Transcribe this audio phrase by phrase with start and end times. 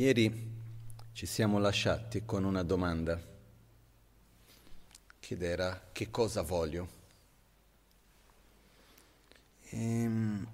[0.00, 0.32] Ieri
[1.12, 3.20] ci siamo lasciati con una domanda,
[5.18, 6.88] che era che cosa voglio?
[9.68, 10.48] Ehm,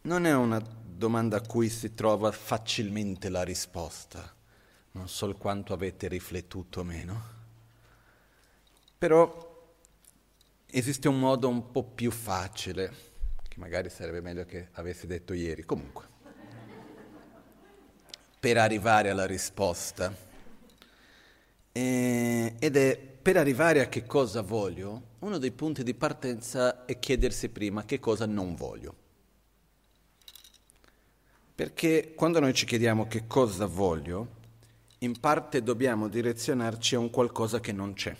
[0.00, 4.34] non è una domanda a cui si trova facilmente la risposta,
[4.92, 7.22] non so quanto avete riflettuto o meno,
[8.96, 9.74] però
[10.68, 12.94] esiste un modo un po' più facile,
[13.46, 16.14] che magari sarebbe meglio che avessi detto ieri, comunque
[18.38, 20.14] per arrivare alla risposta.
[21.72, 26.98] E, ed è per arrivare a che cosa voglio, uno dei punti di partenza è
[26.98, 28.94] chiedersi prima che cosa non voglio.
[31.54, 34.28] Perché quando noi ci chiediamo che cosa voglio,
[34.98, 38.14] in parte dobbiamo direzionarci a un qualcosa che non c'è.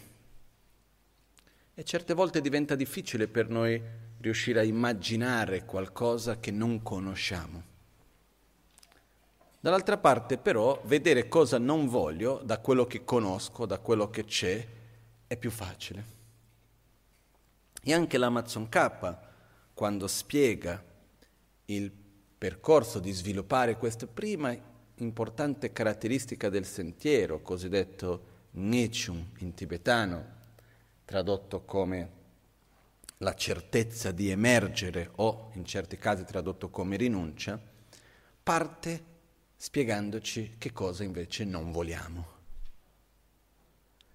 [1.74, 3.80] E certe volte diventa difficile per noi
[4.20, 7.74] riuscire a immaginare qualcosa che non conosciamo.
[9.60, 14.66] Dall'altra parte però vedere cosa non voglio da quello che conosco, da quello che c'è,
[15.26, 16.14] è più facile.
[17.82, 19.16] E anche l'Amazon K,
[19.74, 20.82] quando spiega
[21.66, 21.92] il
[22.38, 24.56] percorso di sviluppare questa prima
[24.96, 30.34] importante caratteristica del sentiero, cosiddetto Nechum in tibetano,
[31.04, 32.10] tradotto come
[33.18, 37.60] la certezza di emergere o in certi casi tradotto come rinuncia,
[38.42, 39.14] parte
[39.56, 42.34] spiegandoci che cosa invece non vogliamo.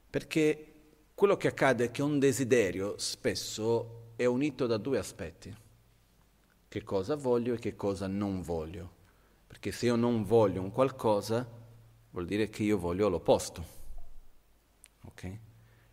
[0.10, 0.66] Perché
[1.16, 5.56] quello che accade è che un desiderio spesso è unito da due aspetti.
[6.68, 9.00] Che cosa voglio e che cosa non voglio.
[9.48, 11.48] Perché se io non voglio un qualcosa,
[12.12, 13.66] vuol dire che io voglio l'opposto.
[15.06, 15.38] Ok?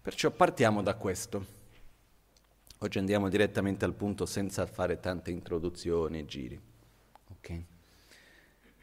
[0.03, 1.57] Perciò partiamo da questo.
[2.79, 6.61] Oggi andiamo direttamente al punto senza fare tante introduzioni e giri.
[7.37, 7.67] Okay?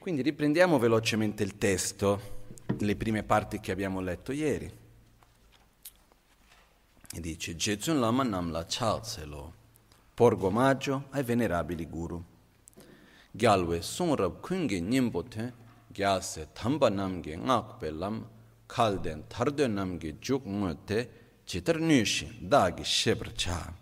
[0.06, 2.22] Quindi riprendiamo velocemente il testo,
[2.78, 4.72] le prime parti che abbiamo letto ieri.
[7.12, 9.54] E dice, Jejun Lama Namla Chalselo,
[10.14, 12.24] porgo omaggio ai venerabili guru.
[13.32, 15.54] Gyalwe Sunrab Kungi Nimbote,
[15.88, 18.28] Gyase Tamba Namge Ngakpe Lam,
[18.68, 21.10] Kalden Tardo Namge Juk Ngote,
[21.46, 23.74] Citar Dagi Shebr Cha.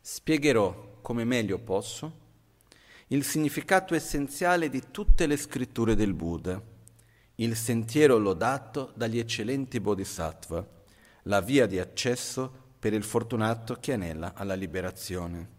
[0.00, 2.26] Spiegherò come meglio posso
[3.08, 6.62] il significato essenziale di tutte le scritture del Buddha,
[7.36, 10.66] il sentiero lodato dagli eccellenti bodhisattva,
[11.22, 15.56] la via di accesso per il fortunato che anela alla liberazione.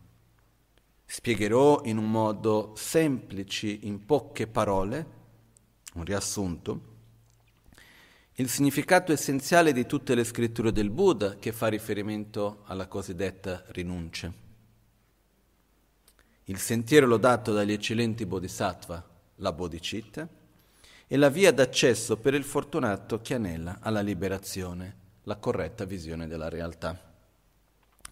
[1.05, 5.17] Spiegherò in un modo semplice, in poche parole,
[5.95, 6.81] un riassunto,
[8.33, 14.47] il significato essenziale di tutte le scritture del Buddha che fa riferimento alla cosiddetta rinuncia
[16.49, 20.27] il sentiero lodato dagli eccellenti bodhisattva, la bodhicitta,
[21.05, 26.49] e la via d'accesso per il fortunato che anela alla liberazione, la corretta visione della
[26.49, 26.99] realtà.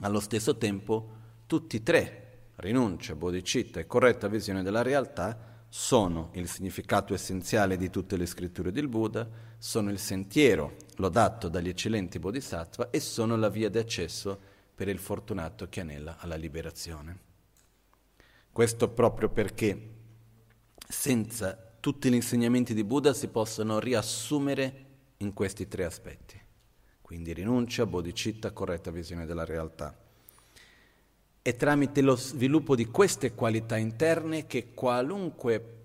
[0.01, 1.09] Allo stesso tempo,
[1.47, 7.89] tutti e tre, rinuncia, bodhicitta e corretta visione della realtà, sono il significato essenziale di
[7.89, 9.27] tutte le scritture del Buddha,
[9.57, 14.39] sono il sentiero lodato dagli eccellenti bodhisattva e sono la via d'accesso
[14.75, 17.25] per il fortunato che anela alla liberazione.
[18.57, 19.79] Questo proprio perché
[20.89, 24.85] senza tutti gli insegnamenti di Buddha si possono riassumere
[25.17, 26.41] in questi tre aspetti.
[26.99, 29.95] Quindi rinuncia, bodhicitta, corretta visione della realtà.
[31.39, 35.75] È tramite lo sviluppo di queste qualità interne che qualunque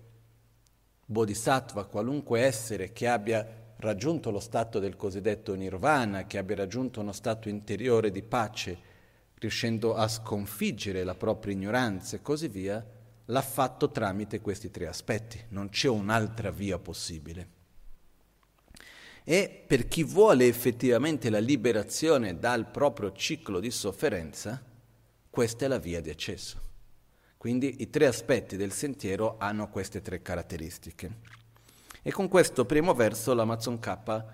[1.05, 7.11] bodhisattva, qualunque essere che abbia raggiunto lo stato del cosiddetto nirvana, che abbia raggiunto uno
[7.11, 8.92] stato interiore di pace,
[9.43, 12.83] riuscendo a sconfiggere la propria ignoranza e così via,
[13.25, 17.61] l'ha fatto tramite questi tre aspetti, non c'è un'altra via possibile.
[19.25, 24.61] E per chi vuole effettivamente la liberazione dal proprio ciclo di sofferenza,
[25.29, 26.61] questa è la via di accesso.
[27.37, 31.19] Quindi i tre aspetti del sentiero hanno queste tre caratteristiche.
[32.01, 34.25] E con questo primo verso l'Amazon K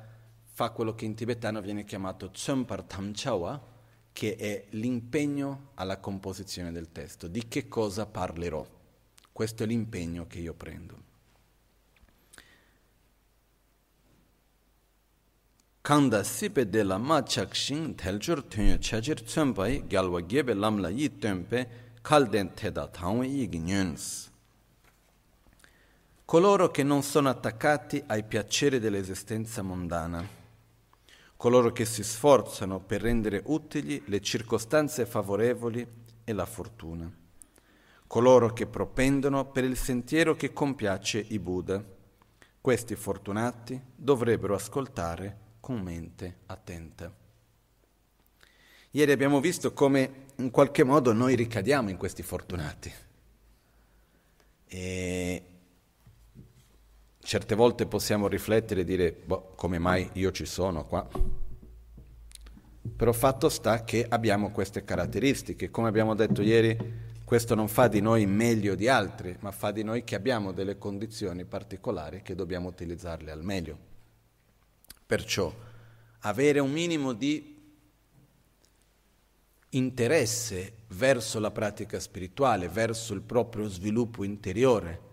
[0.43, 3.77] fa quello che in tibetano viene chiamato Tsömpar Tamchawa,
[4.11, 8.65] che è l'impegno alla composizione del testo, di che cosa parlerò.
[9.31, 11.07] Questo è l'impegno che io prendo.
[15.81, 21.67] Kanda sipe de la ma chakshin telchur tunyo chachir tsumpai gyalwa gebe lamla yi tempe
[22.01, 24.29] kalden teda tangwe yi gnyons.
[26.25, 30.38] Coloro che non sono attaccati ai piaceri dell'esistenza mondana
[31.39, 35.87] coloro che si sforzano per rendere utili le circostanze favorevoli
[36.25, 37.09] e la fortuna,
[38.07, 41.81] coloro che propendono per il sentiero che compiace i Buddha,
[42.59, 47.09] questi fortunati dovrebbero ascoltare con mente attenta.
[48.91, 52.91] Ieri abbiamo visto come in qualche modo noi ricadiamo in questi fortunati.
[54.67, 55.43] E
[57.29, 61.07] certe volte possiamo riflettere e dire, boh, come mai io ci sono qua?
[62.95, 65.69] Però fatto sta che abbiamo queste caratteristiche.
[65.69, 66.75] Come abbiamo detto ieri,
[67.23, 70.79] questo non fa di noi meglio di altri, ma fa di noi che abbiamo delle
[70.79, 73.77] condizioni particolari che dobbiamo utilizzarle al meglio.
[75.05, 75.53] Perciò
[76.21, 77.55] avere un minimo di
[79.69, 85.08] interesse verso la pratica spirituale, verso il proprio sviluppo interiore.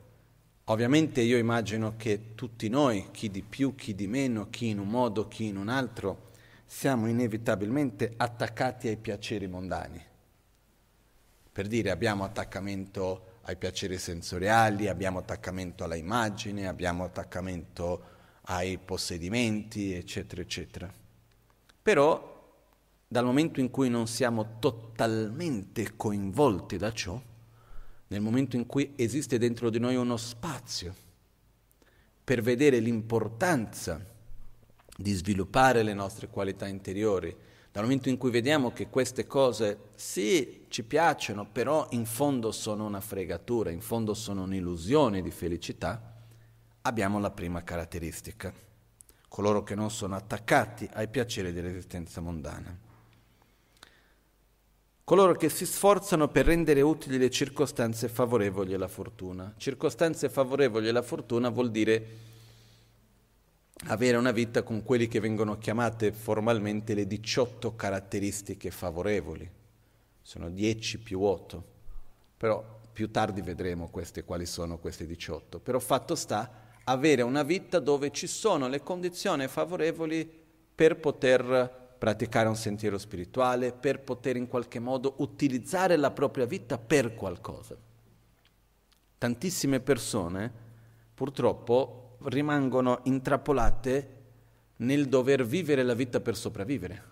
[0.69, 4.89] Ovviamente io immagino che tutti noi, chi di più, chi di meno, chi in un
[4.89, 6.33] modo, chi in un altro,
[6.67, 10.05] siamo inevitabilmente attaccati ai piaceri mondani.
[11.53, 18.03] Per dire abbiamo attaccamento ai piaceri sensoriali, abbiamo attaccamento alla immagine, abbiamo attaccamento
[18.49, 20.93] ai possedimenti, eccetera, eccetera.
[21.81, 22.35] Però
[23.07, 27.23] dal momento in cui non siamo totalmente coinvolti da ciò,
[28.09, 30.95] nel momento in cui esiste dentro di noi uno spazio
[32.23, 34.05] per vedere l'importanza
[34.97, 37.35] di sviluppare le nostre qualità interiori,
[37.71, 42.87] dal momento in cui vediamo che queste cose sì ci piacciono, però in fondo sono
[42.87, 46.15] una fregatura, in fondo sono un'illusione di felicità,
[46.83, 48.53] abbiamo la prima caratteristica,
[49.29, 52.86] coloro che non sono attaccati ai piaceri dell'esistenza mondana
[55.07, 59.55] coloro che si sforzano per rendere utili le circostanze favorevoli alla fortuna.
[59.57, 62.07] Circostanze favorevoli alla fortuna vuol dire
[63.87, 69.49] avere una vita con quelli che vengono chiamate formalmente le 18 caratteristiche favorevoli.
[70.23, 71.65] Sono 10 più 8,
[72.37, 75.61] però più tardi vedremo queste, quali sono queste 18.
[75.61, 80.29] Però fatto sta avere una vita dove ci sono le condizioni favorevoli
[80.75, 86.79] per poter praticare un sentiero spirituale, per poter in qualche modo utilizzare la propria vita
[86.79, 87.77] per qualcosa.
[89.19, 90.53] Tantissime persone
[91.13, 94.15] purtroppo rimangono intrappolate
[94.77, 97.03] nel dover vivere la vita per sopravvivere,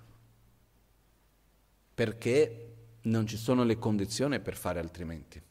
[1.92, 5.42] perché non ci sono le condizioni per fare altrimenti.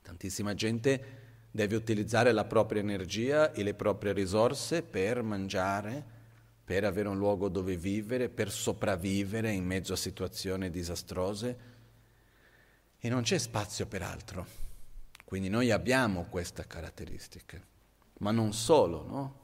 [0.00, 1.04] Tantissima gente
[1.50, 6.11] deve utilizzare la propria energia e le proprie risorse per mangiare,
[6.72, 11.58] per avere un luogo dove vivere, per sopravvivere in mezzo a situazioni disastrose
[12.98, 14.46] e non c'è spazio per altro.
[15.22, 17.60] Quindi noi abbiamo questa caratteristica,
[18.20, 19.40] ma non solo, no?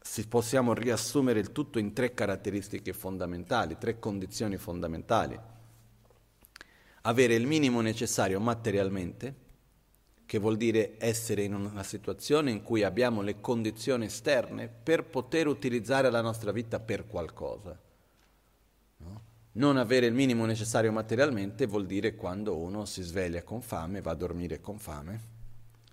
[0.00, 5.36] Si possiamo riassumere il tutto in tre caratteristiche fondamentali, tre condizioni fondamentali.
[7.02, 9.34] Avere il minimo necessario materialmente,
[10.28, 15.46] che vuol dire essere in una situazione in cui abbiamo le condizioni esterne per poter
[15.46, 17.74] utilizzare la nostra vita per qualcosa.
[18.98, 19.22] No?
[19.52, 24.10] Non avere il minimo necessario materialmente vuol dire quando uno si sveglia con fame, va
[24.10, 25.20] a dormire con fame,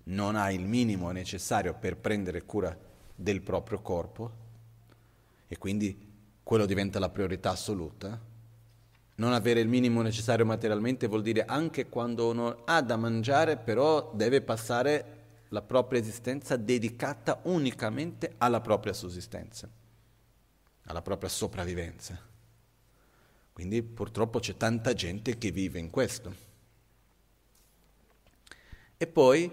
[0.04, 2.76] non ha il minimo necessario per prendere cura
[3.14, 4.30] del proprio corpo
[5.46, 6.12] e quindi
[6.42, 8.20] quello diventa la priorità assoluta
[9.16, 14.12] non avere il minimo necessario materialmente vuol dire anche quando uno ha da mangiare, però
[14.14, 15.14] deve passare
[15.48, 19.68] la propria esistenza dedicata unicamente alla propria sussistenza,
[20.84, 22.18] alla propria sopravvivenza.
[23.52, 26.44] Quindi purtroppo c'è tanta gente che vive in questo.
[28.98, 29.50] E poi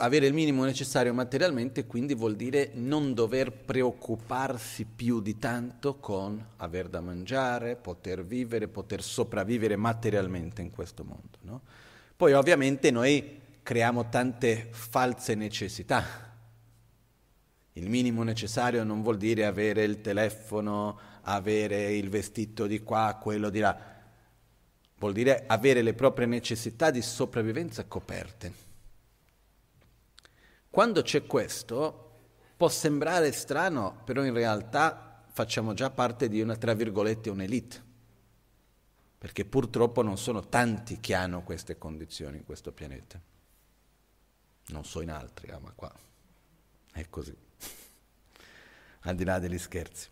[0.00, 6.42] avere il minimo necessario materialmente quindi vuol dire non dover preoccuparsi più di tanto con
[6.56, 11.38] aver da mangiare, poter vivere, poter sopravvivere materialmente in questo mondo.
[11.42, 11.60] No?
[12.16, 16.28] Poi ovviamente noi creiamo tante false necessità.
[17.74, 23.50] Il minimo necessario non vuol dire avere il telefono, avere il vestito di qua, quello
[23.50, 23.78] di là.
[24.98, 28.68] Vuol dire avere le proprie necessità di sopravvivenza coperte.
[30.70, 32.10] Quando c'è questo,
[32.56, 37.84] può sembrare strano, però in realtà facciamo già parte di una, tra virgolette, un'elite,
[39.18, 43.20] perché purtroppo non sono tanti che hanno queste condizioni in questo pianeta.
[44.68, 45.92] Non so in altri, ah, ma qua
[46.92, 47.34] è così,
[49.00, 50.08] al di là degli scherzi.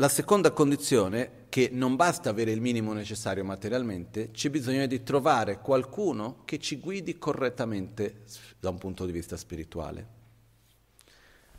[0.00, 5.02] La seconda condizione, è che non basta avere il minimo necessario materialmente, c'è bisogno di
[5.02, 8.22] trovare qualcuno che ci guidi correttamente
[8.60, 10.06] da un punto di vista spirituale.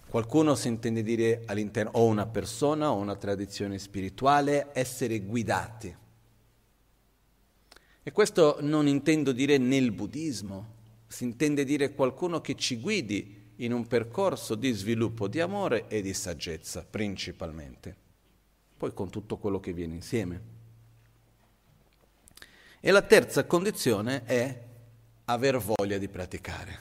[0.07, 5.93] Qualcuno si intende dire all'interno o una persona o una tradizione spirituale, essere guidati.
[8.01, 10.75] E questo non intendo dire nel buddismo,
[11.07, 16.01] si intende dire qualcuno che ci guidi in un percorso di sviluppo di amore e
[16.01, 18.07] di saggezza, principalmente.
[18.79, 20.41] Poi con tutto quello che viene insieme.
[22.79, 24.67] E la terza condizione è
[25.25, 26.79] aver voglia di praticare.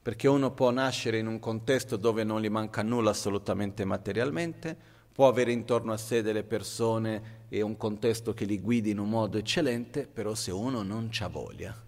[0.00, 4.78] Perché uno può nascere in un contesto dove non gli manca nulla assolutamente materialmente,
[5.12, 9.08] può avere intorno a sé delle persone e un contesto che li guidi in un
[9.08, 11.84] modo eccellente, però se uno non ha voglia,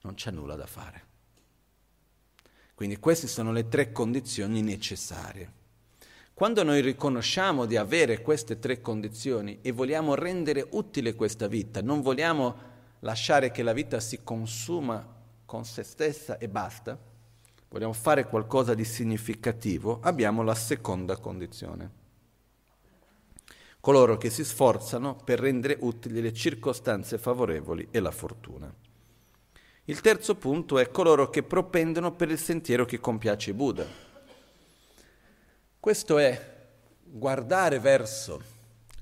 [0.00, 1.02] non c'è nulla da fare.
[2.74, 5.62] Quindi queste sono le tre condizioni necessarie.
[6.34, 12.00] Quando noi riconosciamo di avere queste tre condizioni e vogliamo rendere utile questa vita, non
[12.00, 12.56] vogliamo
[13.00, 15.14] lasciare che la vita si consuma
[15.44, 16.98] con se stessa e basta,
[17.68, 22.02] vogliamo fare qualcosa di significativo, abbiamo la seconda condizione.
[23.78, 28.74] Coloro che si sforzano per rendere utili le circostanze favorevoli e la fortuna.
[29.84, 34.03] Il terzo punto è coloro che propendono per il sentiero che compiace Buddha.
[35.84, 36.40] Questo è
[37.02, 38.42] guardare verso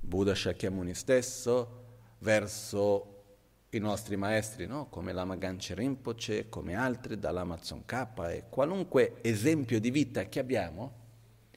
[0.00, 1.84] Buddha Shakyamuni stesso,
[2.18, 3.22] verso
[3.70, 4.88] i nostri maestri, no?
[4.88, 10.92] come Lama Ganche Rinpoche, come altri, dall'Amazon K e qualunque esempio di vita che abbiamo,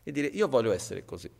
[0.03, 1.31] e dire io voglio essere così.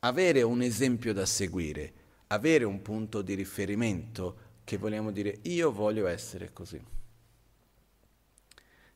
[0.00, 1.92] Avere un esempio da seguire,
[2.26, 6.78] avere un punto di riferimento che vogliamo dire io voglio essere così.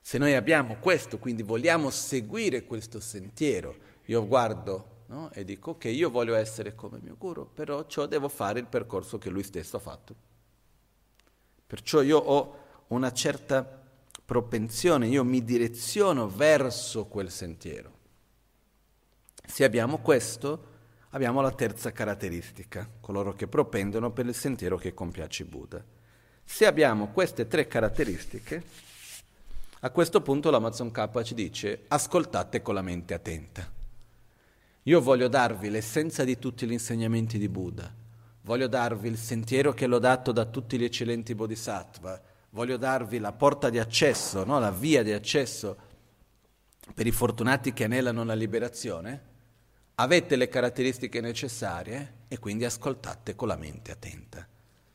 [0.00, 3.76] Se noi abbiamo questo, quindi vogliamo seguire questo sentiero,
[4.06, 5.30] io guardo no?
[5.32, 9.18] e dico ok, io voglio essere come mio guru, però ciò devo fare il percorso
[9.18, 10.14] che lui stesso ha fatto.
[11.66, 13.62] Perciò io ho una certa
[14.24, 17.98] propensione, io mi direziono verso quel sentiero.
[19.44, 20.66] Se abbiamo questo,
[21.10, 25.84] abbiamo la terza caratteristica, coloro che propendono per il sentiero che compiace Buddha.
[26.44, 28.62] Se abbiamo queste tre caratteristiche,
[29.82, 33.66] a questo punto l'Amazon K ci dice ascoltate con la mente attenta.
[34.84, 37.90] Io voglio darvi l'essenza di tutti gli insegnamenti di Buddha,
[38.42, 42.20] voglio darvi il sentiero che l'ho dato da tutti gli eccellenti bodhisattva,
[42.50, 44.58] voglio darvi la porta di accesso, no?
[44.58, 45.88] la via di accesso
[46.92, 49.28] per i fortunati che anelano la liberazione.
[49.94, 54.46] Avete le caratteristiche necessarie e quindi ascoltate con la mente attenta.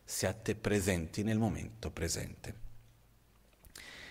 [0.04, 2.65] Siate presenti nel momento presente.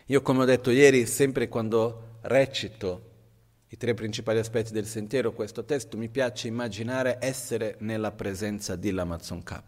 [0.08, 3.12] Io, come ho detto ieri, sempre quando recito
[3.68, 8.90] i tre principali aspetti del sentiero, questo testo, mi piace immaginare essere nella presenza di
[8.90, 9.62] Lamazon K,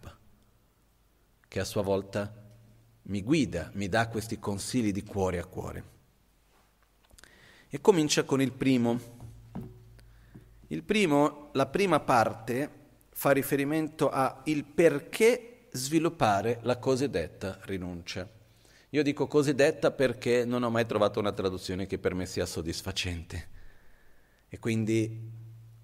[1.48, 2.30] che a sua volta
[3.04, 5.84] mi guida, mi dà questi consigli di cuore a cuore.
[7.70, 9.00] E comincia con il primo.
[10.66, 12.70] Il primo, la prima parte,
[13.08, 18.35] fa riferimento a il perché sviluppare la cosiddetta rinuncia.
[18.96, 23.48] Io dico cosiddetta perché non ho mai trovato una traduzione che per me sia soddisfacente.
[24.48, 25.20] E quindi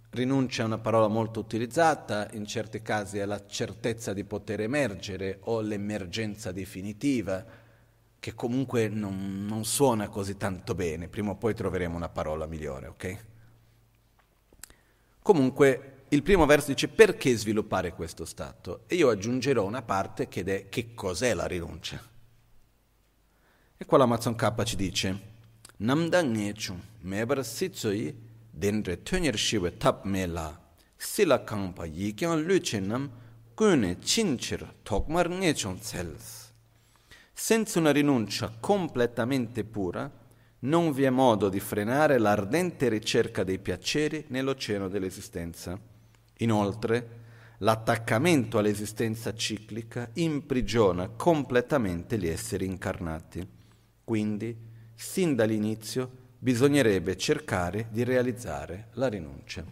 [0.08, 5.40] rinuncia è una parola molto utilizzata, in certi casi è la certezza di poter emergere
[5.42, 7.44] o l'emergenza definitiva,
[8.18, 12.86] che comunque non, non suona così tanto bene, prima o poi troveremo una parola migliore,
[12.86, 13.24] ok?
[15.20, 20.42] Comunque il primo verso dice perché sviluppare questo stato e io aggiungerò una parte che
[20.44, 22.08] è che cos'è la rinuncia.
[23.82, 25.20] E qua l'Amazon K ci dice,
[25.78, 28.14] Namda ngechu mebar sitsui
[28.48, 30.56] dendre tönyer shiwe tap me la,
[30.96, 33.10] sila kangpa yikyang luce nam
[33.56, 36.52] kune cincer tokmar ngechon cels.
[37.32, 40.08] Senza una rinuncia completamente pura,
[40.60, 45.76] non vi è modo di frenare l'ardente ricerca dei piaceri nell'oceano dell'esistenza.
[46.36, 47.08] Inoltre,
[47.58, 53.60] l'attaccamento all'esistenza ciclica imprigiona completamente gli esseri incarnati.
[54.12, 54.54] Quindi,
[54.94, 59.64] sin dall'inizio, bisognerebbe cercare di realizzare la rinuncia.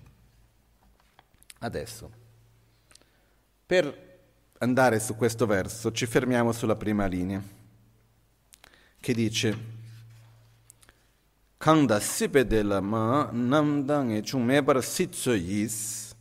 [1.58, 2.10] Adesso,
[3.66, 4.18] per
[4.56, 7.42] andare su questo verso, ci fermiamo sulla prima linea,
[8.98, 9.58] che dice
[11.58, 16.14] Kanda sipe de la ma namdang e chumebar sitso yis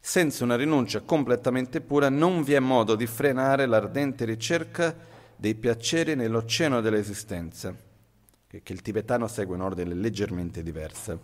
[0.00, 5.10] senza una rinuncia completamente pura non vi è modo di frenare l'ardente ricerca
[5.42, 7.74] dei piaceri nell'oceano dell'esistenza,
[8.46, 11.20] che, che il tibetano segue un ordine leggermente diverso.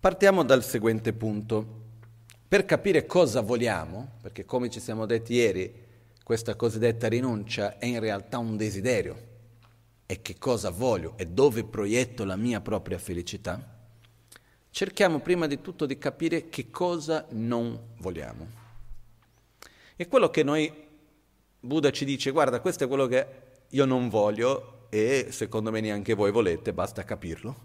[0.00, 1.82] Partiamo dal seguente punto.
[2.48, 5.70] Per capire cosa vogliamo, perché come ci siamo detti ieri,
[6.22, 9.16] questa cosiddetta rinuncia è in realtà un desiderio,
[10.06, 13.62] e che cosa voglio e dove proietto la mia propria felicità,
[14.70, 18.62] cerchiamo prima di tutto di capire che cosa non vogliamo.
[19.96, 20.83] E quello che noi
[21.64, 23.26] Buddha ci dice guarda questo è quello che
[23.70, 27.56] io non voglio e secondo me neanche voi volete, basta capirlo,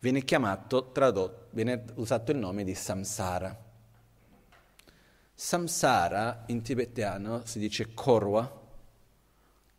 [0.00, 3.70] viene chiamato, tradotto, viene usato il nome di samsara.
[5.34, 8.60] Samsara in tibetano si dice korwa,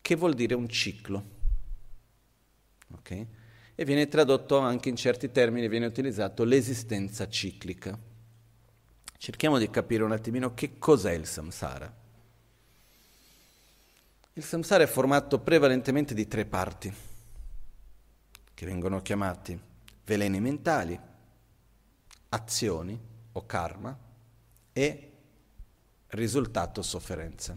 [0.01, 1.23] che vuol dire un ciclo.
[2.95, 3.27] Okay?
[3.75, 7.99] E viene tradotto anche in certi termini, viene utilizzato l'esistenza ciclica.
[9.17, 12.01] Cerchiamo di capire un attimino che cos'è il samsara.
[14.35, 16.91] Il samsara è formato prevalentemente di tre parti,
[18.55, 19.59] che vengono chiamati
[20.05, 20.99] veleni mentali,
[22.29, 22.99] azioni
[23.31, 23.95] o karma
[24.73, 25.11] e
[26.07, 27.55] risultato sofferenza.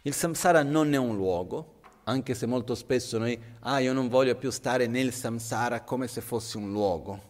[0.00, 4.34] Il samsara non è un luogo, anche se molto spesso noi, ah io non voglio
[4.34, 7.22] più stare nel samsara come se fosse un luogo.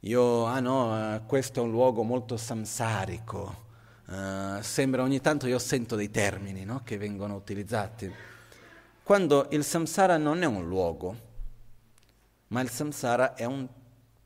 [0.00, 3.66] Io, ah no, uh, questo è un luogo molto samsarico.
[4.08, 8.10] Uh, sembra ogni tanto io sento dei termini no, che vengono utilizzati.
[9.02, 11.16] Quando il samsara non è un luogo,
[12.48, 13.68] ma il samsara è un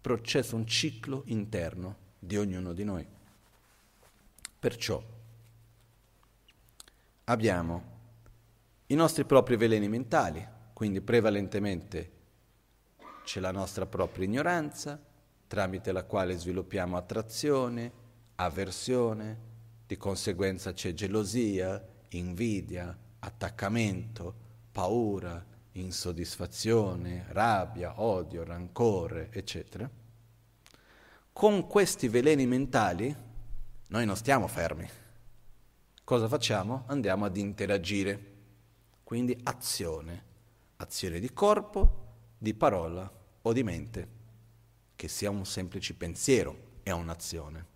[0.00, 3.04] processo, un ciclo interno di ognuno di noi.
[4.60, 5.02] Perciò
[7.24, 7.82] abbiamo
[8.86, 12.12] i nostri propri veleni mentali, quindi prevalentemente
[13.24, 15.00] c'è la nostra propria ignoranza,
[15.48, 17.92] tramite la quale sviluppiamo attrazione,
[18.36, 19.50] avversione,
[19.92, 24.34] di conseguenza c'è gelosia, invidia, attaccamento,
[24.72, 29.88] paura, insoddisfazione, rabbia, odio, rancore, eccetera.
[31.32, 33.14] Con questi veleni mentali
[33.88, 34.88] noi non stiamo fermi
[36.04, 36.84] cosa facciamo?
[36.88, 38.30] Andiamo ad interagire.
[39.02, 40.24] Quindi azione,
[40.76, 44.08] azione di corpo, di parola o di mente,
[44.94, 47.71] che sia un semplice pensiero, è un'azione.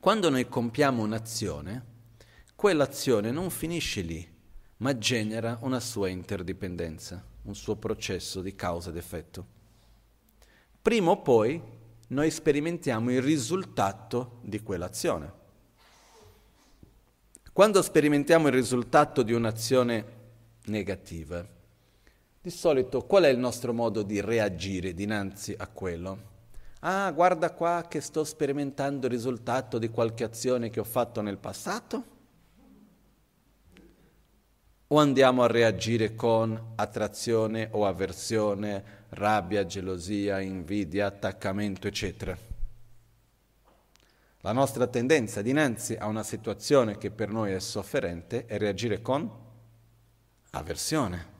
[0.00, 1.84] Quando noi compiamo un'azione,
[2.56, 4.26] quell'azione non finisce lì,
[4.78, 9.46] ma genera una sua interdipendenza, un suo processo di causa ed effetto.
[10.80, 11.60] Prima o poi
[12.08, 15.32] noi sperimentiamo il risultato di quell'azione.
[17.52, 20.04] Quando sperimentiamo il risultato di un'azione
[20.64, 21.46] negativa,
[22.40, 26.29] di solito qual è il nostro modo di reagire dinanzi a quello?
[26.80, 31.36] Ah, guarda qua che sto sperimentando il risultato di qualche azione che ho fatto nel
[31.36, 32.18] passato?
[34.86, 42.36] O andiamo a reagire con attrazione o avversione, rabbia, gelosia, invidia, attaccamento, eccetera?
[44.40, 49.30] La nostra tendenza dinanzi a una situazione che per noi è sofferente è reagire con
[50.52, 51.39] avversione.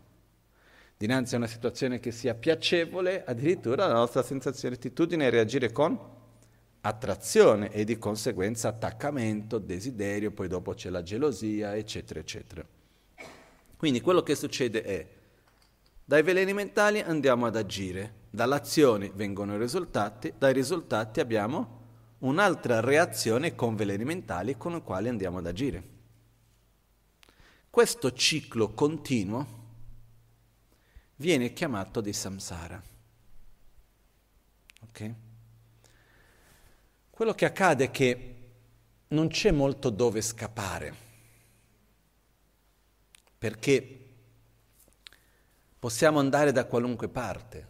[1.00, 5.72] Dinanzi a una situazione che sia piacevole, addirittura la nostra sensazione di attitudine è reagire
[5.72, 5.98] con
[6.82, 12.62] attrazione e di conseguenza attaccamento, desiderio, poi dopo c'è la gelosia, eccetera, eccetera.
[13.78, 15.08] Quindi quello che succede è,
[16.04, 21.78] dai veleni mentali andiamo ad agire, dall'azione vengono i risultati, dai risultati abbiamo
[22.18, 25.82] un'altra reazione con veleni mentali con i quali andiamo ad agire.
[27.70, 29.59] Questo ciclo continuo
[31.20, 32.83] viene chiamato di samsara.
[34.88, 35.14] Okay?
[37.11, 38.35] Quello che accade è che
[39.09, 40.94] non c'è molto dove scappare,
[43.37, 44.09] perché
[45.78, 47.66] possiamo andare da qualunque parte,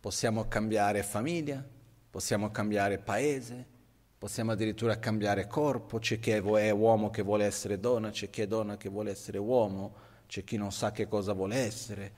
[0.00, 1.64] possiamo cambiare famiglia,
[2.10, 3.78] possiamo cambiare paese,
[4.20, 8.46] Possiamo addirittura cambiare corpo, c'è chi è uomo che vuole essere donna, c'è chi è
[8.46, 9.94] donna che vuole essere uomo,
[10.26, 12.12] c'è chi non sa che cosa vuole essere.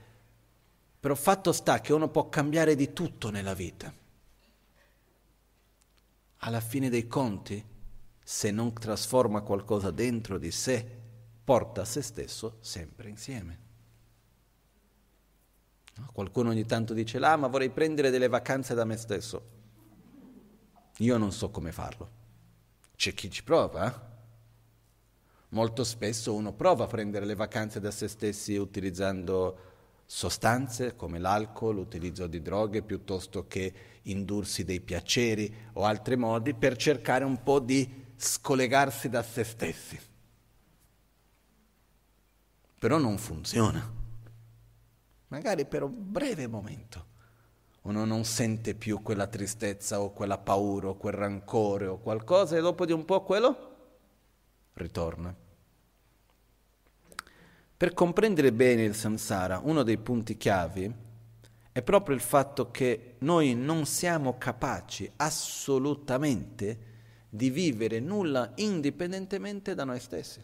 [1.03, 3.93] Però fatto sta che uno può cambiare di tutto nella vita.
[6.37, 7.61] Alla fine dei conti,
[8.23, 10.87] se non trasforma qualcosa dentro di sé,
[11.43, 13.59] porta se stesso sempre insieme.
[16.13, 19.49] Qualcuno ogni tanto dice, ah ma vorrei prendere delle vacanze da me stesso.
[20.99, 22.09] Io non so come farlo.
[22.95, 23.93] C'è chi ci prova.
[23.93, 24.11] Eh?
[25.49, 29.71] Molto spesso uno prova a prendere le vacanze da se stessi utilizzando
[30.13, 33.73] sostanze come l'alcol, l'utilizzo di droghe, piuttosto che
[34.03, 39.99] indursi dei piaceri o altri modi per cercare un po' di scollegarsi da se stessi.
[42.77, 43.91] Però non funziona.
[45.29, 47.05] Magari per un breve momento
[47.81, 52.61] uno non sente più quella tristezza o quella paura o quel rancore o qualcosa e
[52.61, 53.71] dopo di un po' quello
[54.73, 55.42] ritorna.
[57.75, 60.93] Per comprendere bene il samsara, uno dei punti chiavi
[61.71, 66.91] è proprio il fatto che noi non siamo capaci assolutamente
[67.27, 70.39] di vivere nulla indipendentemente da noi stessi.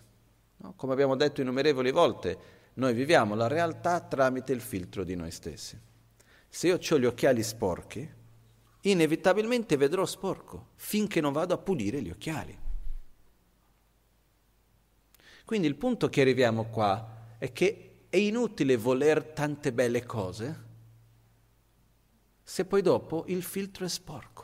[0.57, 0.73] No?
[0.75, 2.37] Come abbiamo detto innumerevoli volte,
[2.73, 5.79] noi viviamo la realtà tramite il filtro di noi stessi.
[6.47, 8.09] Se io ho gli occhiali sporchi,
[8.81, 12.57] inevitabilmente vedrò sporco finché non vado a pulire gli occhiali.
[15.45, 20.67] Quindi il punto che arriviamo qua è che è inutile voler tante belle cose
[22.43, 24.39] se poi dopo il filtro è sporco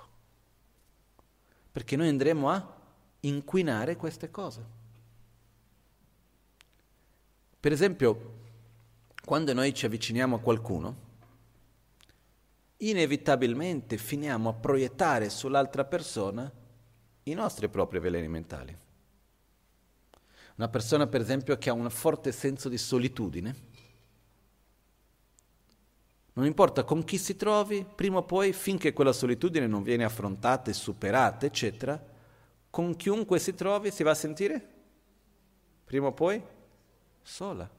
[1.75, 2.73] perché noi andremo a
[3.19, 4.63] inquinare queste cose.
[7.59, 8.33] Per esempio,
[9.25, 10.95] quando noi ci avviciniamo a qualcuno,
[12.77, 16.49] inevitabilmente finiamo a proiettare sull'altra persona
[17.23, 18.77] i nostri propri veleni mentali.
[20.55, 23.55] Una persona, per esempio, che ha un forte senso di solitudine,
[26.33, 30.69] non importa con chi si trovi, prima o poi, finché quella solitudine non viene affrontata
[30.69, 32.01] e superata, eccetera,
[32.69, 34.73] con chiunque si trovi si va a sentire,
[35.85, 36.41] prima o poi,
[37.21, 37.69] sola.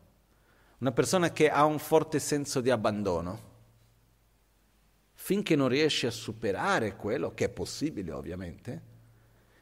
[0.79, 3.55] Una persona che ha un forte senso di abbandono,
[5.15, 8.95] finché non riesce a superare quello, che è possibile ovviamente,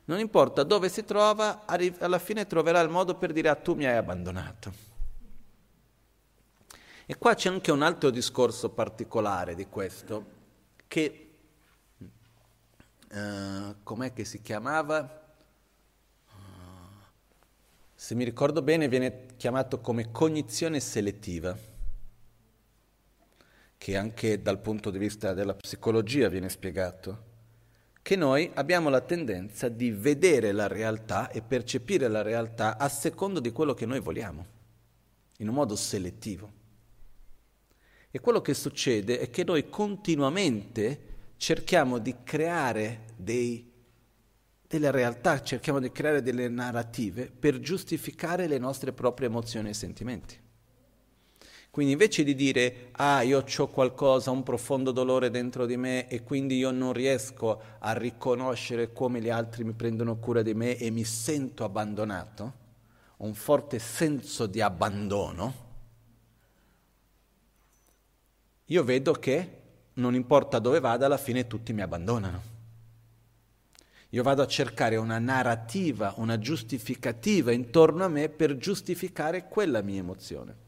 [0.06, 3.86] non importa dove si trova, alla fine troverà il modo per dire ah tu mi
[3.86, 4.72] hai abbandonato.
[7.06, 10.24] E qua c'è anche un altro discorso particolare di questo,
[10.88, 11.30] che,
[13.10, 15.22] uh, com'è che si chiamava?
[18.04, 21.56] se mi ricordo bene viene chiamato come cognizione selettiva,
[23.78, 27.33] che anche dal punto di vista della psicologia viene spiegato,
[28.04, 33.40] che noi abbiamo la tendenza di vedere la realtà e percepire la realtà a secondo
[33.40, 34.46] di quello che noi vogliamo,
[35.38, 36.52] in un modo selettivo.
[38.10, 43.72] E quello che succede è che noi continuamente cerchiamo di creare dei,
[44.68, 50.38] delle realtà, cerchiamo di creare delle narrative per giustificare le nostre proprie emozioni e sentimenti.
[51.74, 56.22] Quindi invece di dire, ah, io ho qualcosa, un profondo dolore dentro di me e
[56.22, 60.90] quindi io non riesco a riconoscere come gli altri mi prendono cura di me e
[60.90, 62.52] mi sento abbandonato,
[63.16, 65.54] un forte senso di abbandono,
[68.66, 69.62] io vedo che
[69.94, 72.42] non importa dove vada, alla fine tutti mi abbandonano.
[74.10, 79.98] Io vado a cercare una narrativa, una giustificativa intorno a me per giustificare quella mia
[79.98, 80.63] emozione.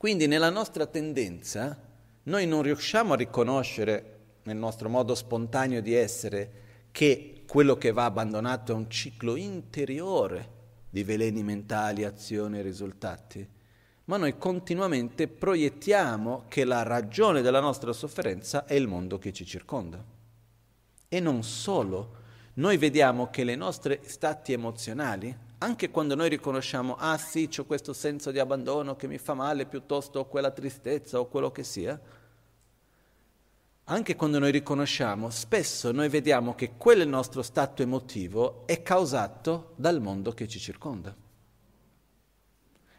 [0.00, 1.78] Quindi nella nostra tendenza
[2.22, 6.52] noi non riusciamo a riconoscere nel nostro modo spontaneo di essere
[6.90, 10.48] che quello che va abbandonato è un ciclo interiore
[10.88, 13.46] di veleni mentali, azioni e risultati
[14.06, 19.44] ma noi continuamente proiettiamo che la ragione della nostra sofferenza è il mondo che ci
[19.44, 20.02] circonda.
[21.08, 22.14] E non solo,
[22.54, 27.92] noi vediamo che le nostre stati emozionali, anche quando noi riconosciamo, ah sì, ho questo
[27.92, 32.00] senso di abbandono che mi fa male, piuttosto quella tristezza o quello che sia,
[33.84, 40.00] anche quando noi riconosciamo, spesso noi vediamo che quel nostro stato emotivo è causato dal
[40.00, 41.14] mondo che ci circonda.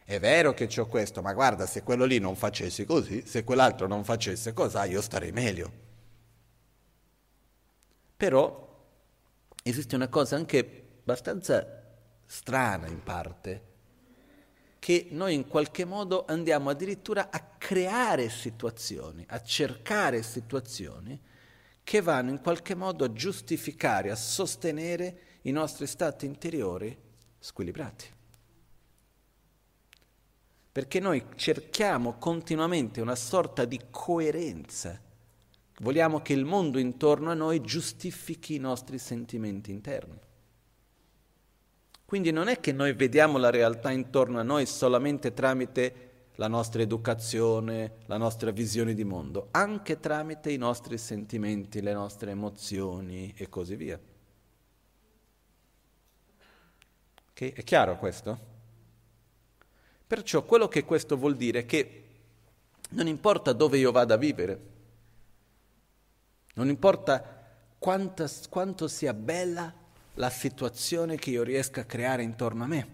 [0.03, 3.87] È vero che ho questo, ma guarda, se quello lì non facessi così, se quell'altro
[3.87, 5.71] non facesse così, io starei meglio.
[8.17, 8.85] Però
[9.63, 11.80] esiste una cosa anche abbastanza
[12.31, 13.69] strana in parte,
[14.79, 21.19] che noi in qualche modo andiamo addirittura a creare situazioni, a cercare situazioni
[21.83, 26.97] che vanno in qualche modo a giustificare, a sostenere i nostri stati interiori
[27.37, 28.19] squilibrati
[30.71, 34.97] perché noi cerchiamo continuamente una sorta di coerenza.
[35.79, 40.17] Vogliamo che il mondo intorno a noi giustifichi i nostri sentimenti interni.
[42.11, 46.81] Quindi non è che noi vediamo la realtà intorno a noi solamente tramite la nostra
[46.81, 53.47] educazione, la nostra visione di mondo, anche tramite i nostri sentimenti, le nostre emozioni e
[53.47, 53.97] così via.
[57.29, 57.53] Okay?
[57.53, 58.39] È chiaro questo?
[60.05, 62.03] Perciò quello che questo vuol dire è che
[62.89, 64.59] non importa dove io vada a vivere,
[66.55, 67.41] non importa
[67.79, 69.79] quanta, quanto sia bella
[70.15, 72.87] la situazione che io riesca a creare intorno a me.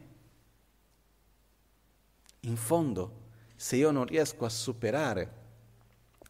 [2.41, 3.25] In fondo,
[3.55, 5.33] se io non riesco a superare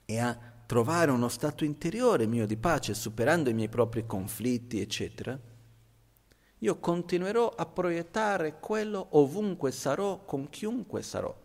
[0.06, 5.38] e a trovare uno stato interiore mio di pace, superando i miei propri conflitti, eccetera,
[6.60, 11.36] io continuerò a proiettare quello ovunque sarò, con chiunque sarò.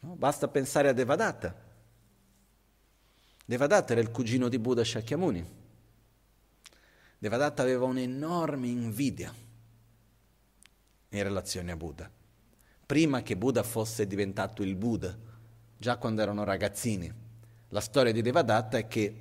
[0.00, 0.16] No?
[0.16, 1.62] Basta pensare a Devadatta.
[3.44, 5.62] Devadatta era il cugino di Buddha Shakyamuni.
[7.24, 9.34] Devadatta aveva un'enorme invidia
[11.08, 12.10] in relazione a Buddha.
[12.84, 15.16] Prima che Buddha fosse diventato il Buddha,
[15.74, 17.10] già quando erano ragazzini.
[17.68, 19.14] La storia di Devadatta è che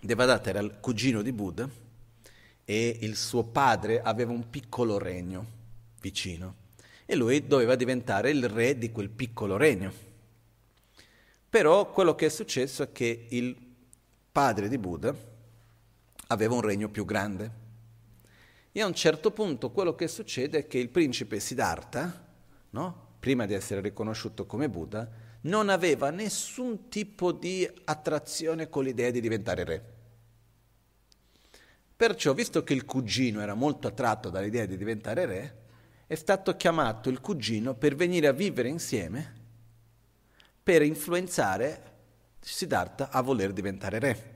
[0.00, 1.68] Devadatta era il cugino di Buddha
[2.64, 5.46] e il suo padre aveva un piccolo regno
[6.00, 6.54] vicino
[7.04, 9.92] e lui doveva diventare il re di quel piccolo regno.
[11.50, 13.54] Però quello che è successo è che il
[14.32, 15.32] padre di Buddha
[16.28, 17.62] aveva un regno più grande.
[18.72, 22.26] E a un certo punto quello che succede è che il principe Siddhartha,
[22.70, 23.02] no?
[23.20, 25.08] prima di essere riconosciuto come Buddha,
[25.42, 29.84] non aveva nessun tipo di attrazione con l'idea di diventare re.
[31.96, 35.56] Perciò, visto che il cugino era molto attratto dall'idea di diventare re,
[36.06, 39.42] è stato chiamato il cugino per venire a vivere insieme
[40.62, 41.92] per influenzare
[42.40, 44.33] Siddhartha a voler diventare re.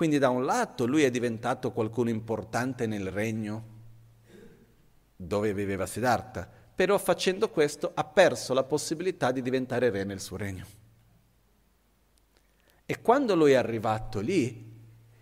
[0.00, 3.64] Quindi da un lato lui è diventato qualcuno importante nel regno
[5.14, 10.38] dove viveva Siddhartha, però facendo questo ha perso la possibilità di diventare re nel suo
[10.38, 10.64] regno.
[12.86, 14.72] E quando lui è arrivato lì,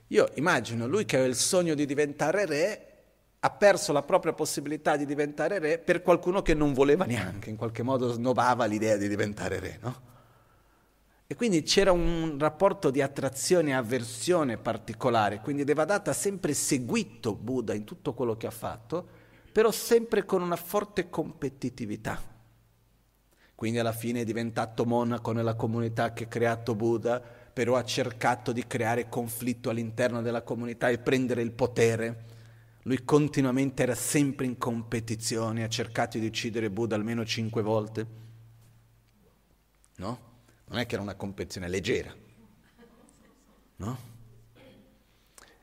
[0.06, 2.86] io immagino lui che aveva il sogno di diventare re,
[3.40, 7.56] ha perso la propria possibilità di diventare re per qualcuno che non voleva neanche, in
[7.56, 10.17] qualche modo snobava l'idea di diventare re, no?
[11.30, 17.34] E quindi c'era un rapporto di attrazione e avversione particolare, quindi Devadatta ha sempre seguito
[17.34, 19.06] Buddha in tutto quello che ha fatto,
[19.52, 22.18] però sempre con una forte competitività.
[23.54, 28.50] Quindi alla fine è diventato monaco nella comunità che ha creato Buddha, però ha cercato
[28.52, 32.24] di creare conflitto all'interno della comunità e prendere il potere
[32.88, 38.06] lui continuamente era sempre in competizione, ha cercato di uccidere Buddha almeno cinque volte.
[39.96, 40.27] No?
[40.68, 42.14] Non è che era una competizione leggera.
[43.76, 43.98] No?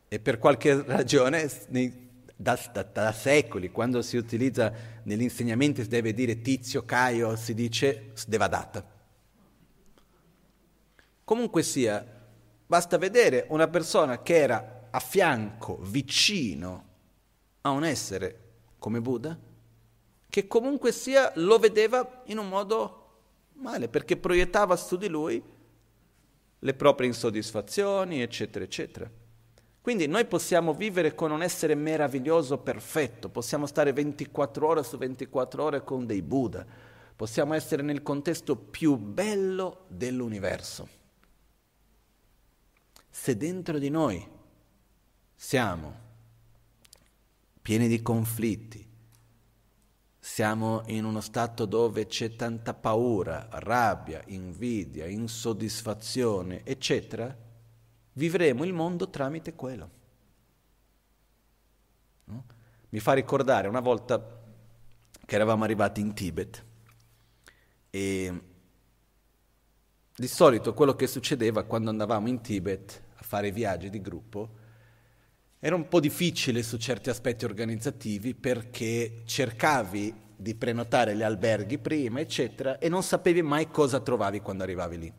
[0.08, 1.50] E per qualche ragione,
[2.36, 4.72] da, da, da, secoli, quando si utilizza
[5.04, 8.94] negli insegnamenti, si deve dire tizio, caio, si dice devadata.
[11.24, 12.06] Comunque sia,
[12.66, 16.84] basta vedere una persona che era a fianco, vicino
[17.62, 18.40] a un essere
[18.80, 19.38] come Buddha,
[20.30, 23.05] che comunque sia lo vedeva in un modo
[23.56, 25.42] male, perché proiettava su di lui
[26.60, 29.10] le proprie insoddisfazioni, eccetera, eccetera.
[29.82, 35.64] Quindi noi possiamo vivere con un essere meraviglioso, perfetto, possiamo stare 24 ore su 24
[35.64, 36.66] ore con dei Buddha,
[37.16, 40.88] possiamo essere nel contesto più bello dell'universo.
[43.10, 44.28] Se dentro di noi
[45.36, 46.04] siamo
[47.62, 48.95] pieni di conflitti.
[50.26, 57.34] Siamo in uno stato dove c'è tanta paura, rabbia, invidia, insoddisfazione, eccetera.
[58.14, 59.90] Vivremo il mondo tramite quello.
[62.24, 62.44] No?
[62.90, 64.42] Mi fa ricordare una volta
[65.24, 66.66] che eravamo arrivati in Tibet
[67.92, 68.42] e
[70.16, 74.64] di solito quello che succedeva quando andavamo in Tibet a fare viaggi di gruppo
[75.66, 82.20] era un po' difficile su certi aspetti organizzativi perché cercavi di prenotare gli alberghi prima,
[82.20, 85.12] eccetera, e non sapevi mai cosa trovavi quando arrivavi lì.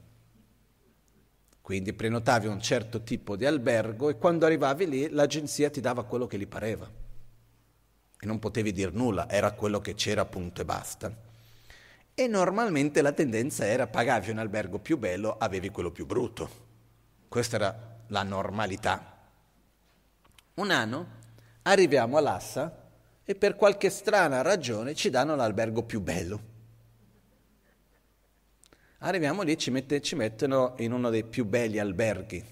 [1.60, 6.28] Quindi prenotavi un certo tipo di albergo e quando arrivavi lì l'agenzia ti dava quello
[6.28, 6.88] che gli pareva.
[8.16, 11.12] E non potevi dir nulla, era quello che c'era, punto e basta.
[12.14, 16.48] E normalmente la tendenza era pagavi un albergo più bello, avevi quello più brutto.
[17.26, 19.15] Questa era la normalità.
[20.56, 21.06] Un anno
[21.62, 22.88] arriviamo a Lassa
[23.22, 26.54] e per qualche strana ragione ci danno l'albergo più bello.
[29.00, 32.42] Arriviamo lì e ci, mette, ci mettono in uno dei più belli alberghi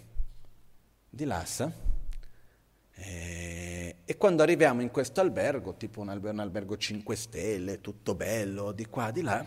[1.08, 1.72] di Lassa
[2.92, 8.14] e, e quando arriviamo in questo albergo, tipo un albergo, un albergo 5 stelle, tutto
[8.14, 9.42] bello, di qua, di là,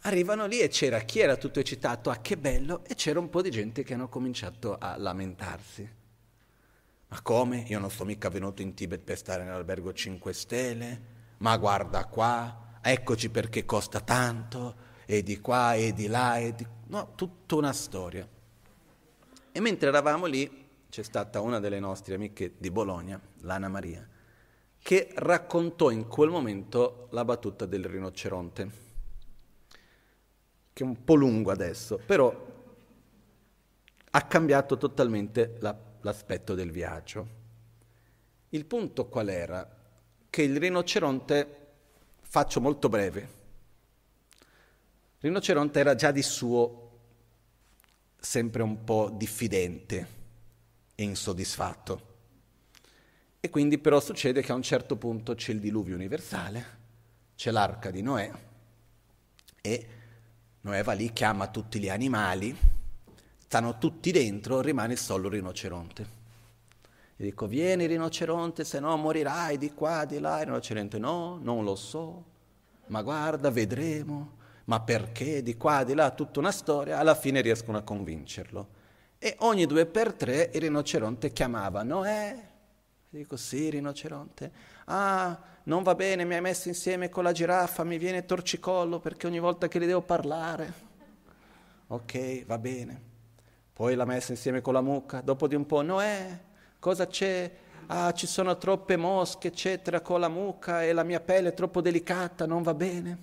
[0.00, 3.42] arrivano lì e c'era chi era tutto eccitato, ah che bello, e c'era un po'
[3.42, 5.97] di gente che hanno cominciato a lamentarsi.
[7.08, 7.64] Ma come?
[7.68, 11.00] Io non sono mica venuto in Tibet per stare nell'albergo 5 stelle,
[11.38, 16.66] ma guarda qua, eccoci perché costa tanto, e di qua e di là, e di...
[16.88, 18.28] no, tutta una storia.
[19.50, 24.06] E mentre eravamo lì c'è stata una delle nostre amiche di Bologna, l'Anna Maria,
[24.78, 28.70] che raccontò in quel momento la battuta del rinoceronte,
[30.74, 32.46] che è un po' lungo adesso, però
[34.10, 37.36] ha cambiato totalmente la l'aspetto del viaggio.
[38.50, 39.76] Il punto qual era?
[40.30, 41.66] Che il rinoceronte,
[42.20, 43.20] faccio molto breve,
[45.20, 46.86] il rinoceronte era già di suo
[48.18, 50.16] sempre un po' diffidente
[50.94, 52.06] e insoddisfatto.
[53.40, 56.76] E quindi però succede che a un certo punto c'è il diluvio universale,
[57.36, 58.30] c'è l'arca di Noè
[59.60, 59.88] e
[60.60, 62.56] Noè va lì, chiama tutti gli animali,
[63.48, 66.06] stanno tutti dentro, rimane solo il rinoceronte.
[67.16, 70.40] Gli dico, vieni rinoceronte, se no morirai di qua, di là.
[70.40, 72.24] Il rinoceronte, no, non lo so,
[72.88, 74.36] ma guarda, vedremo.
[74.66, 75.42] Ma perché?
[75.42, 76.98] Di qua, di là, tutta una storia.
[76.98, 78.68] Alla fine riescono a convincerlo.
[79.18, 82.48] E ogni due per tre il rinoceronte chiamava Noè.
[83.08, 84.52] Dico, sì, rinoceronte.
[84.84, 89.26] Ah, non va bene, mi hai messo insieme con la giraffa, mi viene torcicollo perché
[89.26, 90.86] ogni volta che le devo parlare.
[91.86, 93.07] Ok, va bene.
[93.78, 95.20] Poi l'ha messa insieme con la mucca.
[95.20, 96.36] Dopo di un po', Noè,
[96.80, 97.48] cosa c'è?
[97.86, 101.80] Ah, ci sono troppe mosche, eccetera, con la mucca e la mia pelle è troppo
[101.80, 103.18] delicata, non va bene.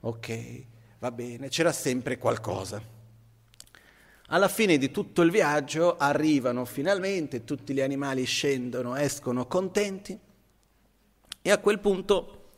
[0.00, 0.64] Ok,
[1.00, 2.80] va bene, c'era sempre qualcosa.
[4.28, 10.18] Alla fine di tutto il viaggio arrivano finalmente, tutti gli animali scendono, escono contenti
[11.42, 12.52] e a quel punto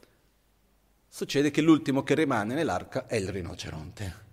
[1.08, 4.25] succede che l'ultimo che rimane nell'arca è il rinoceronte.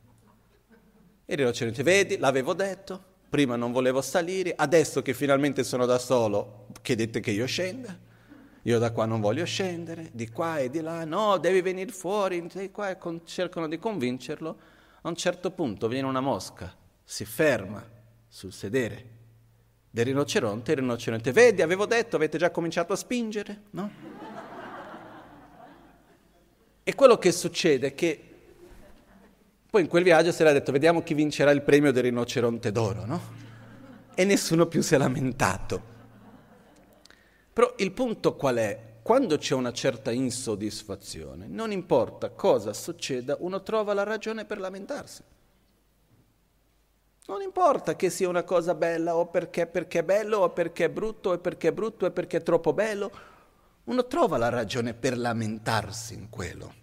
[1.34, 6.68] Il rinoceronte, vedi, l'avevo detto, prima non volevo salire, adesso che finalmente sono da solo,
[6.84, 7.98] chiedete che io scenda.
[8.62, 12.46] Io da qua non voglio scendere, di qua e di là, no, devi venire fuori,
[12.54, 14.58] di qua e con, cercano di convincerlo.
[15.02, 16.72] A un certo punto viene una mosca,
[17.04, 17.84] si ferma
[18.28, 19.06] sul sedere
[19.90, 23.92] del rinoceronte e il rinoceronte, vedi, avevo detto, avete già cominciato a spingere, no?
[26.84, 28.33] E quello che succede è che
[29.74, 33.06] poi in quel viaggio si era detto vediamo chi vincerà il premio del rinoceronte d'oro,
[33.06, 33.22] no?
[34.14, 35.82] E nessuno più si è lamentato.
[37.52, 38.98] Però il punto qual è?
[39.02, 45.24] Quando c'è una certa insoddisfazione, non importa cosa succeda, uno trova la ragione per lamentarsi.
[47.26, 50.90] Non importa che sia una cosa bella o perché, perché è bello o perché è
[50.90, 53.12] brutto o perché è brutto o perché è troppo bello
[53.86, 56.83] uno trova la ragione per lamentarsi in quello.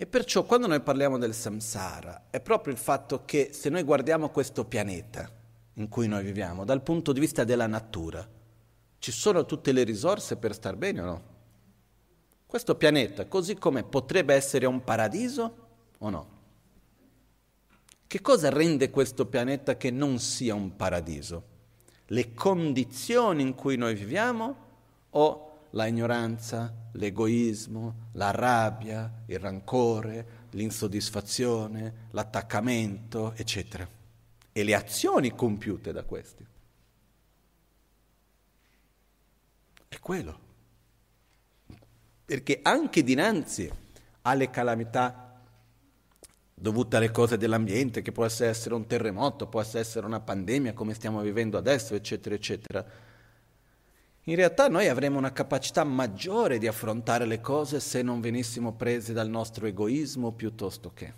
[0.00, 4.30] E perciò quando noi parliamo del samsara è proprio il fatto che se noi guardiamo
[4.30, 5.30] questo pianeta
[5.74, 8.26] in cui noi viviamo dal punto di vista della natura,
[8.98, 11.22] ci sono tutte le risorse per star bene o no?
[12.46, 15.56] Questo pianeta, così come potrebbe essere un paradiso
[15.98, 16.28] o no?
[18.06, 21.50] Che cosa rende questo pianeta che non sia un paradiso?
[22.12, 24.56] le condizioni in cui noi viviamo
[25.10, 33.88] o la ignoranza, l'egoismo, la rabbia, il rancore, l'insoddisfazione, l'attaccamento, eccetera,
[34.52, 36.46] e le azioni compiute da questi.
[39.88, 40.48] È quello.
[42.24, 43.70] Perché anche dinanzi
[44.22, 45.42] alle calamità
[46.60, 51.22] dovute alle cose dell'ambiente, che può essere un terremoto, può essere una pandemia come stiamo
[51.22, 52.84] vivendo adesso, eccetera, eccetera.
[54.24, 59.12] In realtà noi avremmo una capacità maggiore di affrontare le cose se non venissimo presi
[59.12, 61.14] dal nostro egoismo piuttosto che.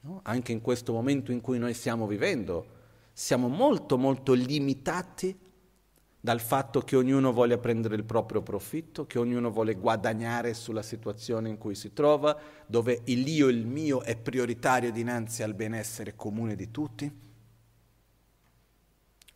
[0.00, 0.20] No?
[0.24, 2.66] Anche in questo momento in cui noi stiamo vivendo,
[3.12, 5.38] siamo molto molto limitati
[6.18, 11.50] dal fatto che ognuno voglia prendere il proprio profitto, che ognuno vuole guadagnare sulla situazione
[11.50, 12.34] in cui si trova,
[12.66, 17.12] dove il io, il mio è prioritario dinanzi al benessere comune di tutti.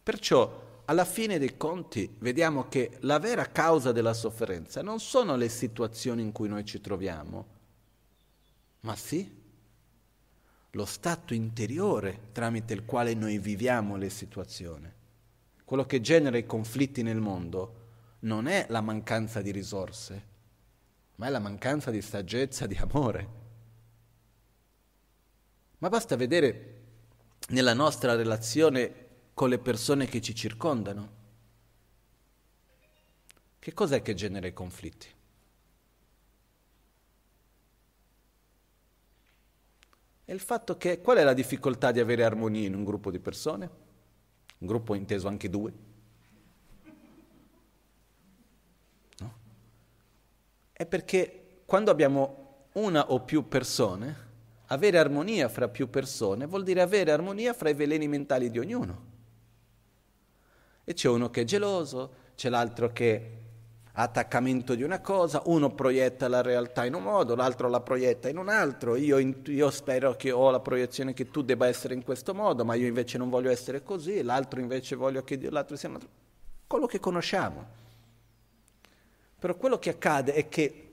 [0.03, 5.49] Perciò, alla fine dei conti, vediamo che la vera causa della sofferenza non sono le
[5.49, 7.47] situazioni in cui noi ci troviamo,
[8.81, 9.37] ma sì
[10.73, 14.97] lo stato interiore tramite il quale noi viviamo le situazioni
[15.69, 17.75] quello che genera i conflitti nel mondo
[18.21, 20.23] non è la mancanza di risorse,
[21.17, 23.29] ma è la mancanza di saggezza, di amore.
[25.77, 26.77] Ma basta vedere
[27.51, 29.08] nella nostra relazione
[29.39, 31.11] con le persone che ci circondano.
[33.61, 35.07] Che cos'è che genera i conflitti?
[40.25, 43.21] È il fatto che qual è la difficoltà di avere armonia in un gruppo di
[43.21, 43.71] persone?
[44.59, 45.73] Un gruppo inteso anche due?
[49.19, 49.35] No?
[50.73, 54.17] È perché quando abbiamo una o più persone,
[54.67, 59.15] avere armonia fra più persone vuol dire avere armonia fra i veleni mentali di ognuno.
[60.89, 63.33] E c'è uno che è geloso, c'è l'altro che
[63.93, 68.39] attaccamento di una cosa, uno proietta la realtà in un modo, l'altro la proietta in
[68.39, 72.33] un altro, io, io, spero che ho la proiezione che tu debba essere in questo
[72.33, 75.97] modo, ma io invece non voglio essere così, l'altro invece voglio che l'altro sia un
[75.97, 76.09] altro.
[76.67, 77.67] Quello che conosciamo.
[79.39, 80.93] Però quello che accade è che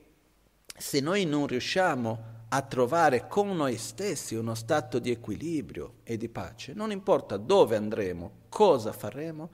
[0.77, 6.27] se noi non riusciamo a trovare con noi stessi uno stato di equilibrio e di
[6.27, 9.49] pace, non importa dove andremo, cosa faremo,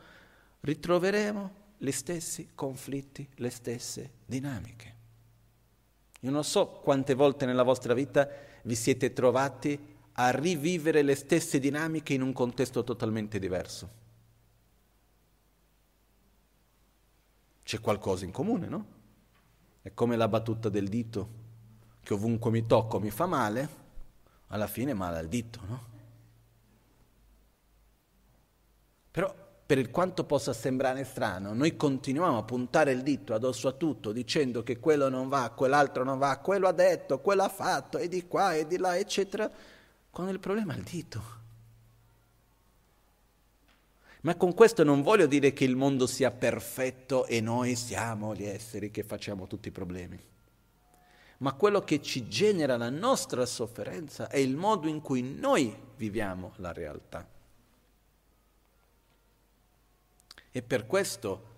[0.62, 4.96] ritroveremo gli stessi conflitti, le stesse dinamiche.
[6.22, 8.30] Io non so quante volte nella vostra vita
[8.64, 14.00] vi siete trovati a rivivere le stesse dinamiche in un contesto totalmente diverso.
[17.64, 18.86] C'è qualcosa in comune, no?
[19.82, 21.40] È come la battuta del dito,
[22.04, 23.70] che ovunque mi tocco mi fa male,
[24.48, 25.90] alla fine male al dito, no?
[29.10, 29.41] Però
[29.72, 34.64] per quanto possa sembrare strano, noi continuiamo a puntare il dito addosso a tutto dicendo
[34.64, 38.28] che quello non va, quell'altro non va, quello ha detto, quello ha fatto, e di
[38.28, 39.50] qua e di là, eccetera,
[40.10, 41.22] quando il problema è il dito.
[44.24, 48.44] Ma con questo non voglio dire che il mondo sia perfetto e noi siamo gli
[48.44, 50.22] esseri che facciamo tutti i problemi.
[51.38, 56.52] Ma quello che ci genera la nostra sofferenza è il modo in cui noi viviamo
[56.58, 57.40] la realtà.
[60.52, 61.50] E per questo,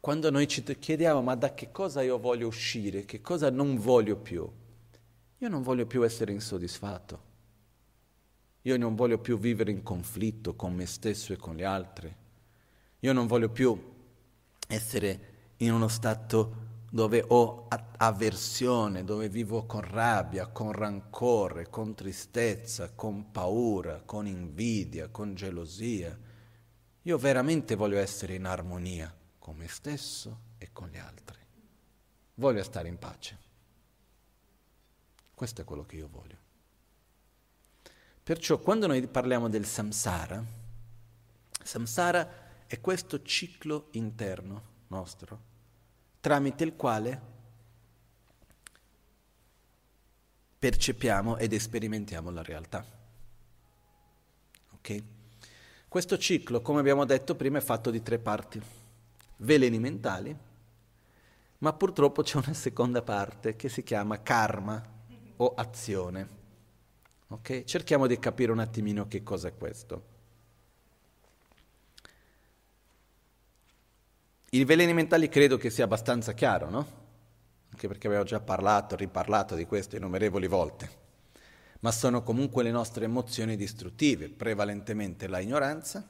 [0.00, 4.16] quando noi ci chiediamo ma da che cosa io voglio uscire, che cosa non voglio
[4.16, 4.48] più,
[5.38, 7.32] io non voglio più essere insoddisfatto.
[8.62, 12.14] Io non voglio più vivere in conflitto con me stesso e con gli altri.
[13.00, 13.78] Io non voglio più
[14.68, 22.92] essere in uno stato dove ho avversione, dove vivo con rabbia, con rancore, con tristezza,
[22.94, 26.18] con paura, con invidia, con gelosia.
[27.06, 31.38] Io veramente voglio essere in armonia con me stesso e con gli altri.
[32.36, 33.38] Voglio stare in pace.
[35.34, 36.36] Questo è quello che io voglio.
[38.22, 40.42] Perciò quando noi parliamo del samsara,
[41.62, 45.40] samsara è questo ciclo interno nostro,
[46.20, 47.20] tramite il quale
[50.58, 52.82] percepiamo ed sperimentiamo la realtà.
[54.76, 55.13] Okay?
[55.94, 58.60] Questo ciclo, come abbiamo detto prima, è fatto di tre parti.
[59.36, 60.36] Veleni mentali,
[61.58, 64.84] ma purtroppo c'è una seconda parte che si chiama karma
[65.36, 66.28] o azione.
[67.28, 67.64] Okay?
[67.64, 70.02] Cerchiamo di capire un attimino che cosa è questo.
[74.50, 76.86] I veleni mentali credo che sia abbastanza chiaro, no?
[77.70, 81.03] Anche perché abbiamo già parlato, riparlato di questo innumerevoli volte
[81.84, 86.08] ma sono comunque le nostre emozioni distruttive, prevalentemente la ignoranza.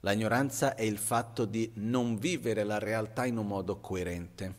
[0.00, 4.54] La ignoranza è il fatto di non vivere la realtà in un modo coerente.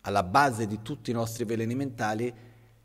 [0.00, 2.34] Alla base di tutti i nostri veleni mentali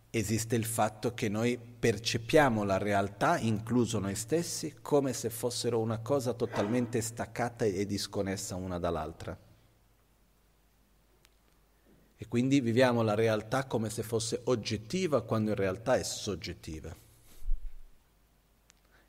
[0.09, 5.99] esiste il fatto che noi percepiamo la realtà, incluso noi stessi, come se fossero una
[5.99, 9.42] cosa totalmente staccata e disconnessa una dall'altra.
[12.24, 16.95] E quindi viviamo la realtà come se fosse oggettiva quando in realtà è soggettiva.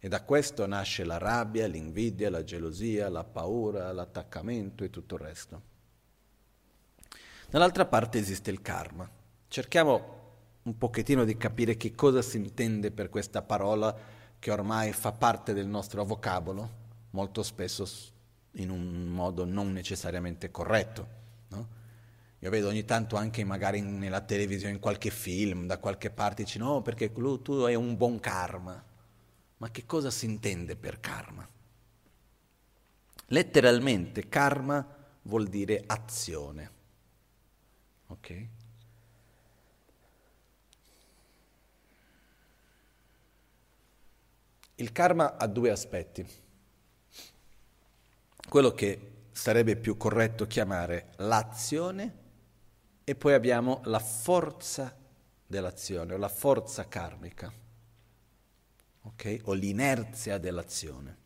[0.01, 5.21] E da questo nasce la rabbia, l'invidia, la gelosia, la paura, l'attaccamento e tutto il
[5.21, 5.63] resto.
[7.49, 9.09] Dall'altra parte esiste il karma.
[9.47, 10.23] Cerchiamo
[10.63, 13.97] un pochettino di capire che cosa si intende per questa parola
[14.41, 16.69] che ormai fa parte del nostro vocabolo,
[17.11, 17.89] molto spesso
[18.55, 21.23] in un modo non necessariamente corretto.
[22.45, 26.59] Io vedo ogni tanto anche magari nella televisione, in qualche film, da qualche parte, dici
[26.59, 28.85] no perché tu hai un buon karma.
[29.57, 31.49] Ma che cosa si intende per karma?
[33.29, 34.87] Letteralmente karma
[35.23, 36.71] vuol dire azione.
[38.09, 38.47] Ok?
[44.75, 46.27] Il karma ha due aspetti.
[48.47, 52.21] Quello che sarebbe più corretto chiamare l'azione
[53.05, 54.97] e poi abbiamo la forza
[55.47, 57.53] dell'azione o la forza karmica,
[59.03, 59.41] okay?
[59.45, 61.17] o l'inerzia dell'azione.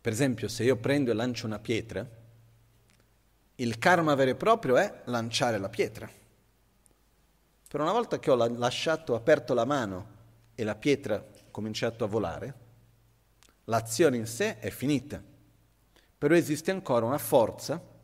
[0.00, 2.08] Per esempio, se io prendo e lancio una pietra,
[3.56, 6.08] il karma vero e proprio è lanciare la pietra.
[7.68, 10.14] Per una volta che ho lasciato aperto la mano
[10.54, 12.54] e la pietra ha cominciato a volare,
[13.64, 15.22] l'azione in sé è finita,
[16.16, 17.94] però esiste ancora una forza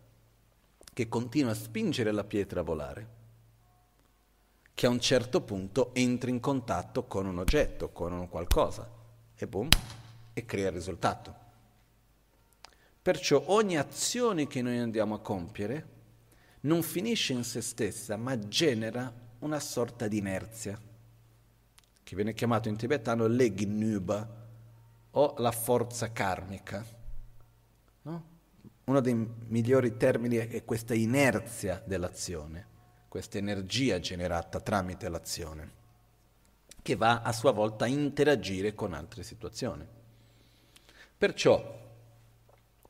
[0.92, 3.08] che continua a spingere la pietra a volare,
[4.74, 8.88] che a un certo punto entra in contatto con un oggetto, con un qualcosa,
[9.34, 9.68] e boom,
[10.34, 11.34] e crea il risultato.
[13.00, 15.88] Perciò ogni azione che noi andiamo a compiere
[16.60, 20.78] non finisce in se stessa, ma genera una sorta di inerzia,
[22.02, 24.40] che viene chiamato in tibetano legnuba
[25.10, 27.00] o la forza karmica.
[28.84, 28.92] No?
[28.92, 32.66] uno dei migliori termini è questa inerzia dell'azione,
[33.08, 35.70] questa energia generata tramite l'azione,
[36.82, 39.86] che va a sua volta a interagire con altre situazioni.
[41.16, 41.80] Perciò,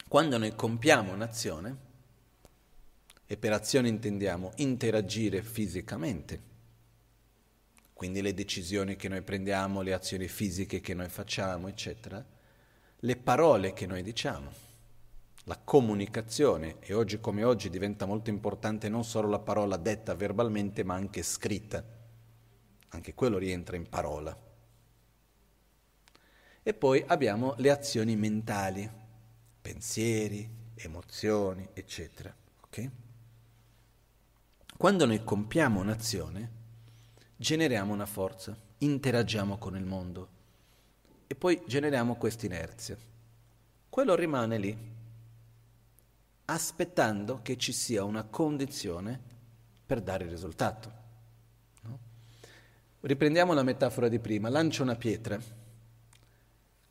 [0.09, 1.91] quando noi compiamo un'azione,
[3.27, 6.51] e per azione intendiamo interagire fisicamente,
[7.93, 12.25] quindi le decisioni che noi prendiamo, le azioni fisiche che noi facciamo, eccetera,
[13.05, 14.72] le parole che noi diciamo,
[15.45, 20.85] la comunicazione, e oggi come oggi diventa molto importante non solo la parola detta verbalmente,
[20.85, 21.85] ma anche scritta,
[22.89, 24.37] anche quello rientra in parola.
[26.63, 28.89] E poi abbiamo le azioni mentali,
[29.61, 32.33] pensieri, emozioni, eccetera.
[32.65, 32.91] Okay?
[34.77, 36.51] Quando noi compiamo un'azione,
[37.37, 40.29] generiamo una forza, interagiamo con il mondo
[41.27, 42.97] e poi generiamo questa inerzia.
[43.89, 44.77] Quello rimane lì,
[46.53, 49.19] aspettando che ci sia una condizione
[49.87, 50.93] per dare il risultato.
[51.83, 51.99] No?
[53.01, 55.39] Riprendiamo la metafora di prima, lancio una pietra.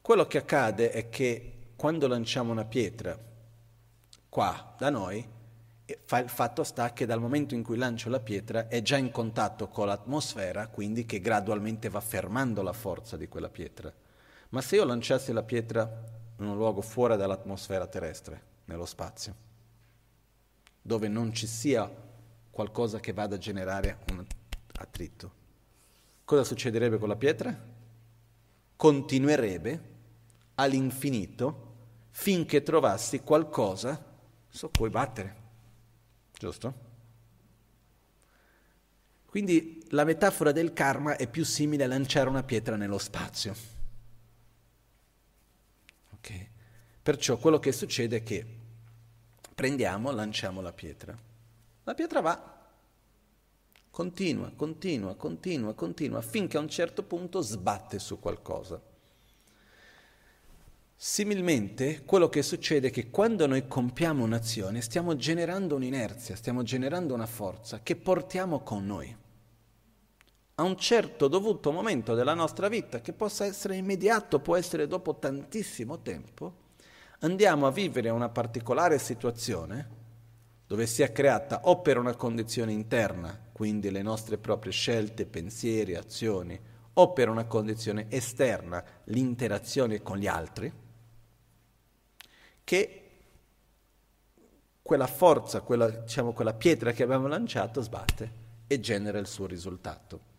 [0.01, 3.18] Quello che accade è che quando lanciamo una pietra
[4.30, 5.28] qua da noi,
[5.86, 9.68] il fatto sta che dal momento in cui lancio la pietra è già in contatto
[9.68, 13.93] con l'atmosfera, quindi che gradualmente va fermando la forza di quella pietra.
[14.49, 16.03] Ma se io lanciassi la pietra
[16.38, 19.49] in un luogo fuori dall'atmosfera terrestre, nello spazio,
[20.82, 21.89] dove non ci sia
[22.49, 24.25] qualcosa che vada a generare un
[24.73, 25.34] attrito,
[26.25, 27.69] cosa succederebbe con la pietra?
[28.75, 29.89] Continuerebbe
[30.55, 31.69] all'infinito
[32.09, 34.03] finché trovassi qualcosa
[34.49, 35.36] su cui battere.
[36.34, 36.89] Giusto?
[39.25, 43.55] Quindi la metafora del karma è più simile a lanciare una pietra nello spazio.
[46.15, 46.49] Okay.
[47.01, 48.61] Perciò quello che succede è che
[49.62, 51.16] prendiamo, lanciamo la pietra.
[51.84, 52.66] La pietra va,
[53.91, 58.82] continua, continua, continua, continua, finché a un certo punto sbatte su qualcosa.
[60.95, 67.14] Similmente, quello che succede è che quando noi compiamo un'azione stiamo generando un'inerzia, stiamo generando
[67.14, 69.16] una forza che portiamo con noi.
[70.55, 75.18] A un certo dovuto momento della nostra vita, che possa essere immediato, può essere dopo
[75.20, 76.61] tantissimo tempo,
[77.22, 79.99] andiamo a vivere una particolare situazione
[80.65, 86.59] dove sia creata o per una condizione interna, quindi le nostre proprie scelte, pensieri, azioni,
[86.93, 90.72] o per una condizione esterna, l'interazione con gli altri,
[92.63, 93.09] che
[94.82, 100.30] quella forza, quella, diciamo, quella pietra che abbiamo lanciato sbatte e genera il suo risultato.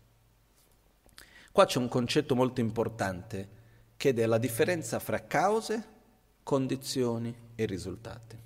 [1.51, 3.61] Qua c'è un concetto molto importante
[3.95, 5.92] che è la differenza fra cause,
[6.43, 8.37] condizioni e risultati.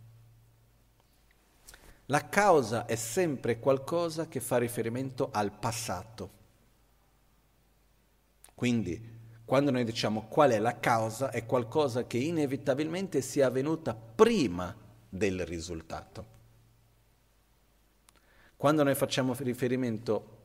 [2.05, 6.29] La causa è sempre qualcosa che fa riferimento al passato.
[8.55, 9.15] Quindi
[9.47, 14.75] quando noi diciamo qual è la causa, è qualcosa che inevitabilmente sia avvenuta prima
[15.07, 16.35] del risultato.
[18.57, 20.35] Quando noi facciamo riferimento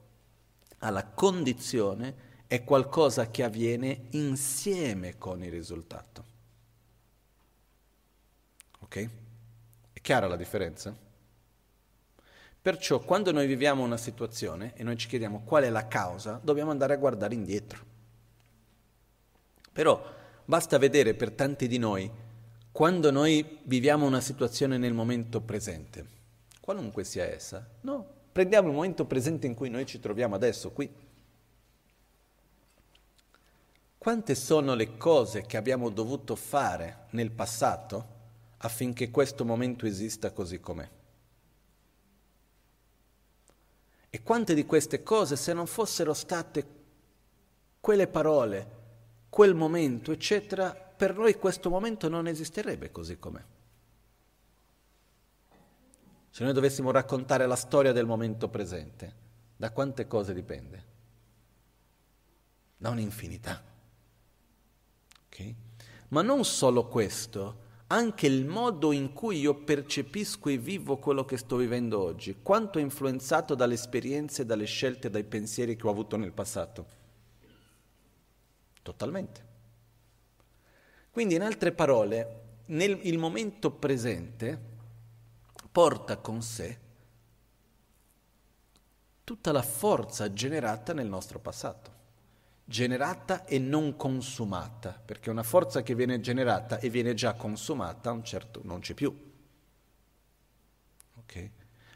[0.79, 6.32] alla condizione, è qualcosa che avviene insieme con il risultato.
[8.93, 9.09] Ok?
[9.95, 10.95] È chiara la differenza?
[12.61, 16.71] Perciò quando noi viviamo una situazione e noi ci chiediamo qual è la causa, dobbiamo
[16.71, 17.83] andare a guardare indietro.
[19.73, 20.05] Però
[20.45, 22.11] basta vedere per tanti di noi,
[22.71, 26.07] quando noi viviamo una situazione nel momento presente,
[26.61, 30.95] qualunque sia essa, no, prendiamo il momento presente in cui noi ci troviamo adesso, qui.
[33.97, 38.12] Quante sono le cose che abbiamo dovuto fare nel passato
[38.65, 40.89] affinché questo momento esista così com'è?
[44.15, 46.67] E quante di queste cose, se non fossero state
[47.81, 48.81] quelle parole
[49.29, 53.43] quel momento, eccetera, per noi questo momento non esisterebbe così com'è.
[56.29, 59.15] Se noi dovessimo raccontare la storia del momento presente,
[59.57, 60.85] da quante cose dipende?
[62.77, 63.63] Da un'infinità.
[65.27, 65.57] Okay?
[66.09, 67.62] Ma non solo questo,
[67.93, 72.79] anche il modo in cui io percepisco e vivo quello che sto vivendo oggi, quanto
[72.79, 76.87] è influenzato dalle esperienze, dalle scelte, dai pensieri che ho avuto nel passato.
[78.81, 79.51] Totalmente.
[81.11, 84.59] Quindi in altre parole, nel, il momento presente
[85.71, 86.79] porta con sé
[89.23, 91.92] tutta la forza generata nel nostro passato,
[92.65, 98.61] generata e non consumata, perché una forza che viene generata e viene già consumata certo,
[98.65, 99.33] non c'è più.
[101.19, 101.51] Okay?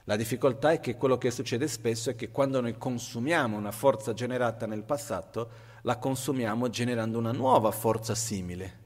[0.05, 4.13] La difficoltà è che quello che succede spesso è che quando noi consumiamo una forza
[4.13, 5.51] generata nel passato,
[5.83, 8.85] la consumiamo generando una nuova forza simile.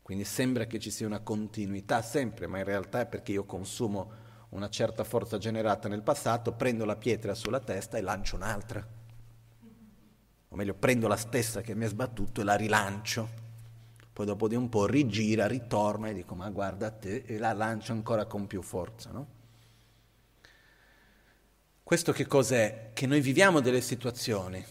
[0.00, 4.12] Quindi sembra che ci sia una continuità sempre, ma in realtà è perché io consumo
[4.50, 8.86] una certa forza generata nel passato, prendo la pietra sulla testa e lancio un'altra.
[10.52, 13.40] O meglio, prendo la stessa che mi è sbattuto e la rilancio.
[14.12, 17.92] Poi dopo di un po' rigira, ritorna e dico ma guarda te e la lancio
[17.92, 19.26] ancora con più forza, no?
[21.82, 22.90] Questo che cos'è?
[22.92, 24.62] Che noi viviamo delle situazioni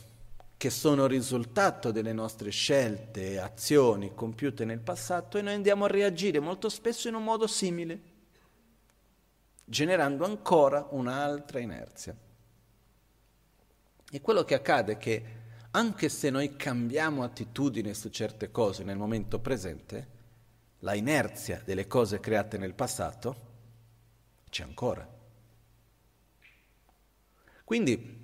[0.56, 6.40] che sono risultato delle nostre scelte, azioni compiute nel passato e noi andiamo a reagire
[6.40, 8.02] molto spesso in un modo simile,
[9.66, 12.16] generando ancora un'altra inerzia.
[14.12, 15.41] E quello che accade è che
[15.72, 20.20] anche se noi cambiamo attitudine su certe cose nel momento presente,
[20.80, 23.50] la inerzia delle cose create nel passato
[24.50, 25.08] c'è ancora.
[27.64, 28.20] Quindi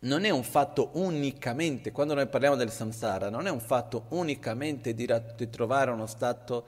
[0.00, 4.92] non è un fatto unicamente, quando noi parliamo del samsara, non è un fatto unicamente
[4.92, 6.66] di, di trovare uno stato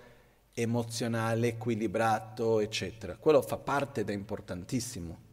[0.55, 3.17] emozionale, equilibrato, eccetera.
[3.17, 5.25] Quello fa parte ed è importantissimo.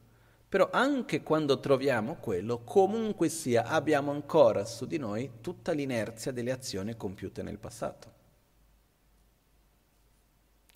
[0.53, 6.51] Però anche quando troviamo quello, comunque sia, abbiamo ancora su di noi tutta l'inerzia delle
[6.51, 8.13] azioni compiute nel passato.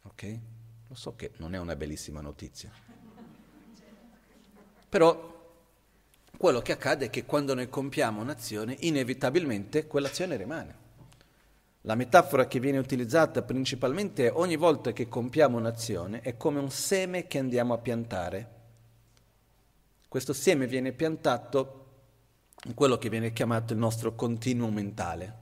[0.02, 0.40] Ok?
[0.88, 2.72] Lo so che non è una bellissima notizia.
[4.90, 5.54] Però
[6.36, 10.76] quello che accade è che quando noi compiamo un'azione, inevitabilmente quell'azione rimane.
[11.82, 16.72] La metafora che viene utilizzata principalmente è ogni volta che compiamo un'azione è come un
[16.72, 18.56] seme che andiamo a piantare.
[20.08, 21.86] Questo seme viene piantato
[22.66, 25.36] in quello che viene chiamato il nostro continuum mentale.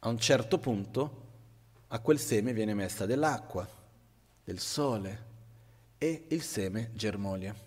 [0.00, 1.26] A un certo punto
[1.88, 3.68] a quel seme viene messa dell'acqua,
[4.44, 5.26] del sole
[5.98, 7.66] e il seme germoglia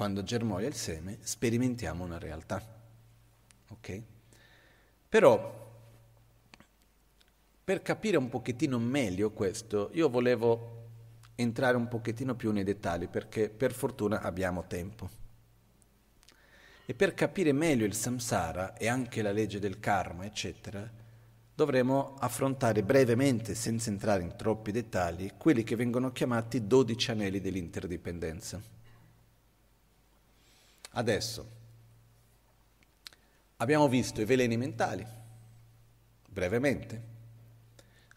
[0.00, 2.64] quando germoglia il seme, sperimentiamo una realtà.
[3.68, 4.02] Ok?
[5.10, 5.70] Però,
[7.62, 10.79] per capire un pochettino meglio questo, io volevo
[11.40, 15.10] entrare un pochettino più nei dettagli, perché per fortuna abbiamo tempo.
[16.86, 20.88] E per capire meglio il samsara e anche la legge del karma, eccetera,
[21.54, 28.60] dovremo affrontare brevemente, senza entrare in troppi dettagli, quelli che vengono chiamati 12 anelli dell'interdipendenza.
[30.92, 31.50] Adesso
[33.58, 35.06] abbiamo visto i veleni mentali,
[36.28, 37.09] brevemente.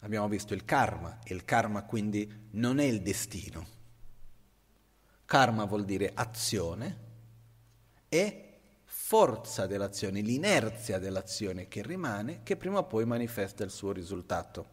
[0.04, 3.66] Abbiamo visto il karma, e il karma quindi non è il destino.
[5.24, 6.98] Karma vuol dire azione
[8.10, 14.66] e forza dell'azione, l'inerzia dell'azione che rimane, che prima o poi manifesta il suo risultato.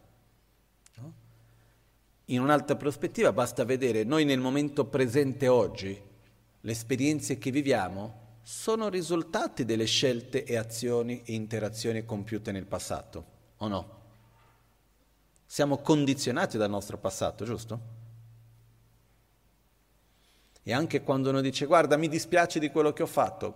[0.96, 1.12] No?
[2.26, 5.98] In un'altra prospettiva basta vedere noi nel momento presente oggi,
[6.60, 13.24] le esperienze che viviamo sono risultati delle scelte e azioni e interazioni compiute nel passato,
[13.56, 14.00] o no?
[15.52, 17.80] Siamo condizionati dal nostro passato, giusto?
[20.62, 23.54] E anche quando uno dice guarda mi dispiace di quello che ho fatto,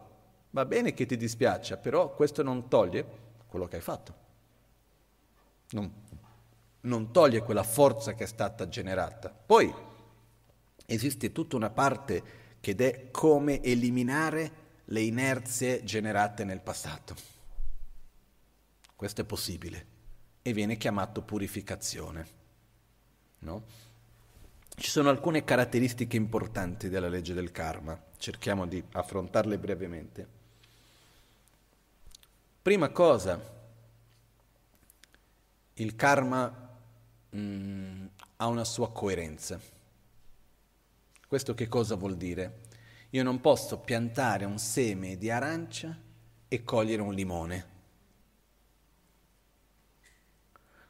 [0.50, 3.06] va bene che ti dispiaccia, però questo non toglie
[3.46, 4.14] quello che hai fatto.
[5.70, 5.90] Non,
[6.82, 9.30] non toglie quella forza che è stata generata.
[9.30, 9.74] Poi
[10.84, 12.22] esiste tutta una parte
[12.60, 14.52] ed è come eliminare
[14.84, 17.14] le inerzie generate nel passato.
[18.94, 19.94] Questo è possibile
[20.46, 22.26] e viene chiamato purificazione.
[23.40, 23.64] No?
[24.76, 30.28] Ci sono alcune caratteristiche importanti della legge del karma, cerchiamo di affrontarle brevemente.
[32.62, 33.40] Prima cosa,
[35.74, 36.78] il karma
[37.30, 39.60] mh, mm, ha una sua coerenza.
[41.26, 42.60] Questo che cosa vuol dire?
[43.10, 45.98] Io non posso piantare un seme di arancia
[46.46, 47.74] e cogliere un limone.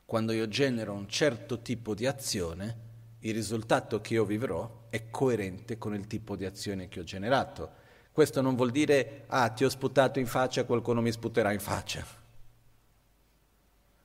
[0.06, 2.84] Quando io genero un certo tipo di azione,
[3.18, 7.84] il risultato che io vivrò è coerente con il tipo di azione che ho generato.
[8.12, 12.06] Questo non vuol dire, ah, ti ho sputato in faccia, qualcuno mi sputerà in faccia.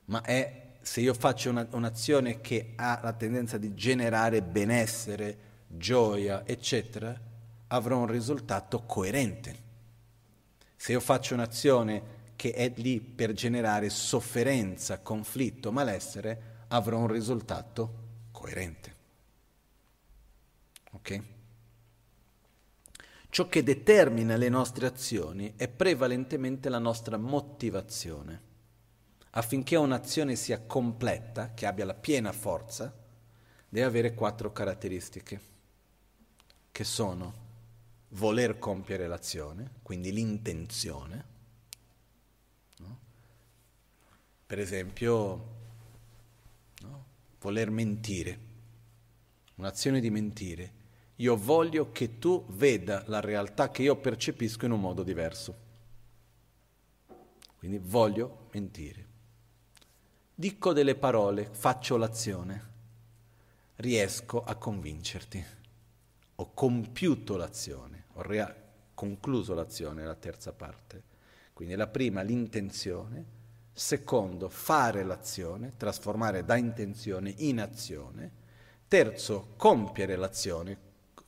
[0.05, 5.37] Ma è se io faccio una, un'azione che ha la tendenza di generare benessere,
[5.67, 7.15] gioia, eccetera,
[7.67, 9.69] avrò un risultato coerente.
[10.75, 17.93] Se io faccio un'azione che è lì per generare sofferenza, conflitto, malessere, avrò un risultato
[18.31, 18.95] coerente.
[20.89, 21.21] Ok?
[23.29, 28.41] Ciò che determina le nostre azioni è prevalentemente la nostra motivazione.
[29.29, 32.91] Affinché un'azione sia completa, che abbia la piena forza,
[33.69, 35.41] deve avere quattro caratteristiche
[36.71, 37.33] che sono
[38.07, 41.29] voler compiere l'azione, quindi l'intenzione,
[42.81, 42.99] no?
[44.51, 45.45] Per esempio,
[46.81, 47.05] no?
[47.39, 48.39] voler mentire,
[49.55, 50.73] un'azione di mentire.
[51.15, 55.55] Io voglio che tu veda la realtà che io percepisco in un modo diverso.
[57.59, 59.05] Quindi voglio mentire.
[60.35, 62.69] Dico delle parole, faccio l'azione,
[63.77, 65.45] riesco a convincerti.
[66.35, 68.53] Ho compiuto l'azione, ho rea-
[68.93, 71.03] concluso l'azione, la terza parte.
[71.53, 73.39] Quindi la prima l'intenzione,
[73.74, 78.32] secondo fare l'azione, trasformare da intenzione in azione,
[78.88, 80.78] terzo compiere l'azione,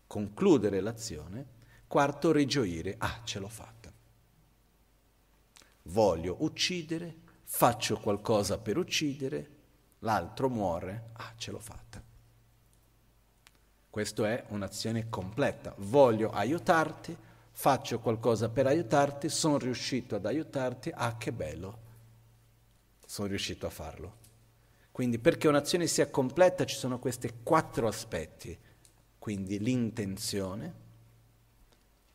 [0.06, 1.46] concludere l'azione,
[1.88, 3.91] quarto rigioire, ah ce l'ho fatta.
[5.84, 9.50] Voglio uccidere, faccio qualcosa per uccidere,
[10.00, 12.02] l'altro muore, ah ce l'ho fatta.
[13.89, 15.74] Questa è un'azione completa.
[15.78, 17.16] Voglio aiutarti,
[17.52, 21.83] faccio qualcosa per aiutarti, sono riuscito ad aiutarti, ah che bello,
[23.14, 24.16] sono riuscito a farlo.
[24.91, 28.57] Quindi perché un'azione sia completa ci sono questi quattro aspetti,
[29.20, 30.74] quindi l'intenzione,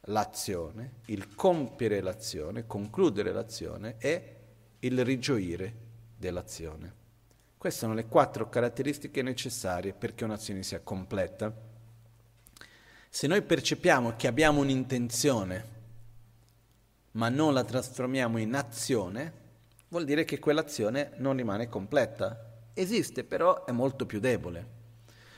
[0.06, 4.36] l'azione, il compiere l'azione, concludere l'azione e
[4.80, 5.72] il rigioire
[6.16, 6.92] dell'azione.
[7.56, 11.54] Queste sono le quattro caratteristiche necessarie perché un'azione sia completa.
[13.08, 15.76] Se noi percepiamo che abbiamo un'intenzione,
[17.12, 19.46] ma non la trasformiamo in azione,
[19.88, 22.44] vuol dire che quell'azione non rimane completa.
[22.74, 24.76] Esiste, però è molto più debole.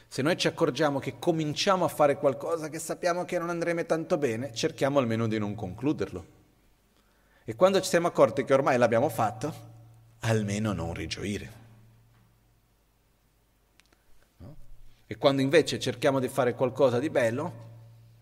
[0.09, 4.19] Se noi ci accorgiamo che cominciamo a fare qualcosa che sappiamo che non andremo tanto
[4.19, 6.39] bene, cerchiamo almeno di non concluderlo.
[7.45, 9.55] E quando ci siamo accorti che ormai l'abbiamo fatto,
[10.21, 11.53] almeno non rigioire.
[14.39, 14.57] No?
[15.07, 17.69] E quando invece cerchiamo di fare qualcosa di bello,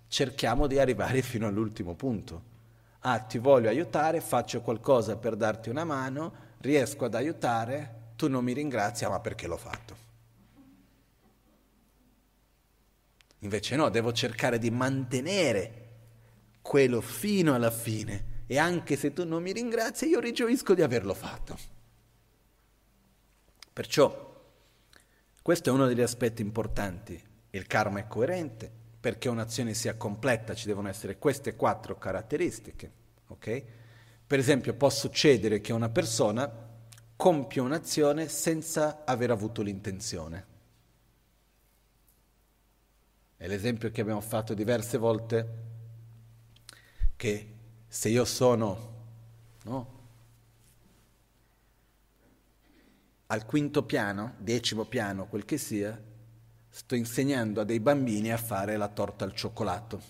[0.08, 2.56] cerchiamo di arrivare fino all'ultimo punto.
[3.00, 8.44] Ah, ti voglio aiutare, faccio qualcosa per darti una mano, riesco ad aiutare, tu non
[8.44, 9.96] mi ringrazi, ma perché l'ho fatto?
[13.40, 15.86] Invece no, devo cercare di mantenere
[16.60, 21.14] quello fino alla fine e anche se tu non mi ringrazi io rigioisco di averlo
[21.14, 21.56] fatto.
[23.72, 24.26] Perciò
[25.40, 27.22] questo è uno degli aspetti importanti.
[27.50, 28.70] Il karma è coerente,
[29.08, 32.92] perché un'azione sia completa ci devono essere queste quattro caratteristiche.
[33.28, 33.64] Okay?
[34.26, 36.66] Per esempio può succedere che una persona
[37.16, 40.46] compia un'azione senza aver avuto l'intenzione.
[43.38, 45.48] È l'esempio che abbiamo fatto diverse volte,
[47.16, 47.54] che
[47.88, 49.06] se io sono
[49.62, 49.98] no,
[53.24, 55.98] al quinto piano, decimo piano, quel che sia,
[56.78, 60.00] sto insegnando a dei bambini a fare la torta al cioccolato.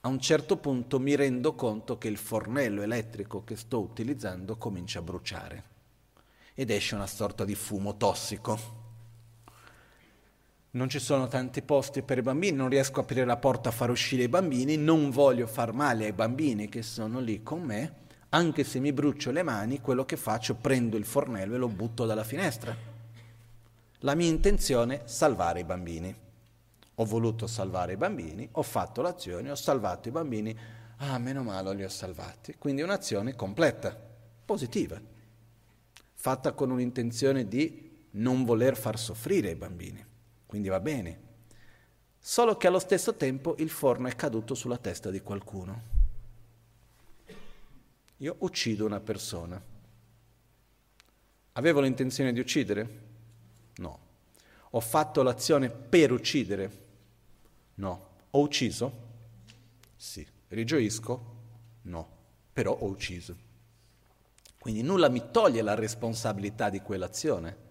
[0.00, 4.98] A un certo punto mi rendo conto che il fornello elettrico che sto utilizzando comincia
[4.98, 5.62] a bruciare
[6.52, 8.84] ed esce una sorta di fumo tossico
[10.72, 13.72] non ci sono tanti posti per i bambini, non riesco a aprire la porta a
[13.72, 17.94] far uscire i bambini, non voglio far male ai bambini che sono lì con me,
[18.28, 22.04] anche se mi brucio le mani, quello che faccio, prendo il fornello e lo butto
[22.04, 22.95] dalla finestra.
[24.06, 26.14] La mia intenzione è salvare i bambini.
[26.94, 30.56] Ho voluto salvare i bambini, ho fatto l'azione, ho salvato i bambini,
[30.98, 32.54] ah, meno male li ho salvati.
[32.56, 33.98] Quindi un'azione completa,
[34.44, 34.98] positiva,
[36.14, 40.14] fatta con un'intenzione di non voler far soffrire i bambini
[40.46, 41.24] quindi va bene.
[42.18, 45.94] Solo che allo stesso tempo il forno è caduto sulla testa di qualcuno.
[48.18, 49.60] Io uccido una persona.
[51.52, 53.05] Avevo l'intenzione di uccidere?
[54.70, 56.84] Ho fatto l'azione per uccidere?
[57.74, 58.08] No.
[58.30, 58.92] Ho ucciso?
[59.96, 60.26] Sì.
[60.48, 61.34] Rigioisco?
[61.82, 62.08] No.
[62.52, 63.36] Però ho ucciso.
[64.58, 67.64] Quindi nulla mi toglie la responsabilità di quell'azione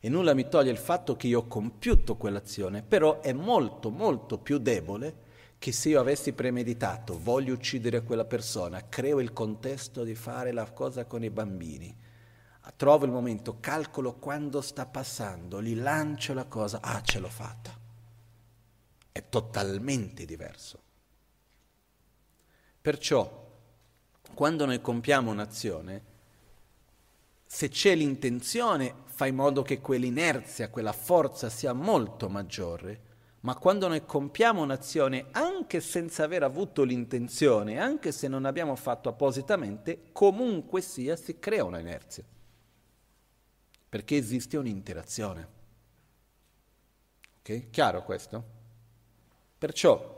[0.00, 4.38] e nulla mi toglie il fatto che io ho compiuto quell'azione, però è molto molto
[4.38, 5.24] più debole
[5.58, 10.70] che se io avessi premeditato, voglio uccidere quella persona, creo il contesto di fare la
[10.70, 11.96] cosa con i bambini,
[12.70, 17.70] trovo il momento, calcolo quando sta passando, gli lancio la cosa, ah ce l'ho fatta.
[19.12, 20.82] È totalmente diverso.
[22.80, 23.44] Perciò,
[24.34, 26.04] quando noi compiamo un'azione,
[27.44, 33.00] se c'è l'intenzione, fai in modo che quell'inerzia, quella forza sia molto maggiore,
[33.40, 39.08] ma quando noi compiamo un'azione anche senza aver avuto l'intenzione, anche se non abbiamo fatto
[39.08, 42.24] appositamente, comunque sia si crea una inerzia,
[43.88, 45.48] perché esiste un'interazione.
[47.40, 47.70] Ok?
[47.70, 48.54] Chiaro questo?
[49.58, 50.14] Perciò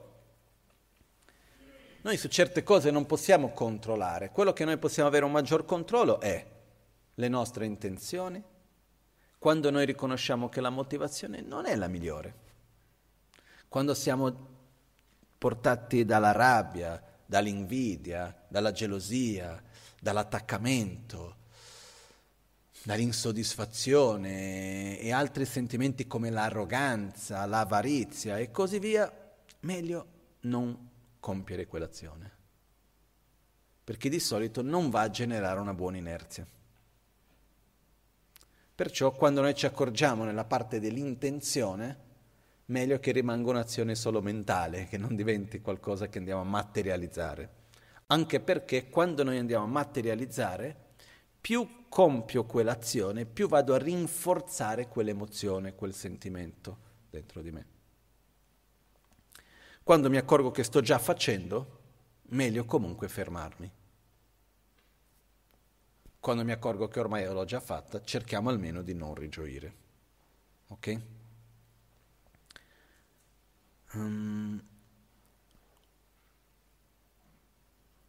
[2.00, 6.20] Noi su certe cose non possiamo controllare, quello che noi possiamo avere un maggior controllo
[6.20, 6.46] è
[7.14, 8.42] le nostre intenzioni,
[9.38, 12.34] quando noi riconosciamo che la motivazione non è la migliore,
[13.68, 14.46] quando siamo
[15.36, 19.62] portati dalla rabbia, dall'invidia, dalla gelosia,
[20.00, 21.36] dall'attaccamento,
[22.82, 29.12] dall'insoddisfazione e altri sentimenti come l'arroganza, l'avarizia e così via,
[29.60, 30.06] meglio
[30.40, 30.88] non
[31.20, 32.30] compiere quell'azione,
[33.84, 36.46] perché di solito non va a generare una buona inerzia.
[38.74, 42.06] Perciò quando noi ci accorgiamo nella parte dell'intenzione,
[42.66, 47.56] meglio che rimanga un'azione solo mentale, che non diventi qualcosa che andiamo a materializzare.
[48.06, 50.86] Anche perché quando noi andiamo a materializzare,
[51.40, 56.78] più compio quell'azione, più vado a rinforzare quell'emozione, quel sentimento
[57.10, 57.66] dentro di me.
[59.82, 61.80] Quando mi accorgo che sto già facendo,
[62.30, 63.72] meglio comunque fermarmi.
[66.20, 69.74] Quando mi accorgo che ormai l'ho già fatta, cerchiamo almeno di non rigioire.
[70.68, 71.00] Ok?
[73.94, 74.62] Um,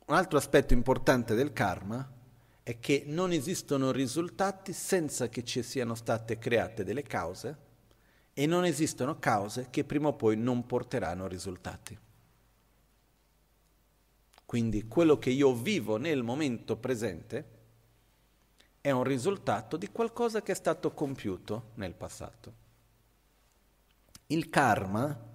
[0.05, 2.17] un altro aspetto importante del karma
[2.69, 7.57] è che non esistono risultati senza che ci siano state create delle cause
[8.31, 11.97] e non esistono cause che prima o poi non porteranno risultati.
[14.45, 17.45] Quindi quello che io vivo nel momento presente
[18.81, 22.53] è un risultato di qualcosa che è stato compiuto nel passato.
[24.27, 25.28] Il karma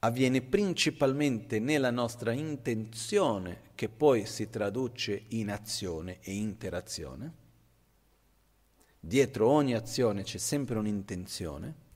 [0.00, 7.34] avviene principalmente nella nostra intenzione, che poi si traduce in azione e interazione.
[8.98, 11.88] Dietro ogni azione c'è sempre un'intenzione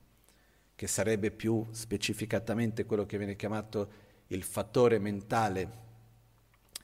[0.75, 5.83] che sarebbe più specificatamente quello che viene chiamato il fattore mentale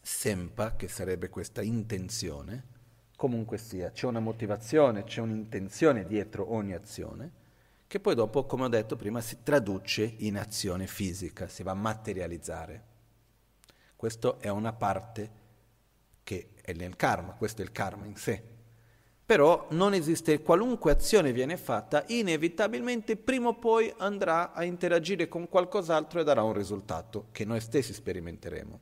[0.00, 2.64] sempa, che sarebbe questa intenzione,
[3.16, 7.32] comunque sia, c'è una motivazione, c'è un'intenzione dietro ogni azione,
[7.90, 11.74] che poi dopo, come ho detto prima, si traduce in azione fisica, si va a
[11.74, 12.84] materializzare.
[13.96, 15.30] Questa è una parte
[16.22, 18.40] che è nel karma, questo è il karma in sé.
[19.26, 25.48] Però non esiste, qualunque azione viene fatta, inevitabilmente prima o poi andrà a interagire con
[25.48, 28.80] qualcos'altro e darà un risultato che noi stessi sperimenteremo.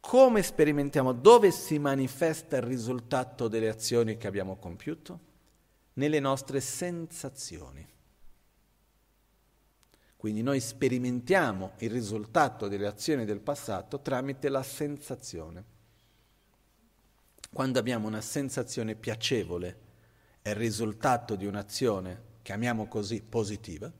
[0.00, 1.12] Come sperimentiamo?
[1.12, 5.26] Dove si manifesta il risultato delle azioni che abbiamo compiuto?
[5.98, 7.84] Nelle nostre sensazioni.
[10.16, 15.64] Quindi noi sperimentiamo il risultato delle azioni del passato tramite la sensazione.
[17.52, 19.78] Quando abbiamo una sensazione piacevole,
[20.40, 23.92] è il risultato di un'azione, chiamiamo così, positiva.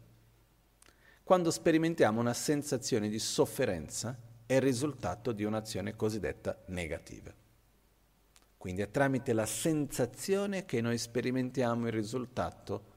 [1.24, 7.34] Quando sperimentiamo una sensazione di sofferenza, è il risultato di un'azione cosiddetta negativa.
[8.58, 12.96] Quindi è tramite la sensazione che noi sperimentiamo il risultato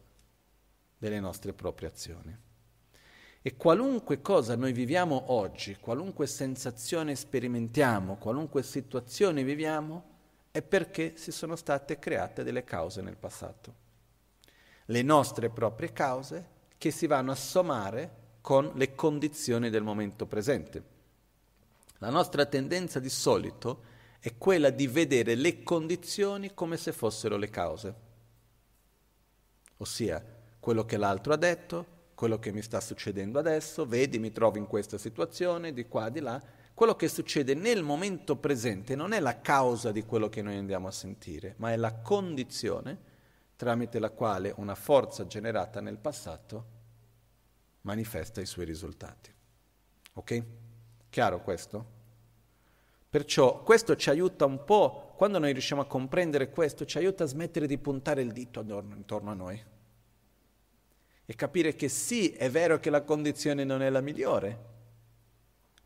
[0.98, 2.36] delle nostre proprie azioni.
[3.44, 10.10] E qualunque cosa noi viviamo oggi, qualunque sensazione sperimentiamo, qualunque situazione viviamo,
[10.52, 13.76] è perché si sono state create delle cause nel passato.
[14.86, 20.84] Le nostre proprie cause che si vanno a sommare con le condizioni del momento presente.
[22.00, 23.90] La nostra tendenza di solito
[24.22, 27.96] è quella di vedere le condizioni come se fossero le cause.
[29.78, 30.24] Ossia,
[30.60, 34.68] quello che l'altro ha detto, quello che mi sta succedendo adesso, vedi, mi trovo in
[34.68, 36.40] questa situazione, di qua, di là,
[36.76, 40.88] quello che succede nel momento presente non è la causa di quello che noi andiamo
[40.88, 43.10] a sentire, ma è la condizione
[43.56, 46.66] tramite la quale una forza generata nel passato
[47.82, 49.34] manifesta i suoi risultati.
[50.14, 50.44] Ok?
[51.10, 52.01] Chiaro questo?
[53.12, 57.28] Perciò questo ci aiuta un po', quando noi riusciamo a comprendere questo, ci aiuta a
[57.28, 59.62] smettere di puntare il dito intorno a noi
[61.26, 64.58] e capire che sì, è vero che la condizione non è la migliore,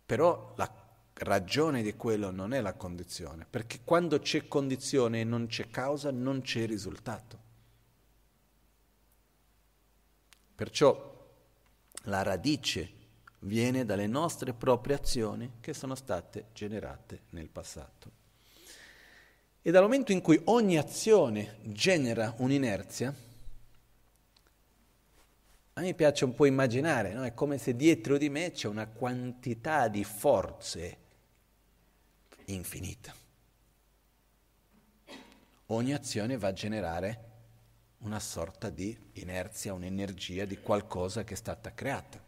[0.05, 0.71] però la
[1.13, 6.11] ragione di quello non è la condizione, perché quando c'è condizione e non c'è causa
[6.11, 7.39] non c'è risultato.
[10.53, 11.27] Perciò
[12.03, 12.94] la radice
[13.45, 18.23] viene dalle nostre proprie azioni che sono state generate nel passato.
[19.61, 23.13] E dal momento in cui ogni azione genera un'inerzia,
[25.73, 27.23] a me piace un po' immaginare, no?
[27.23, 30.97] è come se dietro di me c'è una quantità di forze
[32.45, 33.13] infinita.
[35.69, 37.23] Ogni azione va a generare
[37.99, 42.24] una sorta di inerzia, un'energia di qualcosa che è stata creata.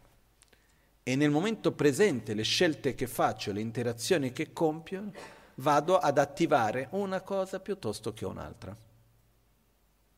[1.08, 5.10] E nel momento presente le scelte che faccio, le interazioni che compio,
[5.54, 8.76] vado ad attivare una cosa piuttosto che un'altra.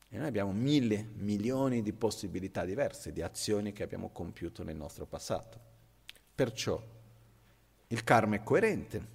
[0.09, 5.05] E noi abbiamo mille, milioni di possibilità diverse, di azioni che abbiamo compiuto nel nostro
[5.05, 5.57] passato.
[6.35, 6.83] Perciò
[7.87, 9.07] il karma è coerente.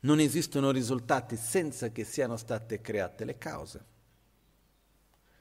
[0.00, 3.84] Non esistono risultati senza che siano state create le cause.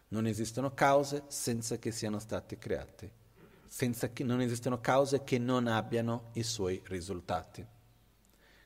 [0.10, 3.22] Non esistono cause senza che siano state create,
[3.74, 7.66] senza che non esistono cause che non abbiano i suoi risultati.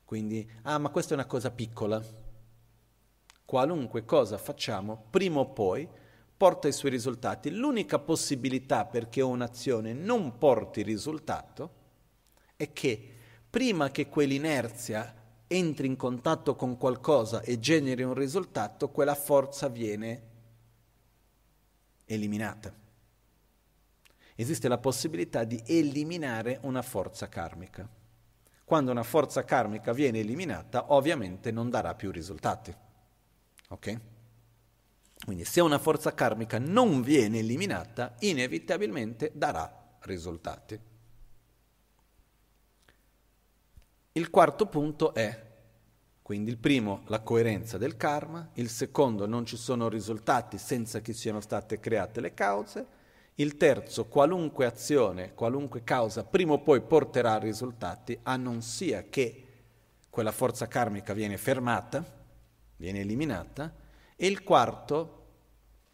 [0.04, 1.98] Quindi, ah, ma questa è una cosa piccola.
[3.42, 5.88] Qualunque cosa facciamo, prima o poi,
[6.36, 7.48] porta i suoi risultati.
[7.48, 11.70] L'unica possibilità perché un'azione non porti risultato
[12.54, 13.14] è che
[13.48, 15.14] prima che quell'inerzia
[15.46, 20.22] entri in contatto con qualcosa e generi un risultato, quella forza viene
[22.04, 22.87] eliminata.
[24.40, 27.88] Esiste la possibilità di eliminare una forza karmica.
[28.64, 32.72] Quando una forza karmica viene eliminata, ovviamente non darà più risultati.
[33.70, 34.00] Ok?
[35.24, 40.78] Quindi se una forza karmica non viene eliminata, inevitabilmente darà risultati.
[44.12, 45.46] Il quarto punto è
[46.22, 51.12] quindi il primo, la coerenza del karma, il secondo, non ci sono risultati senza che
[51.12, 52.86] siano state create le cause,
[53.40, 59.44] il terzo, qualunque azione, qualunque causa, prima o poi porterà risultati, a non sia che
[60.10, 62.04] quella forza karmica viene fermata,
[62.76, 63.72] viene eliminata,
[64.16, 65.26] e il quarto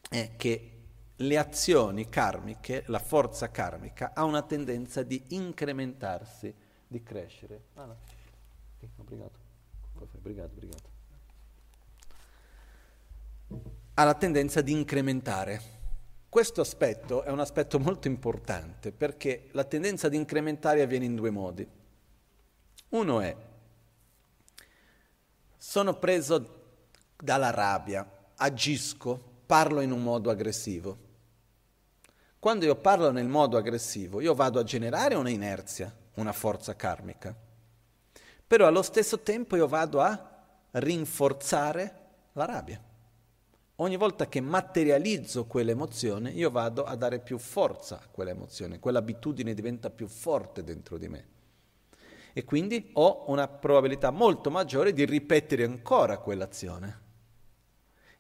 [0.09, 0.71] è che
[1.17, 6.55] le azioni karmiche, la forza karmica, ha una tendenza di incrementarsi,
[6.87, 7.65] di crescere.
[7.75, 7.97] Ah, no.
[8.79, 9.43] sì, obrigado.
[10.17, 10.93] Obrigado, obrigado.
[13.95, 15.74] Ha la tendenza di incrementare.
[16.35, 21.31] Questo aspetto è un aspetto molto importante perché la tendenza di incrementare avviene in due
[21.31, 21.65] modi.
[22.89, 23.37] Uno è,
[25.57, 26.63] sono preso
[27.17, 28.05] dalla rabbia,
[28.35, 30.99] agisco, parlo in un modo aggressivo.
[32.41, 37.33] Quando io parlo nel modo aggressivo, io vado a generare una inerzia, una forza karmica
[38.45, 40.33] però allo stesso tempo io vado a
[40.73, 42.01] rinforzare
[42.33, 42.93] la rabbia.
[43.79, 49.91] Ogni volta che materializzo quell'emozione, io vado a dare più forza a quell'emozione, quell'abitudine diventa
[49.91, 51.29] più forte dentro di me.
[52.33, 57.03] E quindi ho una probabilità molto maggiore di ripetere ancora quell'azione.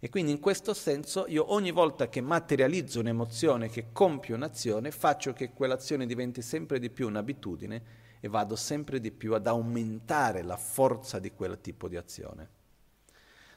[0.00, 5.32] E quindi in questo senso io ogni volta che materializzo un'emozione, che compio un'azione, faccio
[5.32, 7.82] che quell'azione diventi sempre di più un'abitudine
[8.18, 12.53] e vado sempre di più ad aumentare la forza di quel tipo di azione.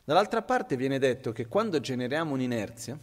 [0.08, 2.98] Dall'altra parte viene detto che quando generiamo un'inerzia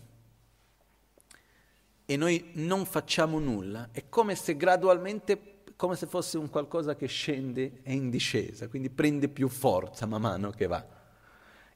[2.07, 7.07] e noi non facciamo nulla, è come se gradualmente, come se fosse un qualcosa che
[7.07, 10.83] scende e in discesa, quindi prende più forza man mano che va.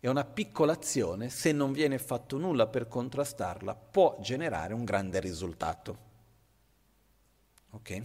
[0.01, 5.20] E una piccola azione, se non viene fatto nulla per contrastarla, può generare un grande
[5.20, 5.99] risultato.
[7.72, 8.03] Ok?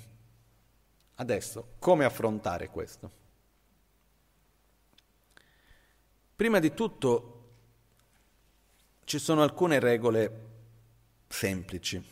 [1.15, 3.22] Adesso, come affrontare questo?
[6.43, 7.51] Prima di tutto
[9.05, 10.49] ci sono alcune regole
[11.29, 12.03] semplici.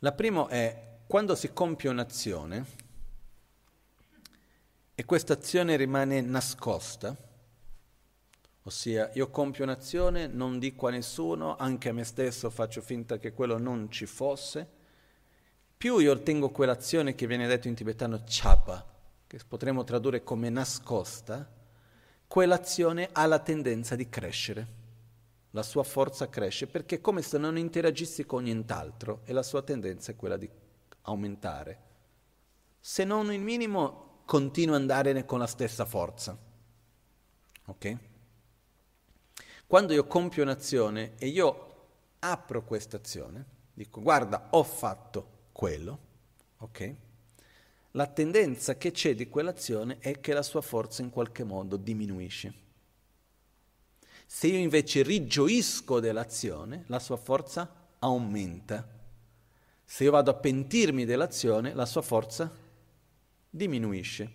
[0.00, 2.66] La prima è quando si compie un'azione
[4.94, 7.16] e questa azione rimane nascosta,
[8.64, 13.32] ossia io compio un'azione, non dico a nessuno, anche a me stesso faccio finta che
[13.32, 14.68] quello non ci fosse,
[15.74, 18.86] più io ottengo quell'azione che viene detto in tibetano chapa,
[19.26, 21.56] che potremmo tradurre come nascosta,
[22.30, 24.66] quell'azione ha la tendenza di crescere,
[25.50, 29.62] la sua forza cresce, perché è come se non interagissi con nient'altro e la sua
[29.62, 30.48] tendenza è quella di
[31.02, 31.78] aumentare.
[32.78, 36.38] Se non il minimo, continua ad andare con la stessa forza.
[37.64, 37.96] Ok?
[39.66, 41.88] Quando io compio un'azione e io
[42.20, 45.98] apro questa azione, dico guarda, ho fatto quello,
[46.58, 46.94] ok?
[47.92, 52.54] La tendenza che c'è di quell'azione è che la sua forza in qualche modo diminuisce.
[54.26, 58.86] Se io invece rigioisco dell'azione, la sua forza aumenta.
[59.84, 62.48] Se io vado a pentirmi dell'azione, la sua forza
[63.50, 64.30] diminuisce.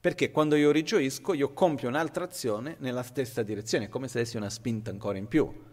[0.00, 4.50] Perché quando io rigioisco, io compio un'altra azione nella stessa direzione, come se avessi una
[4.50, 5.65] spinta ancora in più.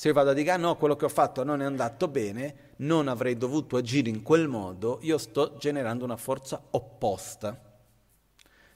[0.00, 2.72] Se io vado a dire, ah no, quello che ho fatto non è andato bene,
[2.76, 7.54] non avrei dovuto agire in quel modo, io sto generando una forza opposta.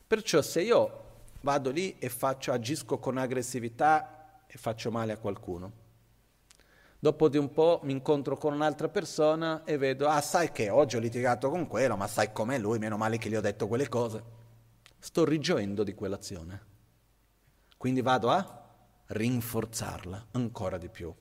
[0.06, 1.04] Perciò se io
[1.40, 5.72] vado lì e faccio, agisco con aggressività e faccio male a qualcuno,
[6.98, 10.96] Dopo di un po' mi incontro con un'altra persona e vedo, ah sai che oggi
[10.96, 13.88] ho litigato con quello, ma sai com'è lui, meno male che gli ho detto quelle
[13.88, 14.22] cose.
[14.98, 16.60] Sto rigioendo di quell'azione.
[17.78, 18.63] Quindi vado a
[19.06, 21.12] rinforzarla ancora di più.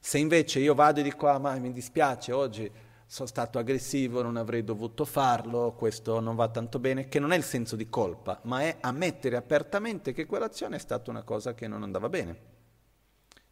[0.00, 2.70] Se invece io vado di qua, ma mi dispiace, oggi
[3.06, 7.36] sono stato aggressivo, non avrei dovuto farlo, questo non va tanto bene, che non è
[7.36, 11.68] il senso di colpa, ma è ammettere apertamente che quell'azione è stata una cosa che
[11.68, 12.52] non andava bene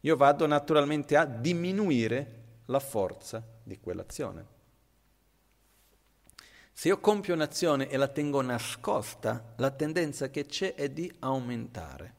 [0.01, 4.59] io vado naturalmente a diminuire la forza di quell'azione.
[6.73, 12.15] Se io compio un'azione e la tengo nascosta, la tendenza che c'è è di aumentare.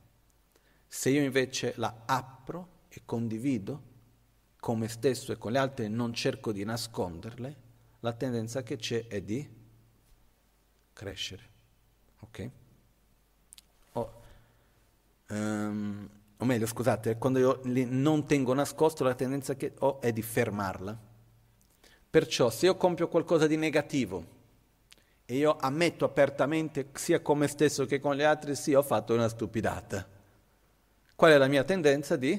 [0.94, 3.82] Se io invece la apro e condivido
[4.60, 7.56] con me stesso e con gli altri e non cerco di nasconderle,
[8.00, 9.48] la tendenza che c'è è di
[10.92, 11.48] crescere.
[12.20, 12.50] Ok?
[13.92, 14.12] Oh,
[15.28, 20.22] um, o meglio scusate, quando io non tengo nascosto la tendenza che ho è di
[20.22, 20.94] fermarla.
[22.10, 24.26] Perciò se io compio qualcosa di negativo
[25.24, 29.14] e io ammetto apertamente sia con me stesso che con gli altri, sì, ho fatto
[29.14, 30.11] una stupidata.
[31.22, 32.36] Qual è la mia tendenza di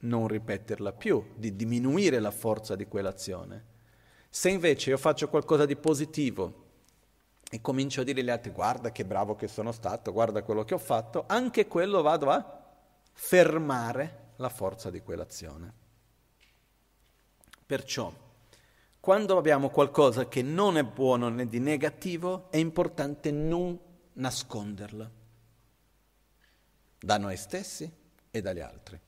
[0.00, 3.64] non ripeterla più, di diminuire la forza di quell'azione.
[4.28, 6.64] Se invece io faccio qualcosa di positivo
[7.50, 10.74] e comincio a dire agli altri guarda che bravo che sono stato, guarda quello che
[10.74, 12.76] ho fatto, anche quello vado a
[13.10, 15.72] fermare la forza di quell'azione.
[17.64, 18.12] Perciò,
[19.00, 23.80] quando abbiamo qualcosa che non è buono né di negativo, è importante non
[24.12, 25.22] nasconderla
[27.04, 27.90] da noi stessi
[28.30, 28.98] e dagli altri.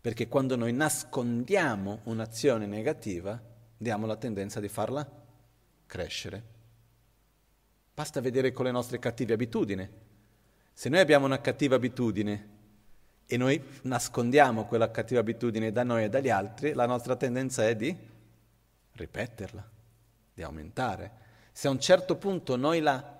[0.00, 3.40] Perché quando noi nascondiamo un'azione negativa,
[3.76, 5.08] diamo la tendenza di farla
[5.86, 6.42] crescere.
[7.94, 9.88] Basta vedere con le nostre cattive abitudini.
[10.72, 12.48] Se noi abbiamo una cattiva abitudine
[13.26, 17.76] e noi nascondiamo quella cattiva abitudine da noi e dagli altri, la nostra tendenza è
[17.76, 17.96] di
[18.92, 19.70] ripeterla,
[20.34, 21.12] di aumentare.
[21.52, 23.18] Se a un certo punto noi la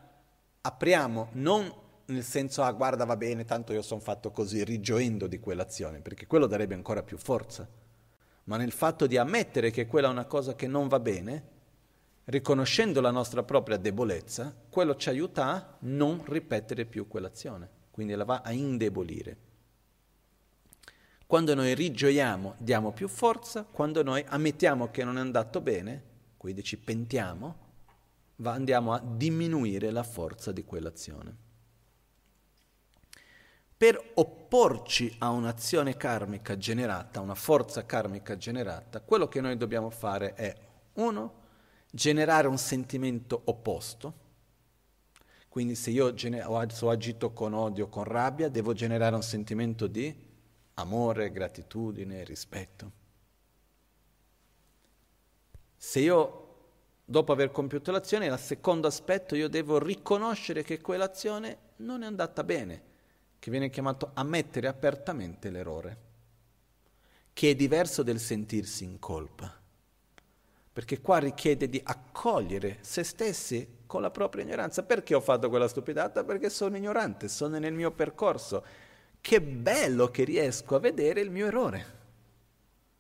[0.63, 5.39] apriamo, non nel senso, ah guarda va bene, tanto io sono fatto così, rigioendo di
[5.41, 7.69] quell'azione, perché quello darebbe ancora più forza,
[8.45, 11.59] ma nel fatto di ammettere che quella è una cosa che non va bene,
[12.25, 18.25] riconoscendo la nostra propria debolezza, quello ci aiuta a non ripetere più quell'azione, quindi la
[18.25, 19.49] va a indebolire.
[21.27, 26.03] Quando noi rigioiamo diamo più forza, quando noi ammettiamo che non è andato bene,
[26.37, 27.57] quindi ci pentiamo,
[28.37, 31.49] va, andiamo a diminuire la forza di quell'azione.
[33.81, 40.35] Per opporci a un'azione karmica generata, una forza karmica generata, quello che noi dobbiamo fare
[40.35, 40.55] è,
[40.97, 41.35] uno,
[41.91, 44.15] generare un sentimento opposto.
[45.49, 46.15] Quindi se io
[46.45, 50.15] ho agito con odio, con rabbia, devo generare un sentimento di
[50.75, 52.93] amore, gratitudine, rispetto.
[55.75, 56.49] Se io,
[57.03, 62.45] dopo aver compiuto l'azione, il secondo aspetto, io devo riconoscere che quell'azione non è andata
[62.45, 62.89] bene,
[63.41, 65.97] che viene chiamato ammettere apertamente l'errore,
[67.33, 69.61] che è diverso del sentirsi in colpa
[70.73, 74.83] perché qua richiede di accogliere se stessi con la propria ignoranza.
[74.83, 76.25] Perché ho fatto quella stupidata?
[76.25, 78.65] Perché sono ignorante, sono nel mio percorso.
[79.21, 81.99] Che bello che riesco a vedere il mio errore,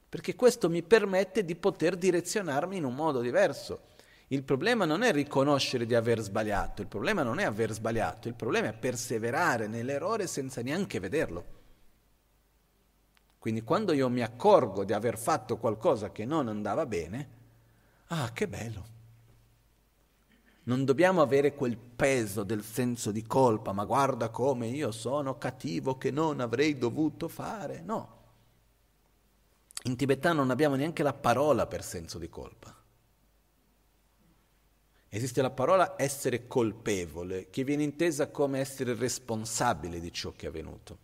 [0.08, 3.88] perché questo mi permette di poter direzionarmi in un modo diverso.
[4.32, 8.34] Il problema non è riconoscere di aver sbagliato, il problema non è aver sbagliato, il
[8.34, 11.44] problema è perseverare nell'errore senza neanche vederlo.
[13.38, 17.38] Quindi quando io mi accorgo di aver fatto qualcosa che non andava bene,
[18.12, 18.98] Ah, che bello!
[20.64, 25.96] Non dobbiamo avere quel peso del senso di colpa, ma guarda come io sono cattivo
[25.96, 27.80] che non avrei dovuto fare.
[27.80, 28.18] No.
[29.84, 32.79] In tibetano non abbiamo neanche la parola per senso di colpa.
[35.12, 40.48] Esiste la parola essere colpevole, che viene intesa come essere responsabile di ciò che è
[40.48, 40.98] avvenuto,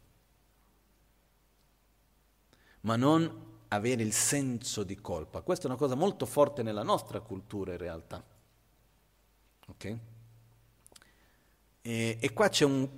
[2.82, 5.42] ma non avere il senso di colpa.
[5.42, 8.24] Questa è una cosa molto forte nella nostra cultura in realtà.
[9.66, 9.96] Ok?
[11.82, 12.88] E, e qua c'è un,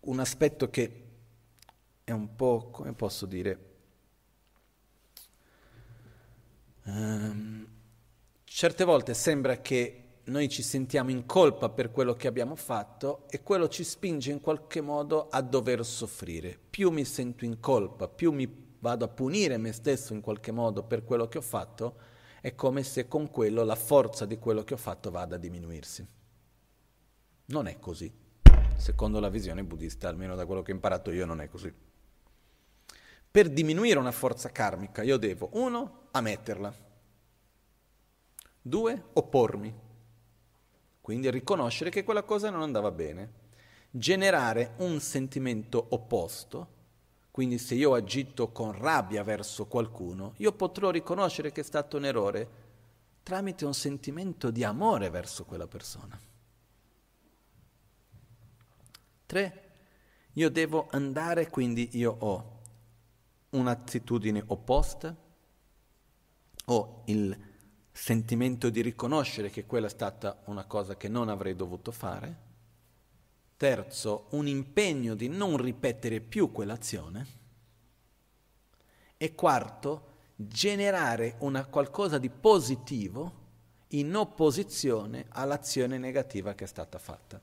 [0.00, 1.04] un, aspetto che
[2.04, 3.70] è un po', come posso dire,
[6.82, 7.66] um,
[8.44, 13.42] certe volte sembra che noi ci sentiamo in colpa per quello che abbiamo fatto e
[13.42, 16.56] quello ci spinge in qualche modo a dover soffrire.
[16.70, 18.48] Più mi sento in colpa, più mi
[18.78, 21.96] vado a punire me stesso in qualche modo per quello che ho fatto,
[22.40, 26.06] è come se con quello la forza di quello che ho fatto vada a diminuirsi.
[27.46, 28.10] Non è così.
[28.76, 31.72] Secondo la visione buddista, almeno da quello che ho imparato io, non è così.
[33.32, 36.72] Per diminuire una forza karmica io devo, uno, ammetterla,
[38.62, 39.88] due, oppormi,
[41.10, 43.32] quindi riconoscere che quella cosa non andava bene,
[43.90, 46.68] generare un sentimento opposto,
[47.32, 52.04] quindi se io agito con rabbia verso qualcuno, io potrò riconoscere che è stato un
[52.04, 52.48] errore
[53.24, 56.16] tramite un sentimento di amore verso quella persona.
[59.26, 59.70] Tre,
[60.34, 62.58] io devo andare, quindi io ho
[63.50, 65.12] un'attitudine opposta,
[66.66, 67.49] ho il
[68.00, 72.48] sentimento di riconoscere che quella è stata una cosa che non avrei dovuto fare.
[73.58, 77.26] Terzo, un impegno di non ripetere più quell'azione.
[79.18, 83.34] E quarto, generare una qualcosa di positivo
[83.88, 87.38] in opposizione all'azione negativa che è stata fatta.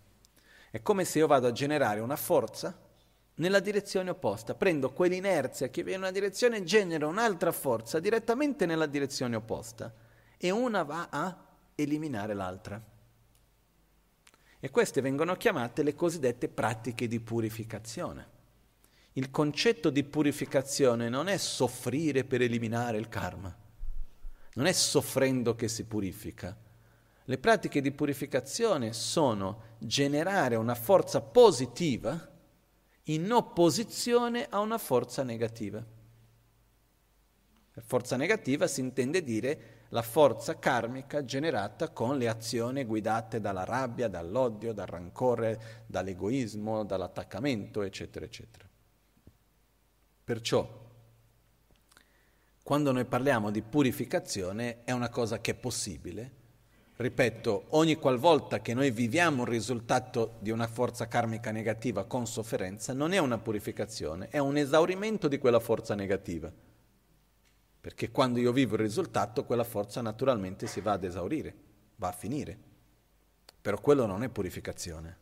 [0.71, 2.75] È come se io vado a generare una forza
[3.35, 8.65] nella direzione opposta, prendo quell'inerzia che viene in una direzione e genero un'altra forza direttamente
[8.65, 10.05] nella direzione opposta
[10.37, 11.45] e una va a
[11.75, 12.81] eliminare l'altra.
[14.59, 18.35] E queste vengono chiamate le cosiddette pratiche di purificazione.
[19.13, 23.55] Il concetto di purificazione non è soffrire per eliminare il karma,
[24.53, 26.55] non è soffrendo che si purifica.
[27.23, 32.35] Le pratiche di purificazione sono generare una forza positiva
[33.03, 35.83] in opposizione a una forza negativa.
[37.71, 43.63] Per forza negativa si intende dire la forza karmica generata con le azioni guidate dalla
[43.63, 48.65] rabbia, dall'odio, dal rancore, dall'egoismo, dall'attaccamento, eccetera, eccetera.
[50.23, 50.85] Perciò,
[52.63, 56.37] quando noi parliamo di purificazione, è una cosa che è possibile,
[56.97, 62.91] Ripeto, ogni qualvolta che noi viviamo il risultato di una forza karmica negativa con sofferenza,
[62.91, 66.51] non è una purificazione, è un esaurimento di quella forza negativa.
[67.79, 71.55] Perché quando io vivo il risultato, quella forza naturalmente si va ad esaurire,
[71.95, 72.57] va a finire.
[73.61, 75.17] Però quello non è purificazione.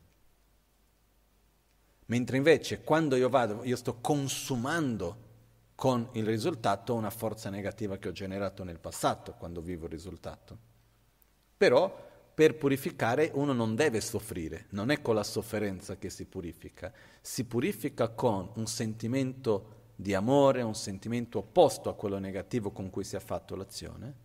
[2.07, 5.23] Mentre invece quando io vado, io sto consumando
[5.75, 10.57] con il risultato una forza negativa che ho generato nel passato, quando vivo il risultato.
[11.57, 16.91] Però per purificare uno non deve soffrire, non è con la sofferenza che si purifica,
[17.21, 23.03] si purifica con un sentimento di amore, un sentimento opposto a quello negativo con cui
[23.03, 24.23] si è fatto l'azione,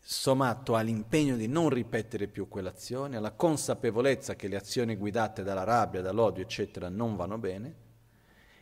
[0.00, 6.00] sommato all'impegno di non ripetere più quell'azione, alla consapevolezza che le azioni guidate dalla rabbia,
[6.00, 7.86] dall'odio, eccetera, non vanno bene,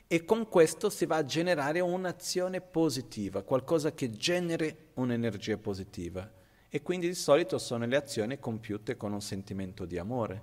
[0.08, 6.30] e con questo si va a generare un'azione positiva, qualcosa che generi un'energia positiva.
[6.68, 10.42] E quindi di solito sono le azioni compiute con un sentimento di amore,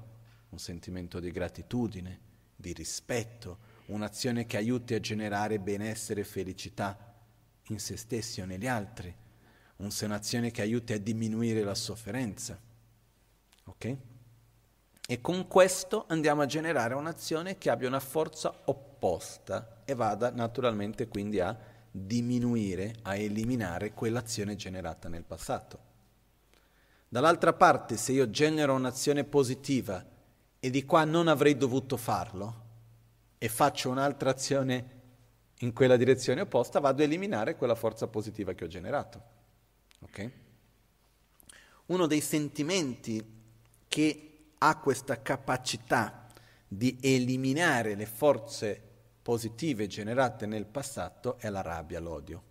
[0.50, 2.20] un sentimento di gratitudine,
[2.56, 3.58] di rispetto,
[3.88, 7.14] un'azione che aiuti a generare benessere e felicità
[7.68, 9.14] in se stessi o negli altri,
[9.78, 12.60] un'azione che aiuti a diminuire la sofferenza.
[13.66, 13.98] Ok?
[15.06, 21.08] E con questo andiamo a generare un'azione che abbia una forza opposta e vada naturalmente
[21.08, 21.58] quindi a
[21.92, 25.92] diminuire, a eliminare quell'azione generata nel passato.
[27.10, 30.04] Dall'altra parte, se io genero un'azione positiva
[30.60, 32.63] e di qua non avrei dovuto farlo
[33.44, 35.02] e faccio un'altra azione
[35.60, 39.24] in quella direzione opposta, vado a eliminare quella forza positiva che ho generato.
[40.00, 40.32] Okay?
[41.88, 43.22] Uno dei sentimenti
[43.90, 46.26] che ha questa capacità
[46.66, 48.82] di eliminare le forze
[49.22, 52.44] positive generate nel passato è la rabbia, l'odio.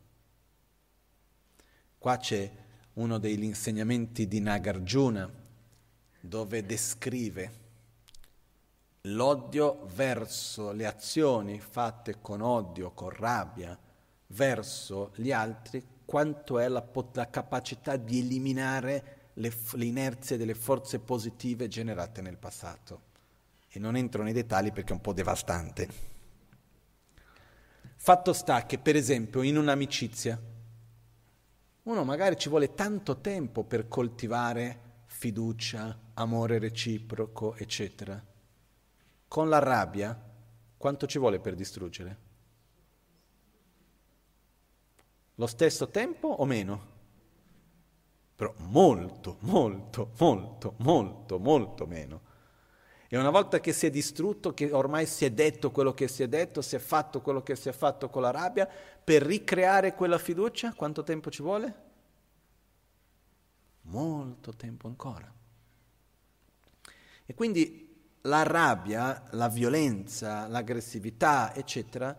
[1.97, 2.53] Qua c'è
[2.93, 5.33] uno degli insegnamenti di Nagarjuna,
[6.21, 7.61] dove descrive
[9.07, 13.77] l'odio verso le azioni fatte con odio, con rabbia,
[14.29, 21.69] verso gli altri, quanto è la, la capacità di eliminare le, l'inerzia delle forze positive
[21.69, 23.11] generate nel passato.
[23.69, 26.11] E non entro nei dettagli perché è un po' devastante.
[27.97, 30.41] Fatto sta che, per esempio, in un'amicizia,
[31.85, 38.32] uno magari ci vuole tanto tempo per coltivare fiducia, amore reciproco, eccetera.
[39.33, 40.15] Con la rabbia,
[40.77, 42.17] quanto ci vuole per distruggere?
[45.37, 46.87] Lo stesso tempo o meno?
[48.37, 52.21] Però molto, molto, molto, molto, molto meno.
[53.09, 56.23] E una volta che si è distrutto, che ormai si è detto quello che si
[56.23, 58.69] è detto, si è fatto quello che si è fatto con la rabbia,
[59.03, 61.75] per ricreare quella fiducia, quanto tempo ci vuole?
[63.81, 65.33] Molto tempo ancora.
[67.25, 67.82] E quindi
[68.23, 72.17] la rabbia, la violenza, l'aggressività, eccetera,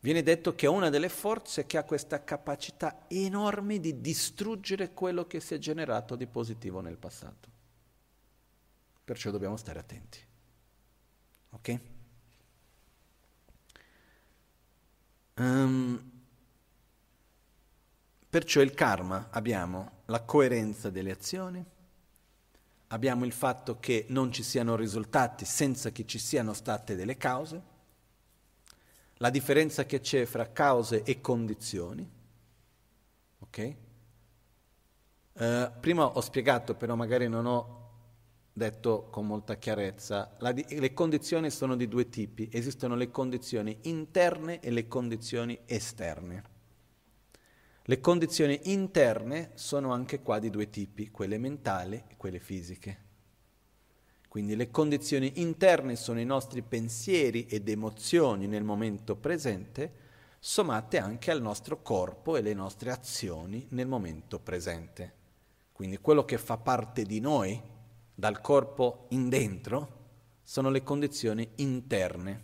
[0.00, 5.26] viene detto che è una delle forze che ha questa capacità enorme di distruggere quello
[5.26, 7.48] che si è generato di positivo nel passato.
[9.04, 10.18] Perciò dobbiamo stare attenti.
[11.50, 11.80] Ok?
[15.36, 16.10] Um,
[18.28, 21.64] perciò il karma abbiamo la coerenza delle azioni,
[22.88, 27.62] abbiamo il fatto che non ci siano risultati senza che ci siano state delle cause,
[29.18, 32.08] la differenza che c'è fra cause e condizioni.
[33.38, 33.74] Ok?
[35.32, 37.84] Uh, prima ho spiegato, però magari non ho
[38.52, 44.60] detto con molta chiarezza, di- le condizioni sono di due tipi, esistono le condizioni interne
[44.60, 46.55] e le condizioni esterne.
[47.88, 53.04] Le condizioni interne sono anche qua di due tipi, quelle mentali e quelle fisiche.
[54.26, 59.92] Quindi le condizioni interne sono i nostri pensieri ed emozioni nel momento presente,
[60.40, 65.14] sommate anche al nostro corpo e le nostre azioni nel momento presente.
[65.70, 67.62] Quindi quello che fa parte di noi,
[68.12, 70.06] dal corpo in dentro,
[70.42, 72.42] sono le condizioni interne.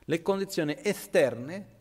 [0.00, 1.78] Le condizioni esterne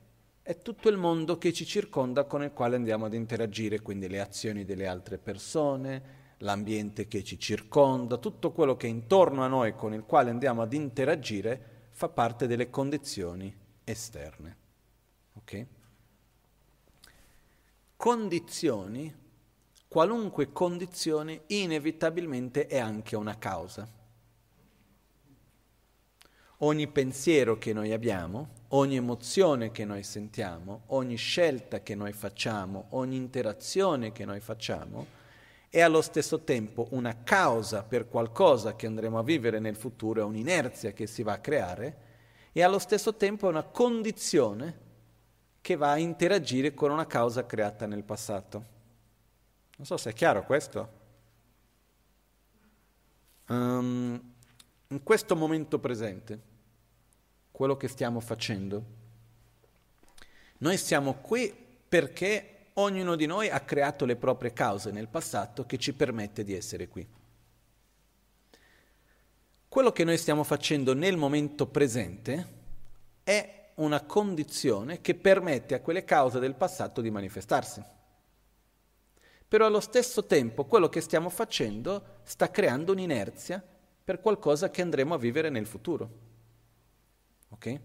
[0.50, 4.20] è tutto il mondo che ci circonda con il quale andiamo ad interagire, quindi le
[4.20, 9.76] azioni delle altre persone, l'ambiente che ci circonda, tutto quello che è intorno a noi
[9.76, 14.58] con il quale andiamo ad interagire fa parte delle condizioni esterne.
[15.34, 15.68] Okay?
[17.96, 19.16] Condizioni,
[19.88, 23.88] qualunque condizione inevitabilmente è anche una causa.
[26.62, 32.88] Ogni pensiero che noi abbiamo ogni emozione che noi sentiamo, ogni scelta che noi facciamo,
[32.90, 35.18] ogni interazione che noi facciamo,
[35.70, 40.24] è allo stesso tempo una causa per qualcosa che andremo a vivere nel futuro, è
[40.24, 42.08] un'inerzia che si va a creare,
[42.52, 44.88] e allo stesso tempo è una condizione
[45.62, 48.78] che va a interagire con una causa creata nel passato.
[49.78, 50.98] Non so se è chiaro questo.
[53.48, 54.34] Um,
[54.88, 56.49] in questo momento presente,
[57.60, 58.86] quello che stiamo facendo.
[60.60, 61.54] Noi siamo qui
[61.90, 66.54] perché ognuno di noi ha creato le proprie cause nel passato che ci permette di
[66.54, 67.06] essere qui.
[69.68, 72.48] Quello che noi stiamo facendo nel momento presente
[73.24, 77.84] è una condizione che permette a quelle cause del passato di manifestarsi.
[79.50, 83.62] Però allo stesso tempo quello che stiamo facendo sta creando un'inerzia
[84.02, 86.29] per qualcosa che andremo a vivere nel futuro.
[87.50, 87.80] Okay?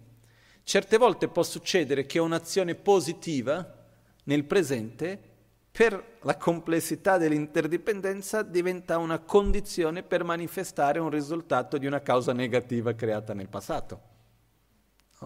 [0.63, 3.83] Certe volte può succedere che un'azione positiva
[4.25, 5.33] nel presente,
[5.71, 12.95] per la complessità dell'interdipendenza, diventa una condizione per manifestare un risultato di una causa negativa
[12.95, 14.13] creata nel passato.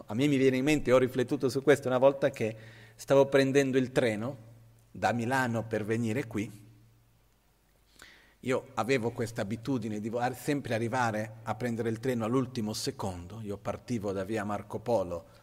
[0.07, 2.57] A me mi viene in mente, ho riflettuto su questo una volta che
[2.95, 4.37] stavo prendendo il treno
[4.91, 6.67] da Milano per venire qui
[8.49, 14.11] io avevo questa abitudine di sempre arrivare a prendere il treno all'ultimo secondo, io partivo
[14.13, 15.37] da via Marco Polo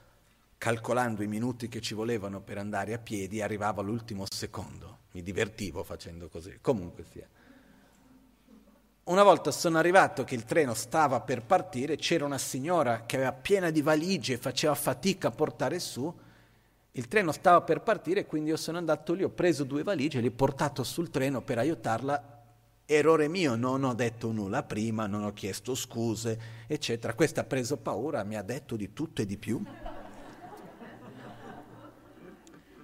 [0.57, 5.84] calcolando i minuti che ci volevano per andare a piedi arrivavo all'ultimo secondo, mi divertivo
[5.84, 7.27] facendo così, comunque sia.
[9.03, 13.34] Una volta sono arrivato che il treno stava per partire, c'era una signora che aveva
[13.34, 16.11] piena di valigie e faceva fatica a portare su,
[16.94, 20.30] il treno stava per partire, quindi io sono andato lì, ho preso due valigie le
[20.30, 22.34] ho portato sul treno per aiutarla
[22.87, 27.15] Errore mio, non ho detto nulla prima, non ho chiesto scuse, eccetera.
[27.15, 29.59] Questa ha preso paura, mi ha detto di tutto e di più.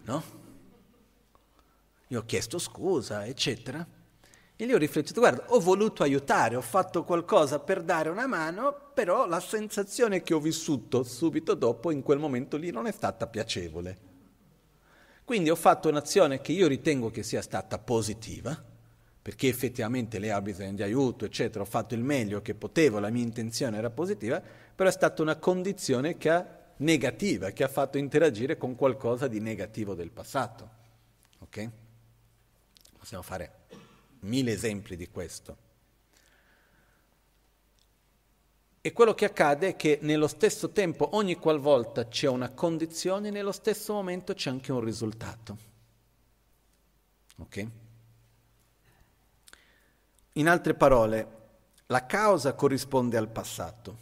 [0.04, 0.24] No?
[2.08, 3.86] Io ho chiesto scusa, eccetera.
[4.56, 8.92] E lì ho riflettuto, guarda, ho voluto aiutare, ho fatto qualcosa per dare una mano,
[8.94, 13.28] però la sensazione che ho vissuto subito dopo, in quel momento lì, non è stata
[13.28, 14.10] piacevole.
[15.24, 18.70] Quindi ho fatto un'azione che io ritengo che sia stata positiva,
[19.22, 23.10] perché effettivamente lei ha bisogno di aiuto, eccetera, ho fatto il meglio che potevo, la
[23.10, 28.00] mia intenzione era positiva, però è stata una condizione che ha, negativa, che ha fatto
[28.00, 30.70] interagire con qualcosa di negativo del passato.
[31.40, 31.70] Ok?
[32.98, 33.52] Possiamo fare
[34.22, 35.70] mille esempi di questo.
[38.84, 43.52] E quello che accade è che nello stesso tempo, ogni qualvolta c'è una condizione, nello
[43.52, 45.58] stesso momento c'è anche un risultato.
[47.38, 47.68] Ok?
[50.36, 51.40] In altre parole,
[51.88, 53.98] la causa corrisponde al passato,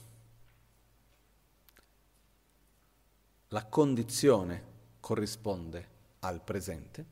[3.48, 4.64] la condizione
[5.00, 5.88] corrisponde
[6.20, 7.06] al presente,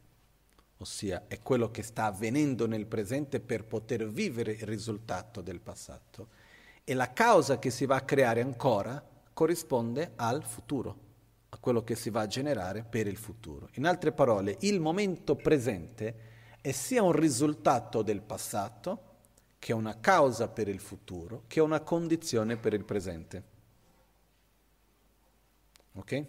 [0.77, 6.27] ossia è quello che sta avvenendo nel presente per poter vivere il risultato del passato,
[6.84, 9.03] e la causa che si va a creare ancora
[9.34, 10.95] corrisponde al futuro,
[11.49, 13.68] a quello che si va a generare per il futuro.
[13.73, 19.06] In altre parole, il momento presente è sia un risultato del passato,
[19.60, 23.44] che è una causa per il futuro, che è una condizione per il presente.
[25.94, 26.26] Ok?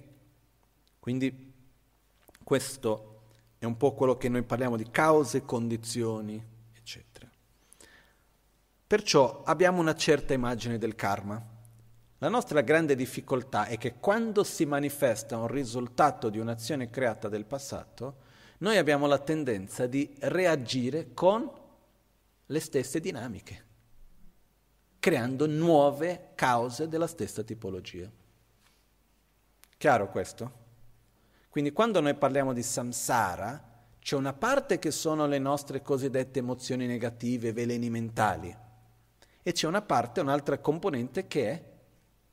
[0.98, 1.52] Quindi
[2.42, 3.20] questo
[3.58, 6.42] è un po' quello che noi parliamo di cause, condizioni,
[6.74, 7.28] eccetera.
[8.86, 11.56] Perciò abbiamo una certa immagine del karma.
[12.20, 17.44] La nostra grande difficoltà è che quando si manifesta un risultato di un'azione creata del
[17.44, 18.26] passato,
[18.58, 21.48] noi abbiamo la tendenza di reagire con
[22.50, 23.64] le stesse dinamiche,
[24.98, 28.10] creando nuove cause della stessa tipologia.
[29.76, 30.52] Chiaro questo?
[31.50, 33.64] Quindi quando noi parliamo di samsara,
[34.00, 38.56] c'è una parte che sono le nostre cosiddette emozioni negative, veleni mentali,
[39.42, 41.64] e c'è una parte, un'altra componente che è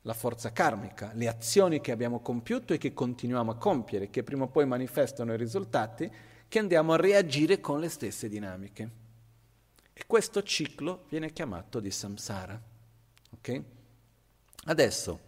[0.00, 4.44] la forza karmica, le azioni che abbiamo compiuto e che continuiamo a compiere, che prima
[4.44, 6.10] o poi manifestano i risultati,
[6.48, 9.04] che andiamo a reagire con le stesse dinamiche.
[9.98, 12.60] E questo ciclo viene chiamato di samsara.
[13.30, 13.64] Okay?
[14.64, 15.18] Adesso,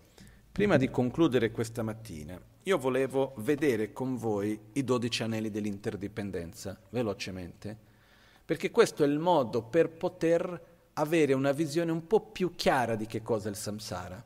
[0.52, 7.74] prima di concludere questa mattina, io volevo vedere con voi i dodici anelli dell'interdipendenza, velocemente,
[8.44, 13.06] perché questo è il modo per poter avere una visione un po' più chiara di
[13.06, 14.22] che cosa è il samsara.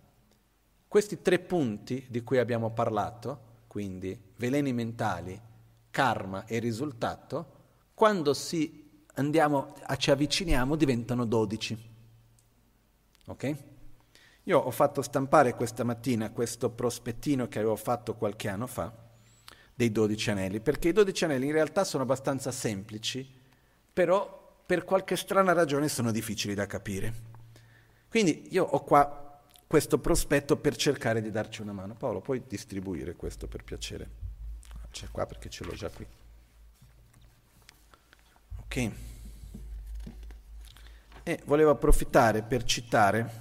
[0.88, 5.40] Questi tre punti di cui abbiamo parlato, quindi veleni mentali,
[5.88, 7.60] karma e risultato,
[7.94, 8.81] quando si
[9.14, 11.90] andiamo, ci avviciniamo diventano dodici.
[13.26, 13.56] Ok?
[14.44, 18.92] Io ho fatto stampare questa mattina questo prospettino che avevo fatto qualche anno fa
[19.74, 23.28] dei dodici anelli, perché i dodici anelli in realtà sono abbastanza semplici,
[23.92, 27.30] però per qualche strana ragione sono difficili da capire.
[28.08, 31.94] Quindi io ho qua questo prospetto per cercare di darci una mano.
[31.94, 34.10] Paolo, puoi distribuire questo per piacere?
[34.90, 36.06] C'è qua perché ce l'ho già qui.
[38.72, 38.90] Ok.
[41.24, 43.40] E volevo approfittare per citare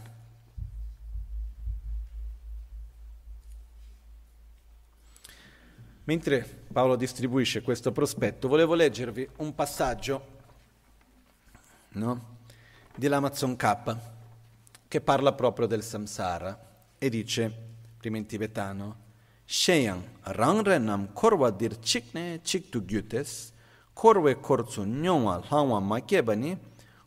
[6.04, 6.44] Mentre
[6.74, 10.28] Paolo distribuisce questo prospetto, volevo leggervi un passaggio
[11.90, 12.38] no,
[12.94, 13.98] dell'Amazon K
[14.90, 16.60] che parla proprio del samsara
[16.98, 17.56] e dice,
[17.98, 18.98] prima in tibetano,
[19.46, 23.54] Sheyan rangre nam korwa dir chikne chiktu gyutes,
[24.02, 26.58] korwe kortsu nyongwa langwa makebani,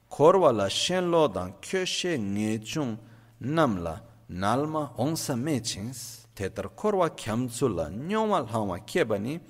[0.08, 2.96] korwa la shenlo dan kyo she nge chung
[3.40, 9.40] namla nalma onsa mechins, tetar korwa kyamtsu la nyongwa langwa kebani,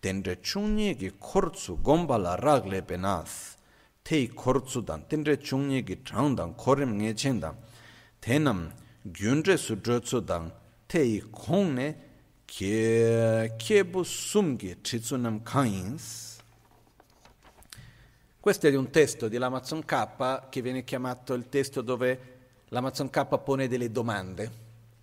[0.00, 3.56] tenre chungye ki kortsu gomba la ragle penas,
[4.04, 7.56] tei kortsu dan tenre chungye ki chang dan korim nge chen dan
[8.20, 8.70] tenam
[9.04, 10.52] gyunre su drotsu dan
[10.86, 11.96] tei kongne
[12.46, 16.31] kebu sumgi chitsunam kanyins
[18.42, 22.18] questo è un testo di l'Amazon K che viene chiamato il testo dove
[22.70, 24.50] l'Amazon K pone delle domande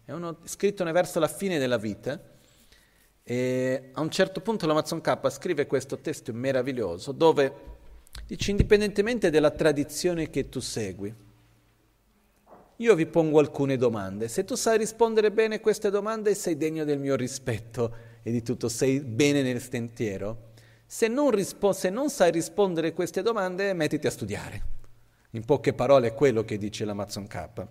[0.04, 2.20] è uno scritto verso la fine della vita
[3.24, 7.54] e a un certo punto l'Amazon K scrive questo testo meraviglioso dove
[8.28, 11.16] dice indipendentemente dalla tradizione che tu segui,
[12.76, 14.28] io vi pongo alcune domande.
[14.28, 18.42] Se tu sai rispondere bene a queste domande sei degno del mio rispetto e di
[18.42, 20.49] tutto, sei bene nel sentiero.
[20.92, 24.64] Se non, rispo- se non sai rispondere a queste domande, mettiti a studiare.
[25.32, 27.68] In poche parole è quello che dice l'Amazon K.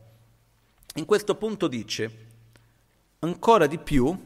[0.94, 2.26] In questo punto dice,
[3.18, 4.16] ancora di più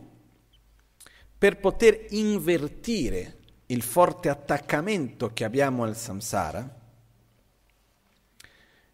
[1.38, 3.38] per poter invertire
[3.68, 6.80] il forte attaccamento che abbiamo al samsara.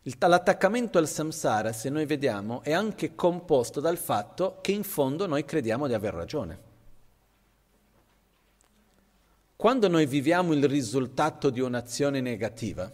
[0.02, 5.44] L'attaccamento al samsara, se noi vediamo, è anche composto dal fatto che in fondo noi
[5.44, 6.66] crediamo di aver ragione.
[9.58, 12.88] Quando noi viviamo il risultato di un'azione negativa,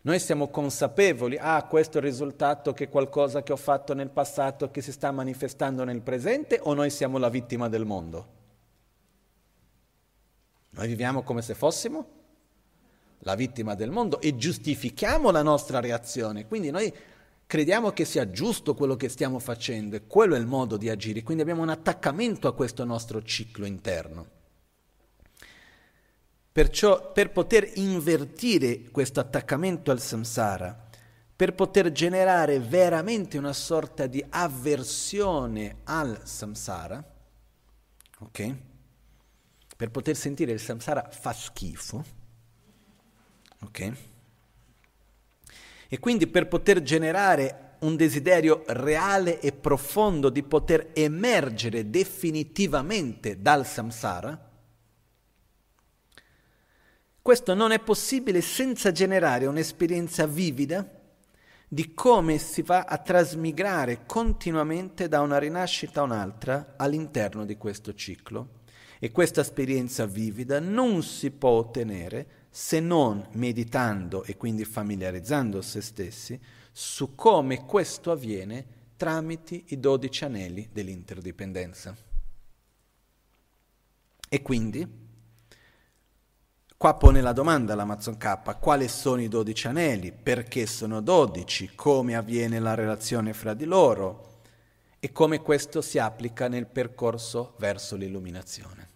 [0.00, 4.70] noi siamo consapevoli, ah, questo è il risultato che qualcosa che ho fatto nel passato
[4.70, 8.28] che si sta manifestando nel presente o noi siamo la vittima del mondo?
[10.70, 12.06] Noi viviamo come se fossimo
[13.18, 16.90] la vittima del mondo e giustifichiamo la nostra reazione, quindi noi
[17.44, 21.22] crediamo che sia giusto quello che stiamo facendo e quello è il modo di agire,
[21.22, 24.36] quindi abbiamo un attaccamento a questo nostro ciclo interno.
[26.58, 30.88] Perciò per poter invertire questo attaccamento al samsara,
[31.36, 37.14] per poter generare veramente una sorta di avversione al samsara,
[38.18, 38.54] ok?
[39.76, 42.04] Per poter sentire il samsara fa schifo,
[43.62, 43.92] ok?
[45.86, 53.64] E quindi per poter generare un desiderio reale e profondo di poter emergere definitivamente dal
[53.64, 54.47] samsara,
[57.28, 60.90] questo non è possibile senza generare un'esperienza vivida
[61.68, 67.92] di come si va a trasmigrare continuamente da una rinascita a un'altra all'interno di questo
[67.92, 68.60] ciclo.
[68.98, 75.82] E questa esperienza vivida non si può ottenere se non meditando e quindi familiarizzando se
[75.82, 76.40] stessi
[76.72, 78.64] su come questo avviene
[78.96, 81.94] tramite i dodici anelli dell'interdipendenza.
[84.30, 85.07] E quindi
[86.78, 92.14] Qua pone la domanda l'Amazon K, quali sono i dodici anelli, perché sono dodici, come
[92.14, 94.42] avviene la relazione fra di loro
[95.00, 98.88] e come questo si applica nel percorso verso l'illuminazione.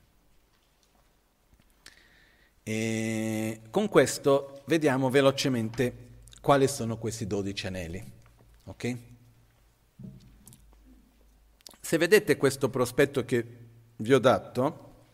[2.62, 8.12] E con questo vediamo velocemente quali sono questi dodici anelli.
[8.62, 9.16] Okay?
[11.80, 13.44] Se vedete questo prospetto che
[13.96, 15.06] vi ho dato,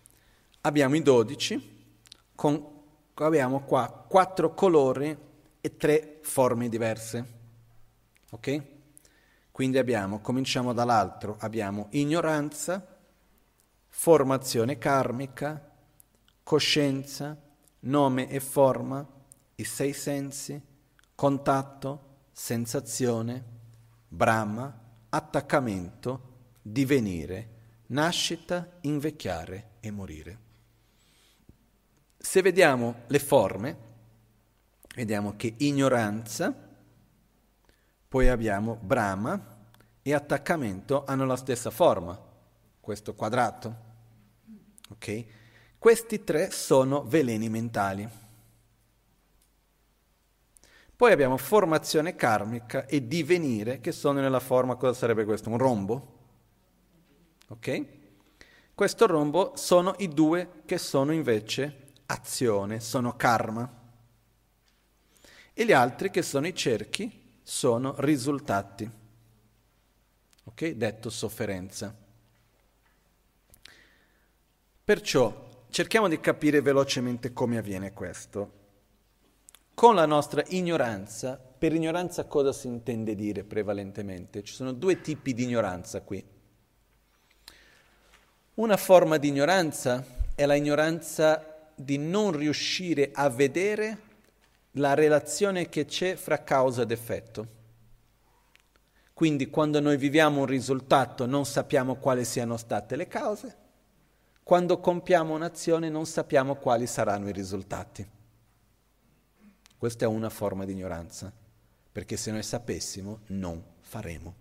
[0.61, 1.77] abbiamo i dodici
[2.39, 2.65] con,
[3.15, 5.16] abbiamo qua quattro colori
[5.60, 7.27] e tre forme diverse.
[8.31, 8.62] Ok?
[9.51, 12.97] Quindi abbiamo, cominciamo dall'altro, abbiamo ignoranza,
[13.89, 15.69] formazione karmica,
[16.44, 17.36] coscienza,
[17.81, 19.05] nome e forma,
[19.56, 20.62] i sei sensi,
[21.16, 23.44] contatto, sensazione,
[24.06, 27.48] brahma, attaccamento, divenire,
[27.86, 30.47] nascita, invecchiare e morire.
[32.29, 33.77] Se vediamo le forme,
[34.95, 36.55] vediamo che ignoranza,
[38.07, 39.57] poi abbiamo Brahma
[40.03, 42.21] e attaccamento hanno la stessa forma,
[42.81, 43.77] questo quadrato.
[44.91, 45.25] Ok?
[45.79, 48.07] Questi tre sono veleni mentali.
[50.95, 55.49] Poi abbiamo formazione karmica e divenire, che sono nella forma, cosa sarebbe questo?
[55.49, 56.19] Un rombo?
[57.49, 57.87] Ok?
[58.75, 63.70] Questo rombo sono i due che sono invece azione, sono karma.
[65.52, 68.89] E gli altri che sono i cerchi sono risultati.
[70.44, 70.68] Ok?
[70.70, 71.94] Detto sofferenza.
[74.85, 78.56] Perciò cerchiamo di capire velocemente come avviene questo.
[79.74, 84.43] Con la nostra ignoranza, per ignoranza cosa si intende dire prevalentemente?
[84.43, 86.24] Ci sono due tipi di ignoranza qui.
[88.55, 90.05] Una forma di ignoranza
[90.35, 91.48] è la ignoranza
[91.79, 94.07] di non riuscire a vedere
[94.73, 97.57] la relazione che c'è fra causa ed effetto.
[99.15, 103.57] Quindi quando noi viviamo un risultato non sappiamo quali siano state le cause,
[104.43, 108.09] quando compiamo un'azione non sappiamo quali saranno i risultati.
[109.77, 111.33] Questa è una forma di ignoranza,
[111.93, 114.35] perché se noi sapessimo non faremo.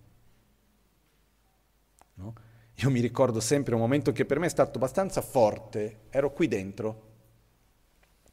[2.15, 2.33] No?
[2.75, 6.47] Io mi ricordo sempre un momento che per me è stato abbastanza forte, ero qui
[6.47, 7.06] dentro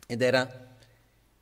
[0.06, 0.76] ed era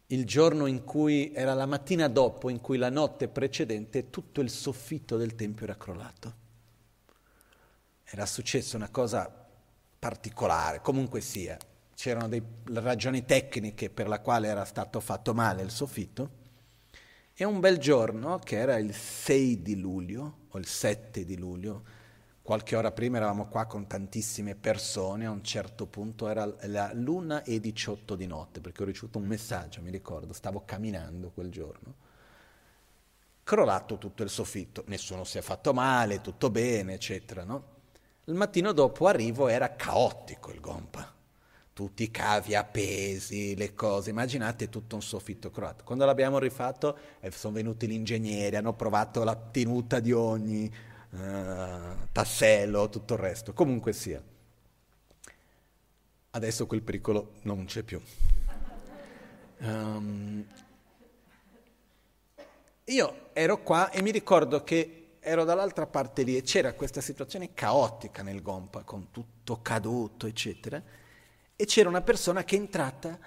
[0.07, 4.51] il giorno in cui, era la mattina dopo, in cui la notte precedente tutto il
[4.51, 6.35] soffitto del Tempio era crollato.
[8.05, 9.31] Era successa una cosa
[9.99, 11.57] particolare, comunque sia.
[11.95, 16.41] C'erano delle ragioni tecniche per la quale era stato fatto male il soffitto.
[17.33, 21.85] E un bel giorno, che era il 6 di luglio, o il 7 di luglio,
[22.43, 27.45] Qualche ora prima eravamo qua con tantissime persone, a un certo punto era la l'una
[27.45, 31.95] e 18 di notte, perché ho ricevuto un messaggio, mi ricordo, stavo camminando quel giorno.
[33.45, 37.71] Crollato tutto il soffitto, nessuno si è fatto male, tutto bene, eccetera, no?
[38.25, 41.15] Il mattino dopo arrivo, era caotico il gompa.
[41.73, 45.85] Tutti i cavi appesi, le cose, immaginate tutto un soffitto crollato.
[45.85, 50.71] Quando l'abbiamo rifatto eh, sono venuti gli ingegneri, hanno provato la tenuta di ogni
[51.13, 53.53] uh, tassello, tutto il resto.
[53.53, 54.23] Comunque sia.
[56.31, 58.01] Adesso quel pericolo non c'è più.
[59.59, 60.45] Um,
[62.85, 67.55] io ero qua e mi ricordo che ero dall'altra parte lì e c'era questa situazione
[67.55, 70.83] caotica nel Gompa, con tutto caduto, eccetera,
[71.55, 73.19] e c'era una persona che è entrata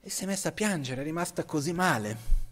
[0.00, 2.43] e si è messa a piangere, è rimasta così male.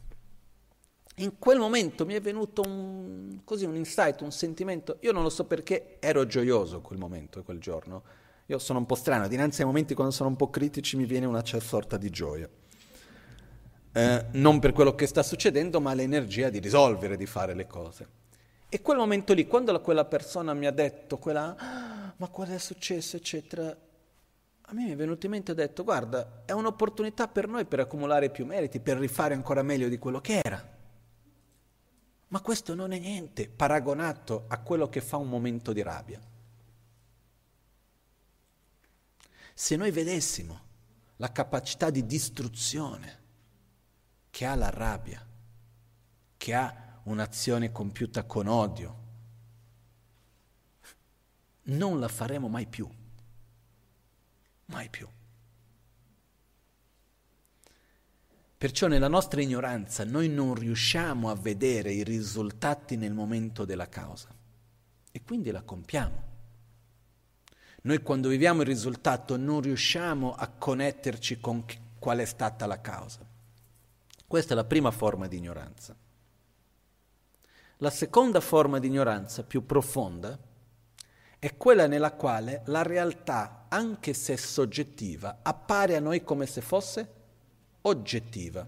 [1.17, 5.29] In quel momento mi è venuto un, così un insight, un sentimento, io non lo
[5.29, 8.03] so perché ero gioioso quel momento, quel giorno.
[8.47, 11.27] Io sono un po' strano, dinanzi ai momenti quando sono un po' critici mi viene
[11.27, 12.49] una certa sorta di gioia.
[13.95, 18.09] Eh, non per quello che sta succedendo, ma l'energia di risolvere, di fare le cose.
[18.71, 22.59] E quel momento lì, quando quella persona mi ha detto, quella, ah, ma cosa è
[22.59, 27.29] successo, eccetera, a me mi è venuto in mente e ho detto, guarda, è un'opportunità
[27.29, 30.72] per noi per accumulare più meriti, per rifare ancora meglio di quello che era.
[32.33, 36.19] Ma questo non è niente paragonato a quello che fa un momento di rabbia.
[39.53, 40.61] Se noi vedessimo
[41.17, 43.21] la capacità di distruzione
[44.31, 45.25] che ha la rabbia,
[46.39, 49.01] che ha un'azione compiuta con odio,
[51.65, 52.89] non la faremo mai più.
[54.67, 55.07] Mai più.
[58.63, 64.29] Perciò nella nostra ignoranza noi non riusciamo a vedere i risultati nel momento della causa
[65.11, 66.23] e quindi la compiamo.
[67.83, 71.65] Noi quando viviamo il risultato non riusciamo a connetterci con
[71.99, 73.27] qual è stata la causa.
[74.29, 75.97] Questa è la prima forma di ignoranza.
[77.79, 80.39] La seconda forma di ignoranza, più profonda,
[81.37, 87.22] è quella nella quale la realtà, anche se soggettiva, appare a noi come se fosse
[87.83, 88.67] oggettiva.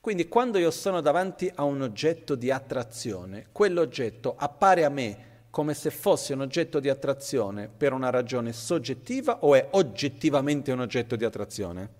[0.00, 5.74] Quindi quando io sono davanti a un oggetto di attrazione, quell'oggetto appare a me come
[5.74, 11.14] se fosse un oggetto di attrazione per una ragione soggettiva o è oggettivamente un oggetto
[11.14, 11.90] di attrazione?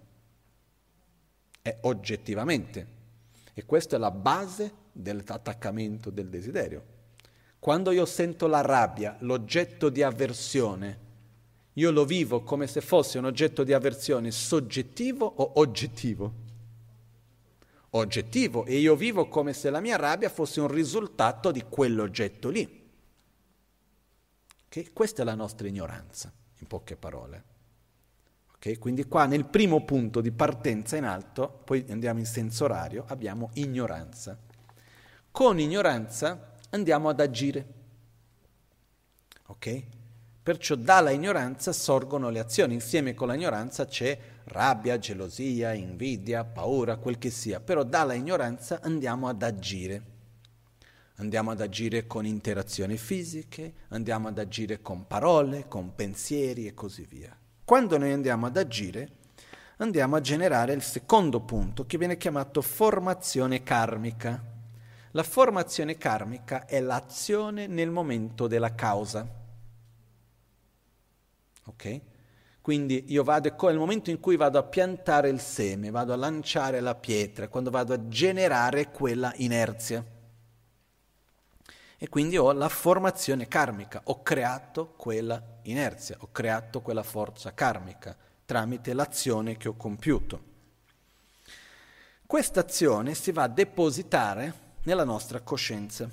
[1.61, 2.87] È oggettivamente.
[3.55, 6.83] E questa è la base dell'attaccamento del desiderio.
[7.59, 10.99] Quando io sento la rabbia, l'oggetto di avversione,
[11.75, 16.41] io lo vivo come se fosse un oggetto di avversione soggettivo o oggettivo?
[17.91, 22.91] Oggettivo e io vivo come se la mia rabbia fosse un risultato di quell'oggetto lì.
[24.67, 24.93] Okay?
[24.93, 27.45] Questa è la nostra ignoranza, in poche parole.
[28.57, 28.77] Okay?
[28.77, 33.51] Quindi qua nel primo punto di partenza in alto, poi andiamo in senso orario, abbiamo
[33.55, 34.39] ignoranza.
[35.31, 37.67] Con ignoranza andiamo ad agire.
[39.47, 39.85] Ok?
[40.43, 46.97] Perciò dalla ignoranza sorgono le azioni, insieme con la ignoranza c'è rabbia, gelosia, invidia, paura,
[46.97, 50.03] quel che sia, però dalla ignoranza andiamo ad agire.
[51.17, 57.07] Andiamo ad agire con interazioni fisiche, andiamo ad agire con parole, con pensieri e così
[57.09, 57.37] via.
[57.65, 59.11] Quando noi andiamo ad agire,
[59.77, 64.43] andiamo a generare il secondo punto che viene chiamato formazione karmica.
[65.13, 69.42] La formazione karmica è l'azione nel momento della causa.
[71.67, 72.01] Ok?
[72.61, 76.81] Quindi io vado, nel momento in cui vado a piantare il seme, vado a lanciare
[76.81, 80.05] la pietra, quando vado a generare quella inerzia.
[81.99, 88.17] E quindi ho la formazione karmica, ho creato quella inerzia, ho creato quella forza karmica
[88.45, 90.51] tramite l'azione che ho compiuto.
[92.27, 96.09] Questa azione si va a depositare nella nostra coscienza.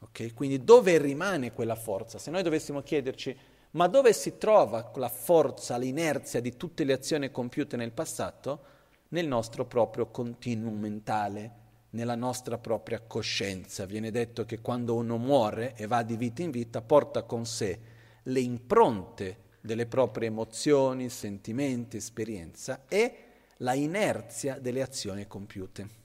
[0.00, 0.32] Okay?
[0.32, 2.18] Quindi dove rimane quella forza?
[2.18, 3.36] Se noi dovessimo chiederci
[3.74, 8.72] ma dove si trova la forza, l'inerzia di tutte le azioni compiute nel passato?
[9.08, 11.52] Nel nostro proprio continuum mentale,
[11.90, 13.84] nella nostra propria coscienza.
[13.84, 17.80] Viene detto che quando uno muore e va di vita in vita, porta con sé
[18.22, 23.16] le impronte delle proprie emozioni, sentimenti, esperienza e
[23.58, 26.02] la inerzia delle azioni compiute.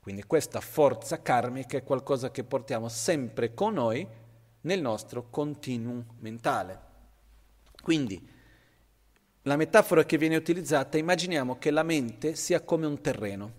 [0.00, 4.06] Quindi questa forza karmica è qualcosa che portiamo sempre con noi
[4.62, 6.88] nel nostro continuum mentale.
[7.82, 8.28] Quindi,
[9.42, 13.52] la metafora che viene utilizzata, immaginiamo che la mente sia come un terreno.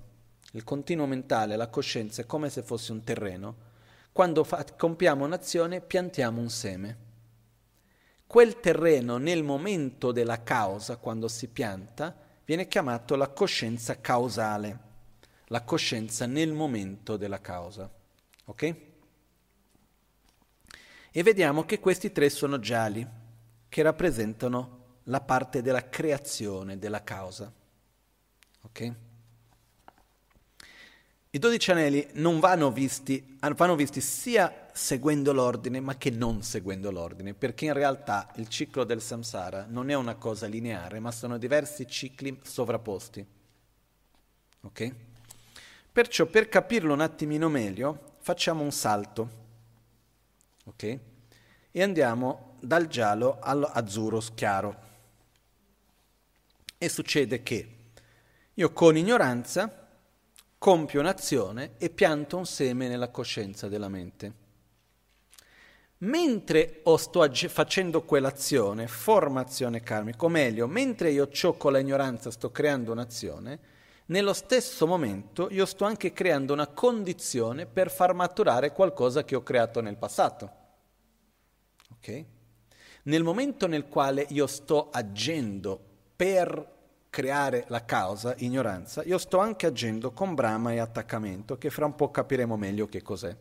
[0.52, 3.70] Il continuo mentale, la coscienza è come se fosse un terreno.
[4.12, 6.98] Quando fa- compiamo un'azione piantiamo un seme.
[8.28, 12.16] Quel terreno nel momento della causa, quando si pianta,
[12.46, 14.80] viene chiamato la coscienza causale,
[15.48, 17.90] la coscienza nel momento della causa.
[18.46, 18.76] Ok?
[21.14, 23.06] E vediamo che questi tre sono gialli,
[23.68, 27.52] che rappresentano la parte della creazione, della causa.
[28.62, 28.94] Ok?
[31.32, 36.92] I dodici anelli non vanno visti, vanno visti sia seguendo l'ordine, ma che non seguendo
[36.92, 41.38] l'ordine, perché in realtà il ciclo del samsara non è una cosa lineare, ma sono
[41.38, 43.26] diversi cicli sovrapposti.
[44.62, 44.96] Ok?
[45.92, 49.40] Perciò per capirlo un attimino meglio, facciamo un salto
[50.72, 51.00] ok?
[51.72, 54.90] E andiamo dal giallo all'azzurro chiaro.
[56.78, 57.76] E succede che
[58.54, 59.88] io con ignoranza
[60.58, 64.40] compio un'azione e pianto un seme nella coscienza della mente.
[66.00, 72.32] Mentre sto ag- facendo quell'azione, formazione karmica, o meglio, mentre io ho con la ignoranza
[72.32, 73.60] sto creando un'azione,
[74.08, 79.44] nello stesso momento io sto anche creando una condizione per far maturare qualcosa che ho
[79.44, 80.61] creato nel passato.
[81.96, 82.26] Ok?
[83.04, 85.80] Nel momento nel quale io sto agendo
[86.16, 91.86] per creare la causa, ignoranza, io sto anche agendo con brama e attaccamento, che fra
[91.86, 93.36] un po' capiremo meglio che cos'è.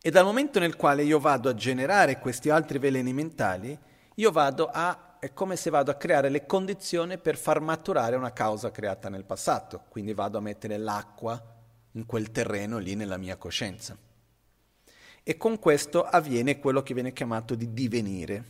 [0.00, 3.78] E dal momento nel quale io vado a generare questi altri veleni mentali,
[4.14, 8.32] io vado a, è come se vado a creare le condizioni per far maturare una
[8.32, 11.40] causa creata nel passato, quindi vado a mettere l'acqua
[11.92, 13.96] in quel terreno lì nella mia coscienza.
[15.24, 18.44] E con questo avviene quello che viene chiamato di divenire.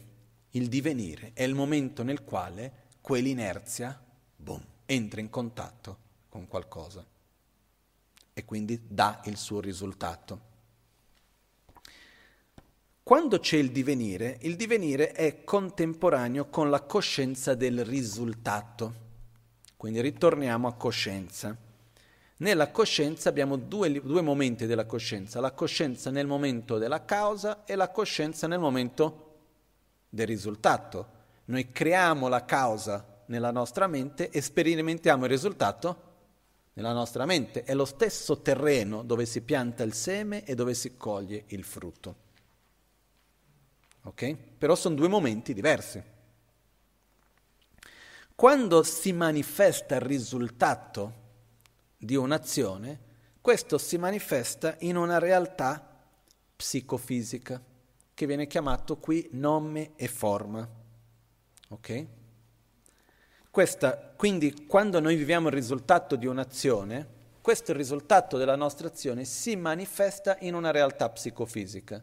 [0.52, 4.02] Il divenire è il momento nel quale quell'inerzia,
[4.36, 7.04] boom, entra in contatto con qualcosa
[8.32, 10.50] e quindi dà il suo risultato.
[13.02, 18.94] Quando c'è il divenire, il divenire è contemporaneo con la coscienza del risultato.
[19.76, 21.54] Quindi ritorniamo a coscienza.
[22.42, 27.76] Nella coscienza abbiamo due, due, momenti della coscienza, la coscienza nel momento della causa e
[27.76, 29.34] la coscienza nel momento
[30.08, 31.20] del risultato.
[31.44, 36.02] Noi creiamo la causa nella nostra mente e sperimentiamo il risultato
[36.72, 37.62] nella nostra mente.
[37.62, 42.16] È lo stesso terreno dove si pianta il seme e dove si coglie il frutto.
[44.02, 44.36] Ok?
[44.58, 46.02] Però sono due momenti diversi.
[48.34, 51.20] Quando si manifesta il risultato
[52.02, 52.98] di un'azione,
[53.40, 56.00] questo si manifesta in una realtà
[56.56, 57.62] psicofisica,
[58.12, 60.68] che viene chiamato qui nome e forma.
[61.68, 62.06] Ok?
[63.50, 69.54] Questa, quindi quando noi viviamo il risultato di un'azione, questo risultato della nostra azione si
[69.54, 72.02] manifesta in una realtà psicofisica.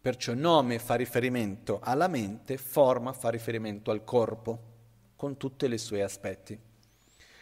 [0.00, 4.74] Perciò nome fa riferimento alla mente, forma fa riferimento al corpo,
[5.16, 6.56] con tutti i suoi aspetti.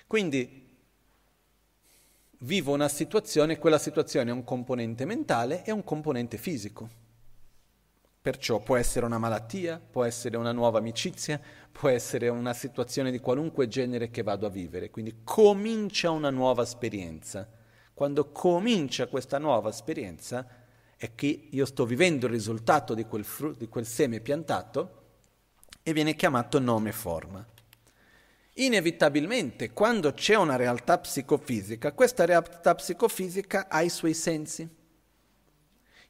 [0.06, 0.63] Quindi
[2.40, 7.02] vivo una situazione, quella situazione ha un componente mentale e un componente fisico.
[8.20, 11.40] Perciò può essere una malattia, può essere una nuova amicizia,
[11.70, 14.90] può essere una situazione di qualunque genere che vado a vivere.
[14.90, 17.46] Quindi comincia una nuova esperienza.
[17.92, 20.46] Quando comincia questa nuova esperienza,
[20.96, 25.02] è che io sto vivendo il risultato di quel, fru- di quel seme piantato
[25.82, 27.46] e viene chiamato nome forma.
[28.54, 34.68] Inevitabilmente, quando c'è una realtà psicofisica, questa realtà psicofisica ha i suoi sensi.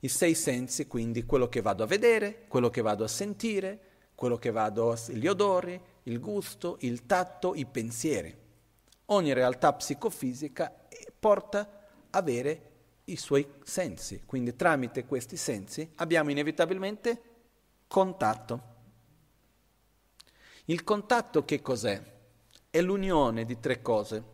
[0.00, 3.80] I sei sensi, quindi quello che vado a vedere, quello che vado a sentire,
[4.14, 4.98] quello che vado a...
[5.08, 8.36] gli odori, il gusto, il tatto, i pensieri.
[9.06, 10.70] Ogni realtà psicofisica
[11.18, 11.60] porta
[12.10, 12.70] a avere
[13.04, 14.22] i suoi sensi.
[14.26, 17.22] Quindi tramite questi sensi abbiamo inevitabilmente
[17.88, 18.72] contatto.
[20.66, 22.12] Il contatto che cos'è?
[22.74, 24.24] È l'unione di tre cose.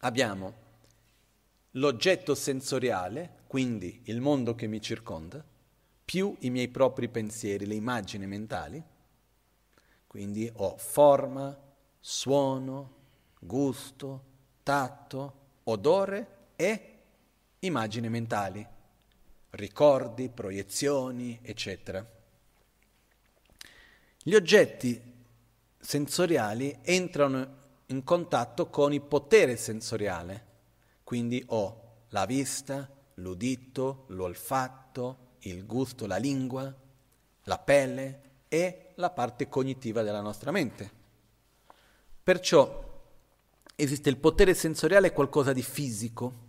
[0.00, 0.54] Abbiamo
[1.70, 5.44] l'oggetto sensoriale, quindi il mondo che mi circonda,
[6.04, 8.82] più i miei propri pensieri, le immagini mentali.
[10.08, 11.56] Quindi ho forma,
[12.00, 12.94] suono,
[13.38, 14.24] gusto,
[14.64, 16.98] tatto, odore e
[17.60, 18.66] immagini mentali,
[19.50, 22.04] ricordi, proiezioni, eccetera.
[24.20, 25.14] Gli oggetti
[25.78, 27.56] sensoriali entrano
[27.86, 30.46] in contatto con il potere sensoriale,
[31.04, 36.74] quindi ho la vista, l'udito, l'olfatto, il gusto, la lingua,
[37.44, 40.90] la pelle e la parte cognitiva della nostra mente.
[42.22, 42.86] Perciò
[43.74, 46.46] esiste il potere sensoriale qualcosa di fisico,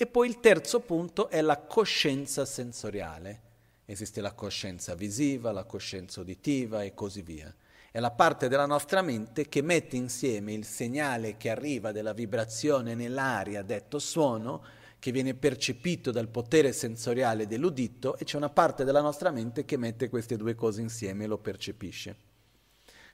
[0.00, 3.42] e poi il terzo punto è la coscienza sensoriale.
[3.84, 7.52] Esiste la coscienza visiva, la coscienza uditiva e così via.
[7.90, 12.94] È la parte della nostra mente che mette insieme il segnale che arriva della vibrazione
[12.94, 14.62] nell'aria, detto suono,
[14.98, 19.78] che viene percepito dal potere sensoriale dell'udito, e c'è una parte della nostra mente che
[19.78, 22.16] mette queste due cose insieme e lo percepisce.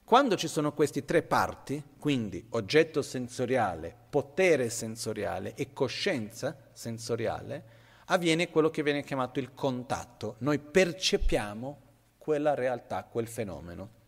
[0.03, 7.65] Quando ci sono queste tre parti, quindi oggetto sensoriale, potere sensoriale e coscienza sensoriale,
[8.07, 10.35] avviene quello che viene chiamato il contatto.
[10.39, 11.81] Noi percepiamo
[12.19, 14.03] quella realtà, quel fenomeno.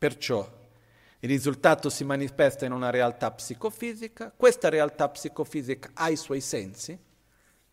[0.00, 0.50] Perciò
[1.18, 6.98] il risultato si manifesta in una realtà psicofisica, questa realtà psicofisica ha i suoi sensi,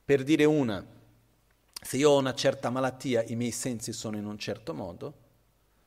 [0.04, 0.86] per dire una,
[1.82, 5.14] se io ho una certa malattia i miei sensi sono in un certo modo,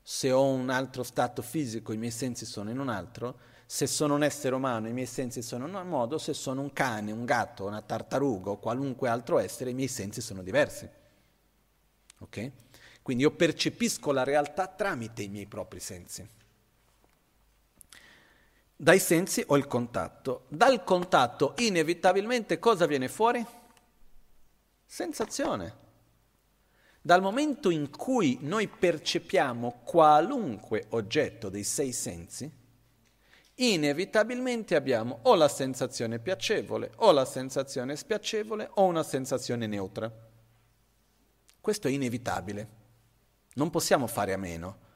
[0.03, 4.15] se ho un altro stato fisico i miei sensi sono in un altro, se sono
[4.15, 7.27] un essere umano i miei sensi sono in un modo, se sono un cane, un
[7.27, 10.89] gatto, una tartaruga o qualunque altro essere i miei sensi sono diversi.
[12.21, 12.51] Ok?
[13.02, 16.28] Quindi io percepisco la realtà tramite i miei propri sensi.
[18.77, 20.47] Dai sensi ho il contatto.
[20.48, 23.44] Dal contatto inevitabilmente cosa viene fuori?
[24.86, 25.77] Sensazione.
[27.02, 32.51] Dal momento in cui noi percepiamo qualunque oggetto dei sei sensi,
[33.55, 40.10] inevitabilmente abbiamo o la sensazione piacevole, o la sensazione spiacevole, o una sensazione neutra.
[41.60, 42.80] Questo è inevitabile.
[43.55, 44.89] Non possiamo fare a meno.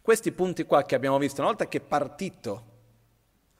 [0.00, 2.74] Questi punti qua che abbiamo visto, una volta che è partito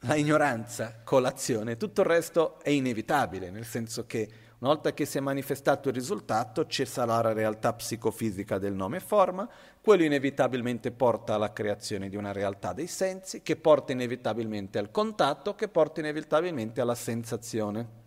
[0.00, 4.28] la ignoranza con l'azione, tutto il resto è inevitabile, nel senso che
[4.58, 8.98] una volta che si è manifestato il risultato ci sarà la realtà psicofisica del nome
[8.98, 9.48] e forma,
[9.80, 15.54] quello inevitabilmente porta alla creazione di una realtà dei sensi, che porta inevitabilmente al contatto,
[15.54, 18.04] che porta inevitabilmente alla sensazione.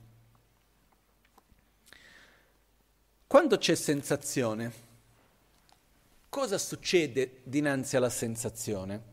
[3.28, 4.88] Quando c'è sensazione,
[6.40, 9.04] cosa succede dinanzi alla sensazione?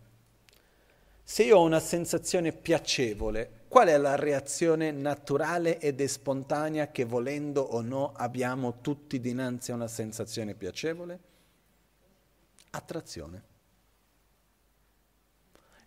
[1.25, 7.63] Se io ho una sensazione piacevole, qual è la reazione naturale ed spontanea che volendo
[7.63, 11.19] o no abbiamo tutti dinanzi a una sensazione piacevole?
[12.71, 13.43] Attrazione.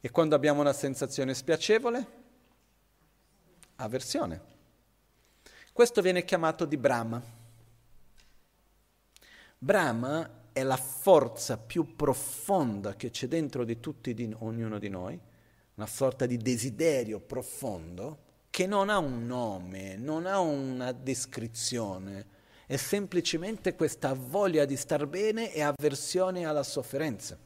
[0.01, 2.07] E quando abbiamo una sensazione spiacevole?
[3.77, 4.41] Avversione.
[5.71, 7.23] Questo viene chiamato di Brahma.
[9.57, 15.19] Brahma è la forza più profonda che c'è dentro di tutti, di ognuno di noi,
[15.75, 22.75] una sorta di desiderio profondo che non ha un nome, non ha una descrizione, è
[22.75, 27.37] semplicemente questa voglia di star bene e avversione alla sofferenza.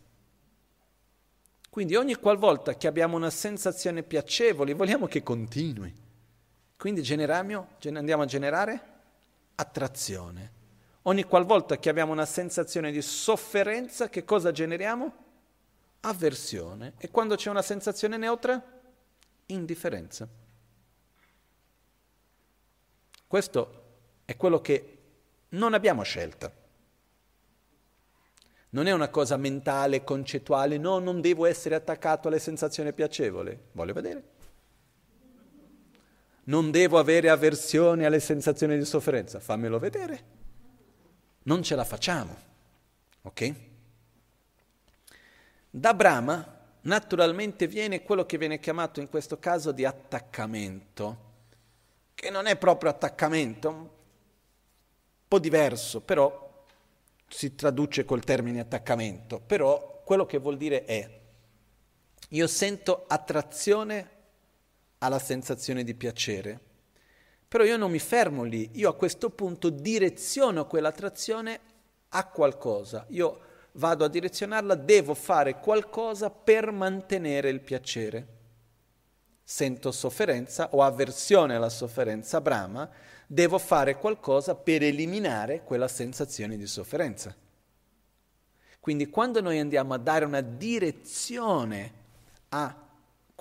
[1.70, 5.94] Quindi ogni qualvolta che abbiamo una sensazione piacevole, vogliamo che continui.
[6.76, 8.82] Quindi generiamo, andiamo a generare
[9.56, 10.62] attrazione.
[11.04, 15.24] Ogni qualvolta che abbiamo una sensazione di sofferenza, che cosa generiamo?
[16.06, 18.62] avversione e quando c'è una sensazione neutra,
[19.48, 20.28] indifferenza.
[23.28, 23.84] Questo
[24.26, 24.98] è quello che
[25.50, 26.52] non abbiamo scelta.
[28.70, 33.58] Non è una cosa mentale, concettuale, no, non devo essere attaccato alle sensazioni piacevoli.
[33.72, 34.32] Voglio vedere.
[36.46, 39.40] Non devo avere avversione alle sensazioni di sofferenza.
[39.40, 40.42] Fammelo vedere.
[41.44, 42.36] Non ce la facciamo.
[43.24, 43.54] Ok?
[45.70, 51.32] Da Brahma naturalmente viene quello che viene chiamato in questo caso di attaccamento,
[52.14, 53.90] che non è proprio attaccamento, un
[55.28, 56.66] po' diverso, però
[57.28, 61.22] si traduce col termine attaccamento, però quello che vuol dire è
[62.30, 64.10] io sento attrazione
[65.00, 66.60] alla sensazione di piacere,
[67.54, 71.60] però io non mi fermo lì, io a questo punto direziono quell'attrazione
[72.10, 73.06] a qualcosa.
[73.10, 73.40] Io
[73.74, 78.28] vado a direzionarla, devo fare qualcosa per mantenere il piacere.
[79.44, 82.90] Sento sofferenza o avversione alla sofferenza, Brahma,
[83.28, 87.36] devo fare qualcosa per eliminare quella sensazione di sofferenza.
[88.80, 91.94] Quindi quando noi andiamo a dare una direzione
[92.50, 92.76] a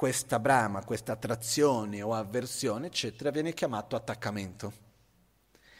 [0.03, 4.73] questa brama, questa attrazione o avversione, eccetera, viene chiamato attaccamento.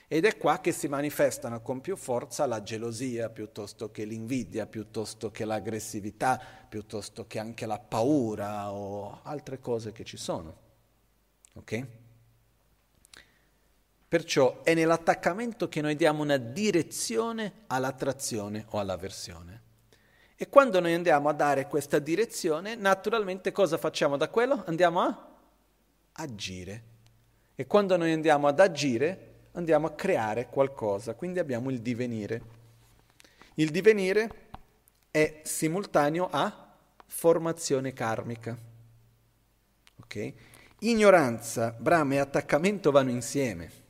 [0.07, 5.33] Ed è qua che si manifestano con più forza la gelosia piuttosto che l'invidia, piuttosto
[5.33, 10.57] che l'aggressività, piuttosto che anche la paura o altre cose che ci sono.
[11.55, 11.87] Ok?
[14.07, 19.62] Perciò è nell'attaccamento che noi diamo una direzione all'attrazione o all'avversione.
[20.43, 24.65] E quando noi andiamo a dare questa direzione, naturalmente cosa facciamo da quello?
[24.67, 25.29] Andiamo a
[26.15, 26.83] agire.
[27.55, 32.43] E quando noi andiamo ad agire, andiamo a creare qualcosa, quindi abbiamo il divenire.
[33.55, 34.49] Il divenire
[35.13, 36.75] è simultaneo a
[37.07, 38.59] formazione karmica.
[40.03, 40.35] Okay?
[40.81, 43.82] Ignoranza, brama e attaccamento vanno insieme.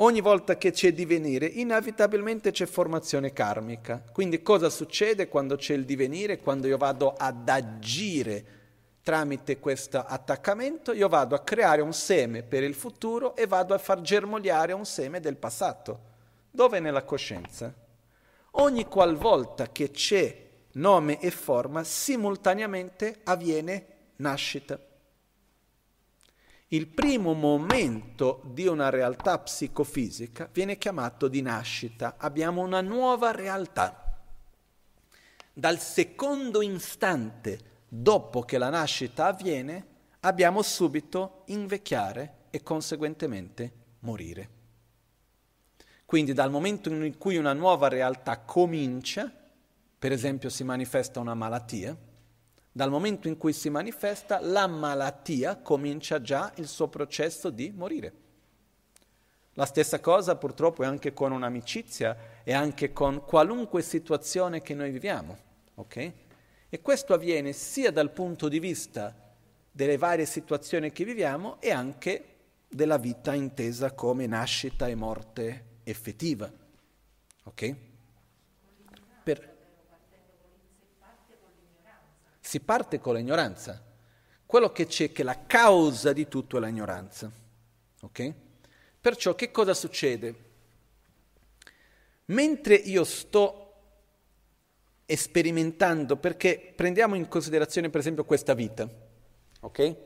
[0.00, 4.00] Ogni volta che c'è divenire, inevitabilmente c'è formazione karmica.
[4.12, 6.38] Quindi cosa succede quando c'è il divenire?
[6.38, 8.56] Quando io vado ad agire
[9.02, 13.78] tramite questo attaccamento io vado a creare un seme per il futuro e vado a
[13.78, 16.00] far germogliare un seme del passato.
[16.48, 17.74] Dove nella coscienza?
[18.52, 24.78] Ogni qualvolta che c'è nome e forma, simultaneamente avviene nascita.
[26.70, 32.16] Il primo momento di una realtà psicofisica viene chiamato di nascita.
[32.18, 34.20] Abbiamo una nuova realtà.
[35.50, 37.58] Dal secondo istante
[37.88, 39.86] dopo che la nascita avviene,
[40.20, 44.48] abbiamo subito invecchiare e conseguentemente morire.
[46.04, 49.32] Quindi dal momento in cui una nuova realtà comincia,
[49.98, 51.96] per esempio si manifesta una malattia,
[52.70, 58.12] dal momento in cui si manifesta la malattia comincia già il suo processo di morire.
[59.54, 64.90] La stessa cosa purtroppo è anche con un'amicizia e anche con qualunque situazione che noi
[64.90, 65.36] viviamo.
[65.74, 66.12] Okay?
[66.68, 69.12] E questo avviene sia dal punto di vista
[69.72, 72.24] delle varie situazioni che viviamo e anche
[72.68, 76.48] della vita intesa come nascita e morte effettiva.
[77.44, 77.76] Ok?
[82.48, 83.78] Si parte con l'ignoranza.
[84.46, 87.30] Quello che c'è, che la causa di tutto è l'ignoranza.
[88.00, 88.32] Ok?
[88.98, 90.34] Perciò che cosa succede?
[92.24, 93.74] Mentre io sto
[95.04, 98.88] sperimentando, perché prendiamo in considerazione per esempio questa vita,
[99.60, 99.96] ok?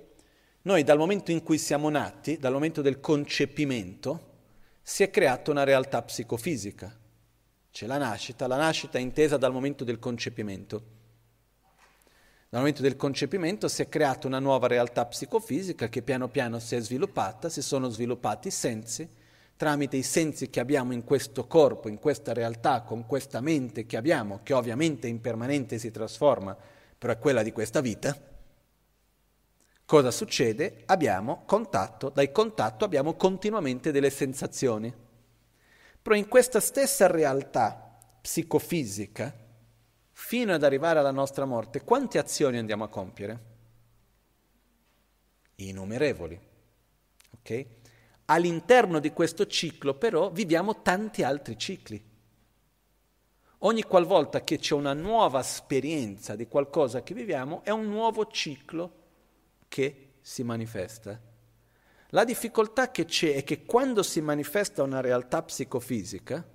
[0.63, 4.31] Noi dal momento in cui siamo nati, dal momento del concepimento,
[4.83, 6.93] si è creata una realtà psicofisica.
[7.71, 11.02] C'è la nascita, la nascita è intesa dal momento del concepimento.
[12.53, 16.77] Dal momento del concepimento si è creata una nuova realtà psicofisica che piano piano si
[16.77, 19.09] è sviluppata, si sono sviluppati i sensi,
[19.57, 23.97] tramite i sensi che abbiamo in questo corpo, in questa realtà, con questa mente che
[23.97, 26.55] abbiamo, che ovviamente impermanente si trasforma,
[26.99, 28.15] però è quella di questa vita,
[29.87, 30.83] cosa succede?
[30.85, 34.93] Abbiamo contatto, dal contatto abbiamo continuamente delle sensazioni.
[36.03, 39.42] Però in questa stessa realtà psicofisica,
[40.25, 43.41] fino ad arrivare alla nostra morte, quante azioni andiamo a compiere?
[45.57, 46.41] Innumerevoli.
[47.33, 47.67] Ok?
[48.27, 52.03] All'interno di questo ciclo però viviamo tanti altri cicli.
[53.59, 58.93] Ogni qualvolta che c'è una nuova esperienza di qualcosa che viviamo è un nuovo ciclo
[59.69, 61.21] che si manifesta.
[62.11, 66.49] La difficoltà che c'è è che quando si manifesta una realtà psicofisica,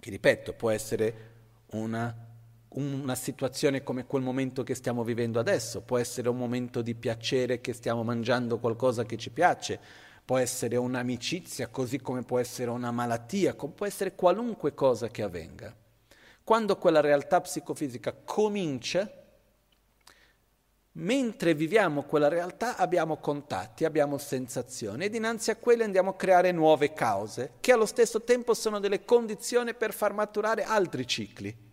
[0.00, 1.34] che ripeto può essere
[1.72, 2.25] una,
[2.76, 7.60] una situazione come quel momento che stiamo vivendo adesso, può essere un momento di piacere
[7.60, 9.80] che stiamo mangiando qualcosa che ci piace,
[10.24, 15.74] può essere un'amicizia, così come può essere una malattia, può essere qualunque cosa che avvenga.
[16.44, 19.10] Quando quella realtà psicofisica comincia,
[20.92, 26.52] mentre viviamo quella realtà abbiamo contatti, abbiamo sensazioni e dinanzi a quelle andiamo a creare
[26.52, 31.65] nuove cause, che allo stesso tempo sono delle condizioni per far maturare altri cicli.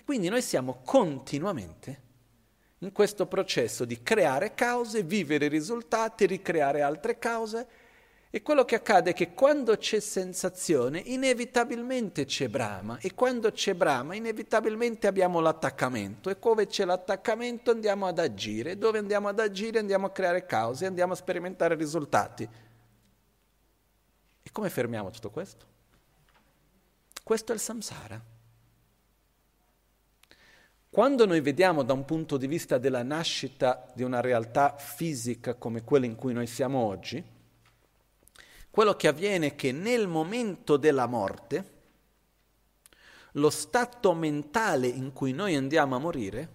[0.00, 2.00] E quindi noi siamo continuamente
[2.78, 7.68] in questo processo di creare cause, vivere risultati, ricreare altre cause.
[8.30, 13.74] E quello che accade è che quando c'è sensazione, inevitabilmente c'è brama, e quando c'è
[13.74, 19.80] brama, inevitabilmente abbiamo l'attaccamento, e dove c'è l'attaccamento andiamo ad agire, dove andiamo ad agire
[19.80, 22.48] andiamo a creare cause, andiamo a sperimentare risultati.
[24.42, 25.66] E come fermiamo tutto questo?
[27.22, 28.38] Questo è il samsara.
[30.90, 35.84] Quando noi vediamo da un punto di vista della nascita di una realtà fisica come
[35.84, 37.22] quella in cui noi siamo oggi,
[38.68, 41.78] quello che avviene è che nel momento della morte,
[43.34, 46.48] lo stato mentale in cui noi andiamo a morire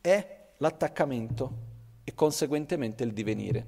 [0.00, 1.58] è l'attaccamento
[2.04, 3.66] e conseguentemente il divenire.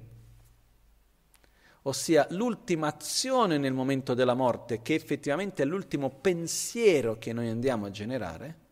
[1.82, 7.84] Ossia l'ultima azione nel momento della morte, che effettivamente è l'ultimo pensiero che noi andiamo
[7.84, 8.66] a generare,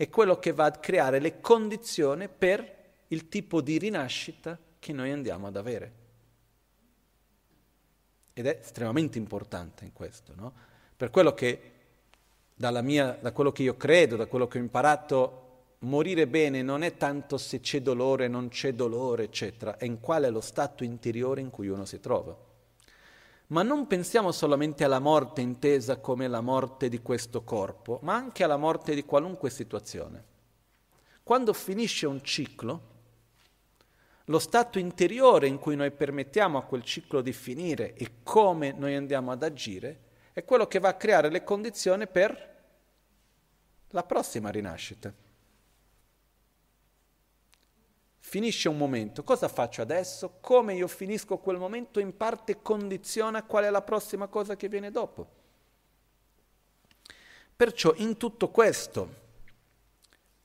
[0.00, 2.76] è quello che va a creare le condizioni per
[3.08, 5.92] il tipo di rinascita che noi andiamo ad avere.
[8.32, 10.54] Ed è estremamente importante in questo, no?
[10.96, 11.72] Per quello che,
[12.56, 16.96] mia, da quello che io credo, da quello che ho imparato, morire bene non è
[16.96, 21.42] tanto se c'è dolore, non c'è dolore, eccetera, è in quale è lo stato interiore
[21.42, 22.34] in cui uno si trova.
[23.50, 28.44] Ma non pensiamo solamente alla morte intesa come la morte di questo corpo, ma anche
[28.44, 30.24] alla morte di qualunque situazione.
[31.22, 32.88] Quando finisce un ciclo,
[34.24, 38.94] lo stato interiore in cui noi permettiamo a quel ciclo di finire e come noi
[38.94, 42.48] andiamo ad agire è quello che va a creare le condizioni per
[43.88, 45.12] la prossima rinascita.
[48.30, 50.36] Finisce un momento, cosa faccio adesso?
[50.40, 54.92] Come io finisco quel momento in parte condiziona qual è la prossima cosa che viene
[54.92, 55.26] dopo.
[57.56, 59.14] Perciò in tutto questo,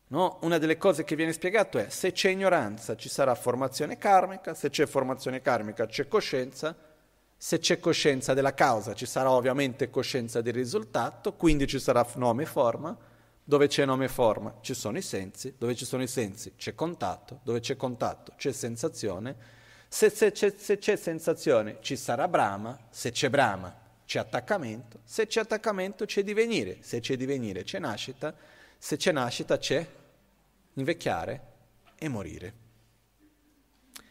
[0.07, 4.55] no, una delle cose che viene spiegato è se c'è ignoranza ci sarà formazione karmica,
[4.55, 6.75] se c'è formazione karmica c'è coscienza,
[7.37, 12.41] se c'è coscienza della causa ci sarà ovviamente coscienza del risultato, quindi ci sarà nome
[12.41, 12.97] e forma,
[13.47, 16.73] dove c'è nome e forma ci sono i sensi, dove ci sono i sensi c'è
[16.73, 19.35] contatto, dove c'è contatto c'è sensazione,
[19.87, 25.27] se, se, c'è, se c'è sensazione ci sarà brama, se c'è brama c'è attaccamento, se
[25.27, 28.35] c'è attaccamento c'è divenire, se c'è divenire c'è nascita,
[28.79, 29.87] se c'è nascita c'è
[30.73, 31.41] invecchiare
[31.97, 32.53] e morire.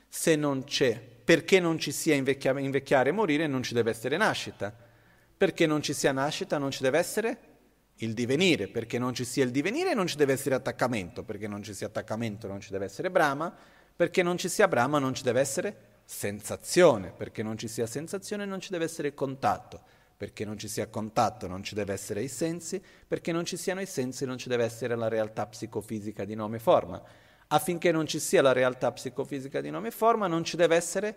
[0.08, 4.16] Se non c'è perché non ci sia invecchia- invecchiare e morire non ci deve essere
[4.16, 4.72] nascita,
[5.36, 7.53] perché non ci sia nascita non ci deve essere
[7.98, 11.62] il divenire, perché non ci sia il divenire non ci deve essere attaccamento, perché non
[11.62, 13.54] ci sia attaccamento non ci deve essere brama,
[13.94, 18.44] perché non ci sia brama non ci deve essere sensazione, perché non ci sia sensazione
[18.44, 19.80] non ci deve essere contatto,
[20.16, 23.80] perché non ci sia contatto non ci deve essere i sensi, perché non ci siano
[23.80, 27.00] i sensi non ci deve essere la realtà psicofisica di nome e forma.
[27.48, 31.16] Affinché non ci sia la realtà psicofisica di nome e forma non ci deve essere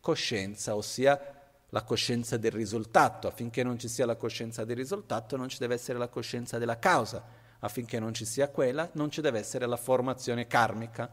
[0.00, 1.39] coscienza, ossia
[1.70, 3.26] la coscienza del risultato.
[3.26, 6.78] Affinché non ci sia la coscienza del risultato non ci deve essere la coscienza della
[6.78, 7.22] causa.
[7.60, 11.08] Affinché non ci sia quella non ci deve essere la formazione karmica.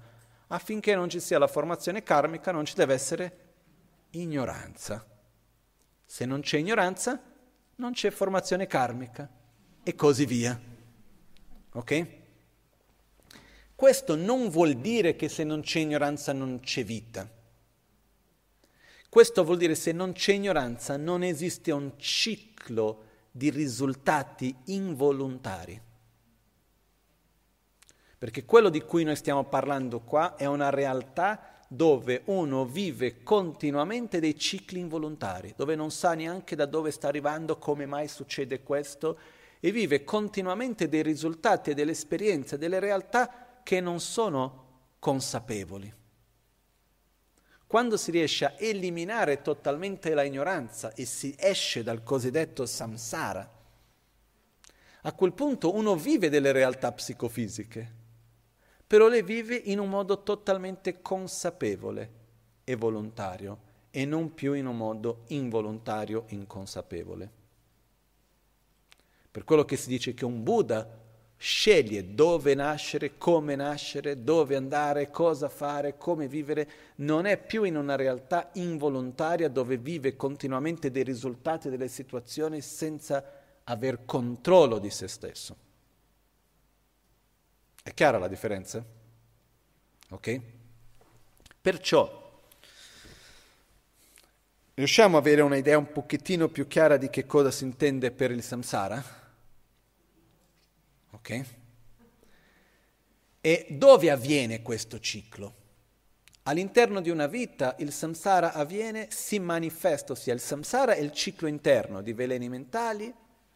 [0.48, 3.38] Affinché non ci sia la formazione karmica non ci deve essere
[4.12, 5.06] ignoranza.
[6.06, 7.22] Se non c'è ignoranza,
[7.76, 9.30] non c'è formazione karmica
[9.84, 10.60] e così via.
[11.74, 12.08] Ok?
[13.76, 17.30] Questo non vuol dire che se non c'è ignoranza non c'è vita.
[19.18, 25.82] Questo vuol dire se non c'è ignoranza non esiste un ciclo di risultati involontari.
[28.16, 34.20] Perché quello di cui noi stiamo parlando qua è una realtà dove uno vive continuamente
[34.20, 39.18] dei cicli involontari, dove non sa neanche da dove sta arrivando, come mai succede questo,
[39.60, 44.66] e vive continuamente dei risultati e delle esperienze, delle realtà che non sono
[45.00, 46.06] consapevoli.
[47.68, 53.56] Quando si riesce a eliminare totalmente la ignoranza e si esce dal cosiddetto samsara,
[55.02, 57.94] a quel punto uno vive delle realtà psicofisiche,
[58.88, 62.12] però le vive in un modo totalmente consapevole
[62.64, 63.60] e volontario
[63.92, 67.32] e non più in un modo involontario, inconsapevole.
[69.30, 71.06] Per quello che si dice che un Buddha
[71.38, 77.78] sceglie dove nascere, come nascere, dove andare, cosa fare, come vivere, non è più in
[77.78, 83.24] una realtà involontaria dove vive continuamente dei risultati delle situazioni senza
[83.64, 85.56] aver controllo di se stesso.
[87.84, 88.84] È chiara la differenza?
[90.10, 90.42] Ok?
[91.62, 92.26] Perciò
[94.74, 98.42] riusciamo ad avere un'idea un pochettino più chiara di che cosa si intende per il
[98.42, 99.27] samsara?
[101.28, 101.46] Ok?
[103.42, 105.66] E dove avviene questo ciclo?
[106.44, 111.50] All'interno di una vita il samsara avviene, si manifesta, ossia il samsara è il ciclo
[111.50, 113.14] interno di veleni mentali,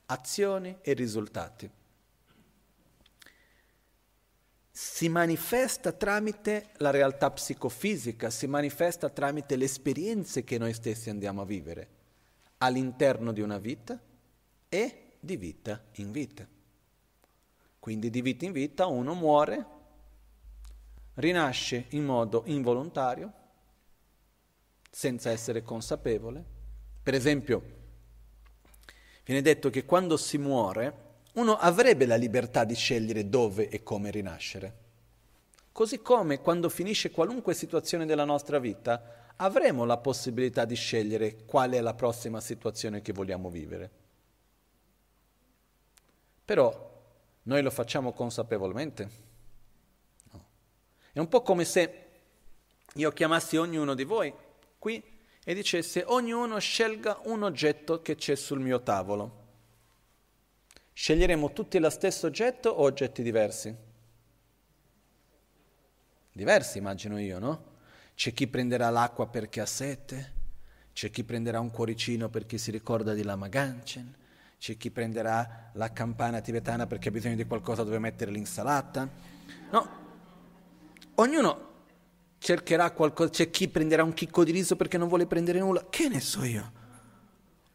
[0.07, 1.69] azioni e risultati
[4.73, 11.41] si manifesta tramite la realtà psicofisica, si manifesta tramite le esperienze che noi stessi andiamo
[11.41, 11.89] a vivere
[12.59, 13.99] all'interno di una vita
[14.69, 16.47] e di vita in vita.
[17.81, 19.65] Quindi di vita in vita uno muore,
[21.15, 23.33] rinasce in modo involontario,
[24.87, 26.45] senza essere consapevole.
[27.01, 27.63] Per esempio,
[29.25, 34.11] viene detto che quando si muore uno avrebbe la libertà di scegliere dove e come
[34.11, 34.75] rinascere.
[35.71, 41.71] Così come quando finisce qualunque situazione della nostra vita, avremo la possibilità di scegliere qual
[41.71, 43.89] è la prossima situazione che vogliamo vivere.
[46.45, 46.89] Però
[47.43, 49.09] noi lo facciamo consapevolmente?
[50.31, 50.45] No.
[51.11, 52.09] È un po' come se
[52.95, 54.33] io chiamassi ognuno di voi
[54.77, 55.01] qui
[55.43, 59.39] e dicesse ognuno scelga un oggetto che c'è sul mio tavolo.
[60.93, 63.75] Sceglieremo tutti lo stesso oggetto o oggetti diversi?
[66.31, 67.69] Diversi, immagino io, no?
[68.13, 70.33] C'è chi prenderà l'acqua perché ha sete,
[70.93, 74.15] c'è chi prenderà un cuoricino perché si ricorda di Lama Ganchen,
[74.61, 79.09] c'è chi prenderà la campana tibetana perché ha bisogno di qualcosa dove mettere l'insalata.
[79.71, 79.89] No,
[81.15, 81.69] ognuno
[82.37, 86.07] cercherà qualcosa, c'è chi prenderà un chicco di riso perché non vuole prendere nulla, che
[86.09, 86.73] ne so io?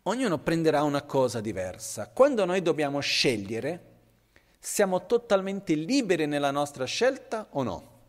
[0.05, 2.09] ognuno prenderà una cosa diversa.
[2.09, 3.95] Quando noi dobbiamo scegliere,
[4.61, 8.01] siamo totalmente liberi nella nostra scelta o no?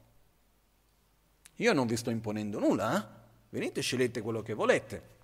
[1.55, 3.15] Io non vi sto imponendo nulla, eh?
[3.49, 5.16] venite e scegliete quello che volete.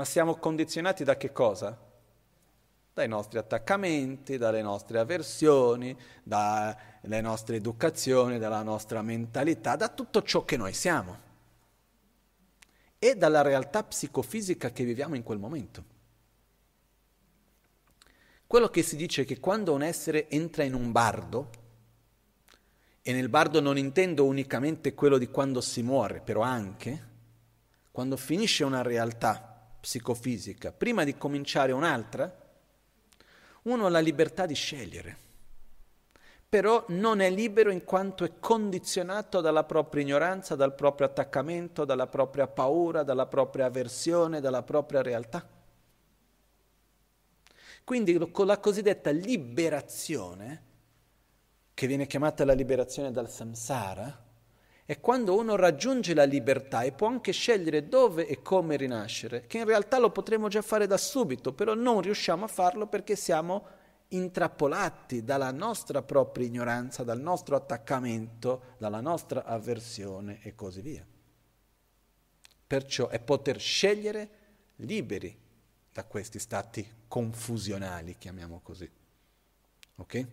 [0.00, 1.78] Ma siamo condizionati da che cosa?
[2.94, 10.46] Dai nostri attaccamenti, dalle nostre avversioni, dalle nostre educazioni, dalla nostra mentalità, da tutto ciò
[10.46, 11.18] che noi siamo
[12.98, 15.84] e dalla realtà psicofisica che viviamo in quel momento.
[18.46, 21.50] Quello che si dice è che quando un essere entra in un bardo,
[23.02, 27.08] e nel bardo non intendo unicamente quello di quando si muore, però anche
[27.90, 29.49] quando finisce una realtà
[29.80, 32.48] psicofisica, prima di cominciare un'altra,
[33.62, 35.16] uno ha la libertà di scegliere.
[36.50, 42.08] però non è libero in quanto è condizionato dalla propria ignoranza, dal proprio attaccamento, dalla
[42.08, 45.48] propria paura, dalla propria avversione, dalla propria realtà.
[47.84, 50.62] Quindi con la cosiddetta liberazione,
[51.72, 54.24] che viene chiamata la liberazione dal samsara,
[54.90, 59.58] è quando uno raggiunge la libertà e può anche scegliere dove e come rinascere, che
[59.58, 63.64] in realtà lo potremmo già fare da subito, però non riusciamo a farlo perché siamo
[64.08, 71.06] intrappolati dalla nostra propria ignoranza, dal nostro attaccamento, dalla nostra avversione e così via.
[72.66, 74.30] Perciò è poter scegliere
[74.78, 75.38] liberi
[75.92, 78.90] da questi stati confusionali, chiamiamo così.
[79.94, 80.26] Ok?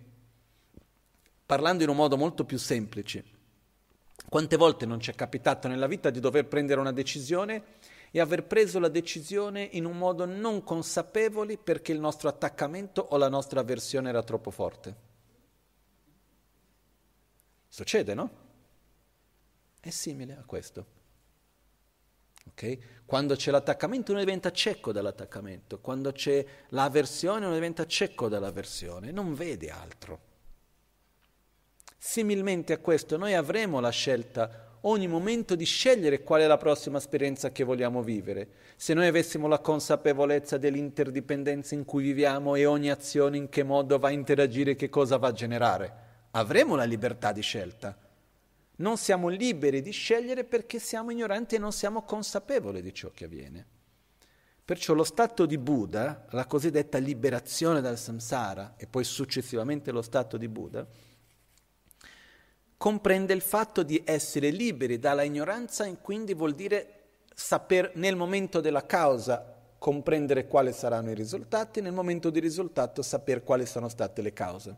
[1.45, 3.35] Parlando in un modo molto più semplice,
[4.29, 7.63] quante volte non ci è capitato nella vita di dover prendere una decisione
[8.11, 13.17] e aver preso la decisione in un modo non consapevole perché il nostro attaccamento o
[13.17, 14.95] la nostra avversione era troppo forte.
[17.67, 18.31] Succede, no?
[19.79, 20.85] È simile a questo.
[22.49, 22.81] Okay?
[23.05, 29.33] Quando c'è l'attaccamento uno diventa cieco dall'attaccamento, quando c'è l'avversione uno diventa cieco dall'avversione, non
[29.35, 30.26] vede altro.
[31.97, 36.99] Similmente a questo noi avremo la scelta ogni momento di scegliere qual è la prossima
[36.99, 38.49] esperienza che vogliamo vivere.
[38.75, 43.97] Se noi avessimo la consapevolezza dell'interdipendenza in cui viviamo e ogni azione in che modo
[43.97, 45.93] va a interagire, che cosa va a generare,
[46.31, 47.97] avremo la libertà di scelta.
[48.77, 53.25] Non siamo liberi di scegliere perché siamo ignoranti e non siamo consapevoli di ciò che
[53.25, 53.65] avviene.
[54.63, 60.37] Perciò lo stato di Buddha, la cosiddetta liberazione dal samsara e poi successivamente lo stato
[60.37, 60.85] di Buddha,
[62.77, 66.93] comprende il fatto di essere liberi dalla ignoranza e quindi vuol dire
[67.33, 73.43] saper nel momento della causa comprendere quali saranno i risultati, nel momento di risultato sapere
[73.43, 74.75] quali sono state le cause.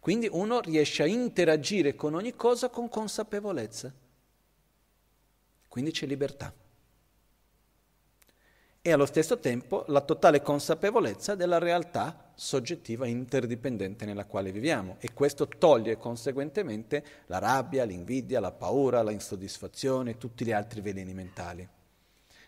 [0.00, 3.92] Quindi uno riesce a interagire con ogni cosa con consapevolezza.
[5.68, 6.52] Quindi c'è libertà
[8.86, 15.14] e allo stesso tempo la totale consapevolezza della realtà soggettiva interdipendente nella quale viviamo e
[15.14, 21.14] questo toglie conseguentemente la rabbia, l'invidia, la paura, la insoddisfazione e tutti gli altri veleni
[21.14, 21.66] mentali.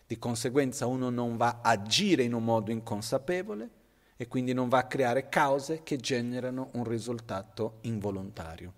[0.05, 3.69] Di conseguenza uno non va a agire in un modo inconsapevole
[4.15, 8.73] e quindi non va a creare cause che generano un risultato involontario.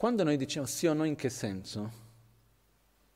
[0.00, 1.90] Quando noi diciamo sì o no in che senso?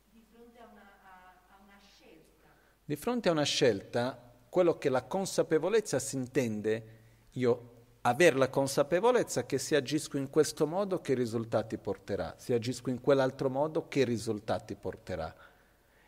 [0.05, 2.49] Di fronte a una, a, a una scelta.
[2.85, 6.87] Di fronte a una scelta, quello che la consapevolezza si intende,
[7.31, 7.71] io
[8.03, 13.01] avere la consapevolezza che se agisco in questo modo che risultati porterà, se agisco in
[13.01, 15.35] quell'altro modo che risultati porterà.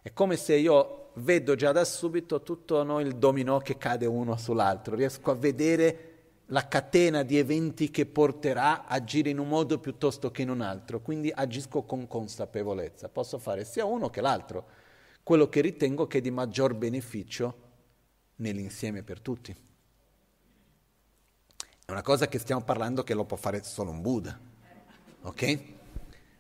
[0.02, 4.36] È come se io vedo già da subito tutto no, il dominò che cade uno
[4.36, 6.15] sull'altro, riesco a vedere
[6.50, 10.60] la catena di eventi che porterà a agire in un modo piuttosto che in un
[10.60, 14.66] altro, quindi agisco con consapevolezza, posso fare sia uno che l'altro,
[15.22, 17.64] quello che ritengo che è di maggior beneficio
[18.36, 19.54] nell'insieme per tutti.
[21.84, 24.38] È una cosa che stiamo parlando che lo può fare solo un Buddha,
[25.22, 25.58] ok?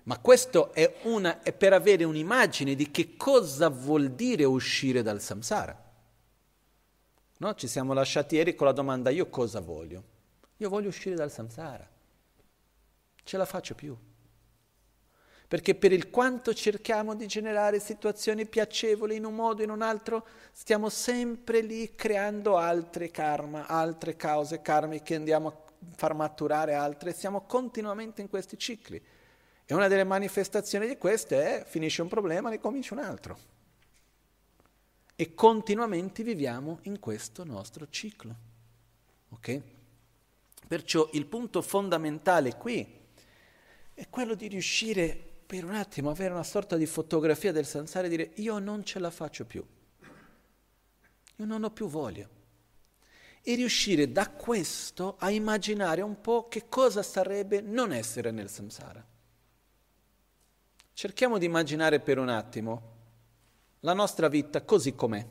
[0.04, 5.20] Ma questo è, una, è per avere un'immagine di che cosa vuol dire uscire dal
[5.20, 5.85] samsara.
[7.38, 7.54] No?
[7.54, 10.14] Ci siamo lasciati ieri con la domanda io cosa voglio?
[10.58, 11.86] Io voglio uscire dal samsara.
[13.22, 13.96] Ce la faccio più.
[15.48, 19.82] Perché per il quanto cerchiamo di generare situazioni piacevoli in un modo o in un
[19.82, 25.56] altro, stiamo sempre lì creando altre karma, altre cause karmiche, andiamo a
[25.94, 29.00] far maturare altre, siamo continuamente in questi cicli.
[29.64, 33.54] E una delle manifestazioni di queste è finisce un problema, ne comincia un altro
[35.16, 38.36] e continuamente viviamo in questo nostro ciclo.
[39.30, 39.62] Ok?
[40.68, 42.86] Perciò il punto fondamentale qui
[43.94, 48.06] è quello di riuscire per un attimo a avere una sorta di fotografia del sansara
[48.06, 49.64] e dire io non ce la faccio più,
[51.36, 52.28] io non ho più voglia.
[53.48, 59.06] E riuscire da questo a immaginare un po' che cosa sarebbe non essere nel samsara.
[60.92, 62.95] Cerchiamo di immaginare per un attimo
[63.80, 65.26] la nostra vita così com'è,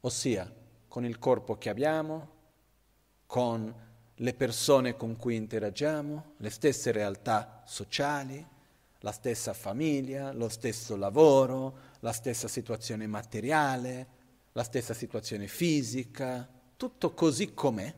[0.00, 0.52] ossia
[0.88, 2.32] con il corpo che abbiamo,
[3.26, 3.74] con
[4.14, 8.46] le persone con cui interagiamo, le stesse realtà sociali,
[9.00, 14.08] la stessa famiglia, lo stesso lavoro, la stessa situazione materiale,
[14.52, 17.92] la stessa situazione fisica, tutto così com'è,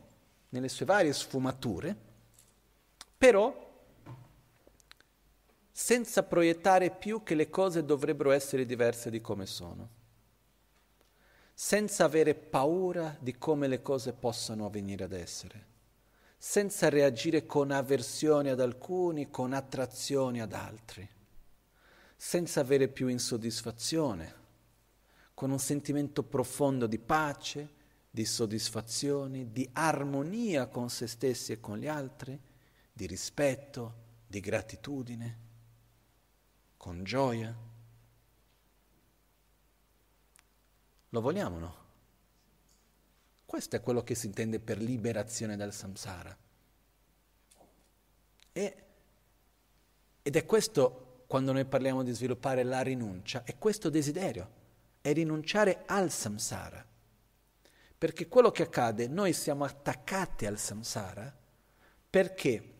[0.49, 1.95] nelle sue varie sfumature,
[3.17, 3.66] però
[5.79, 9.89] senza proiettare più che le cose dovrebbero essere diverse di come sono,
[11.53, 15.65] senza avere paura di come le cose possano avvenire ad essere,
[16.35, 21.07] senza reagire con avversione ad alcuni, con attrazione ad altri,
[22.15, 24.33] senza avere più insoddisfazione,
[25.35, 27.69] con un sentimento profondo di pace,
[28.09, 32.37] di soddisfazione, di armonia con se stessi e con gli altri,
[32.91, 33.93] di rispetto,
[34.25, 35.45] di gratitudine
[36.77, 37.55] con gioia.
[41.09, 41.85] Lo vogliamo o no?
[43.45, 46.37] Questo è quello che si intende per liberazione dal samsara.
[48.51, 48.83] E,
[50.21, 54.49] ed è questo, quando noi parliamo di sviluppare la rinuncia, è questo desiderio,
[55.01, 56.85] è rinunciare al samsara.
[57.97, 61.45] Perché quello che accade, noi siamo attaccati al samsara
[62.09, 62.73] perché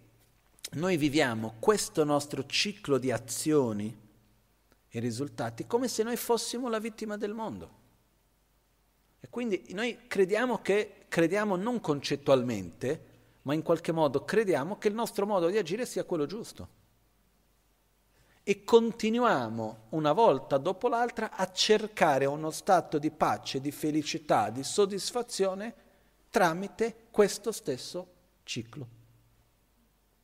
[0.72, 4.06] noi viviamo questo nostro ciclo di azioni
[4.90, 7.86] e risultati come se noi fossimo la vittima del mondo.
[9.20, 13.06] E quindi noi crediamo che, crediamo non concettualmente,
[13.44, 16.76] ma in qualche modo crediamo che il nostro modo di agire sia quello giusto.
[18.44, 24.64] E continuiamo una volta dopo l'altra a cercare uno stato di pace, di felicità, di
[24.64, 25.74] soddisfazione
[26.30, 28.08] tramite questo stesso
[28.44, 28.97] ciclo.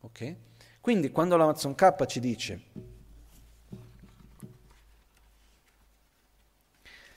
[0.04, 0.38] Okay?
[0.82, 2.62] Quindi quando l'Amazon K ci dice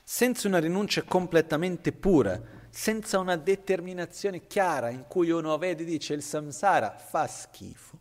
[0.09, 2.41] senza una rinuncia completamente pura,
[2.71, 7.99] senza una determinazione chiara in cui uno vede e dice il samsara fa schifo,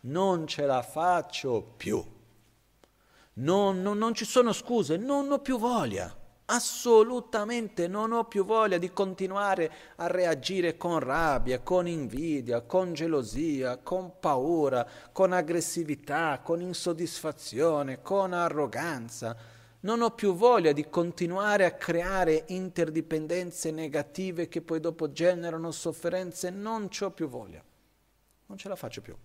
[0.00, 2.02] non ce la faccio più,
[3.34, 6.24] non, non, non ci sono scuse, non ho più voglia.
[6.48, 13.78] Assolutamente non ho più voglia di continuare a reagire con rabbia, con invidia, con gelosia,
[13.78, 19.36] con paura, con aggressività, con insoddisfazione, con arroganza.
[19.80, 26.50] Non ho più voglia di continuare a creare interdipendenze negative che poi dopo generano sofferenze.
[26.50, 27.60] Non ho più voglia.
[28.46, 29.16] Non ce la faccio più.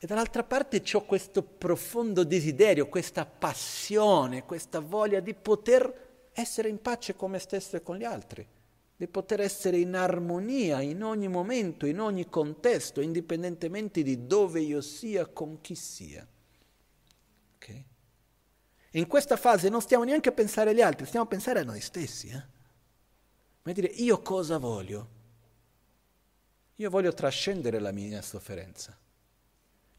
[0.00, 6.80] E dall'altra parte ho questo profondo desiderio, questa passione, questa voglia di poter essere in
[6.80, 8.46] pace con me stesso e con gli altri,
[8.96, 14.80] di poter essere in armonia in ogni momento, in ogni contesto, indipendentemente di dove io
[14.80, 16.24] sia, con chi sia.
[17.56, 17.84] Okay?
[18.92, 21.80] In questa fase non stiamo neanche a pensare agli altri, stiamo a pensare a noi
[21.80, 22.28] stessi.
[22.28, 22.42] Eh?
[23.62, 25.16] Ma dire io cosa voglio?
[26.76, 28.96] Io voglio trascendere la mia sofferenza.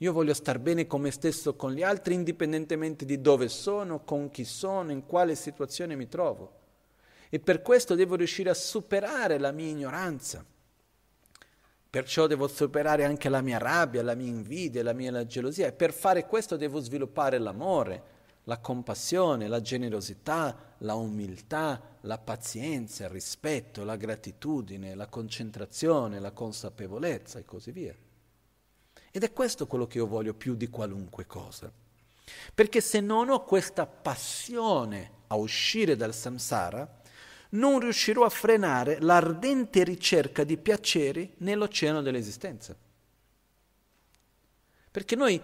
[0.02, 4.30] Io voglio star bene con me stesso, con gli altri, indipendentemente di dove sono, con
[4.32, 6.58] chi sono, in quale situazione mi trovo.
[7.30, 10.46] E per questo devo riuscire a superare la mia ignoranza.
[11.90, 15.68] Perciò devo superare anche la mia rabbia, la mia invidia, la mia gelosia.
[15.68, 18.04] E per fare questo devo sviluppare l'amore,
[18.46, 26.32] la compassione, la generosità, la umiltà, la pazienza, il rispetto, la gratitudine, la concentrazione, la
[26.32, 27.96] consapevolezza e così via.
[29.12, 31.72] Ed è questo quello che io voglio più di qualunque cosa.
[32.54, 36.98] Perché se non ho questa passione a uscire dal samsara,
[37.52, 42.76] non riuscirò a frenare l'ardente ricerca di piaceri nell'oceano dell'esistenza.
[44.92, 45.42] Perché noi,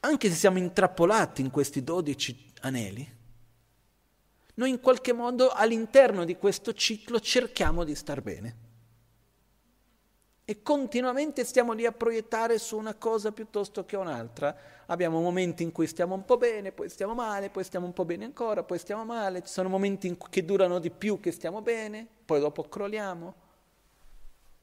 [0.00, 3.14] anche se siamo intrappolati in questi dodici aneli,
[4.54, 8.64] noi in qualche modo all'interno di questo ciclo cerchiamo di star bene
[10.48, 14.56] e continuamente stiamo lì a proiettare su una cosa piuttosto che un'altra.
[14.86, 18.04] Abbiamo momenti in cui stiamo un po' bene, poi stiamo male, poi stiamo un po'
[18.04, 22.06] bene ancora, poi stiamo male, ci sono momenti che durano di più che stiamo bene,
[22.24, 23.34] poi dopo crolliamo.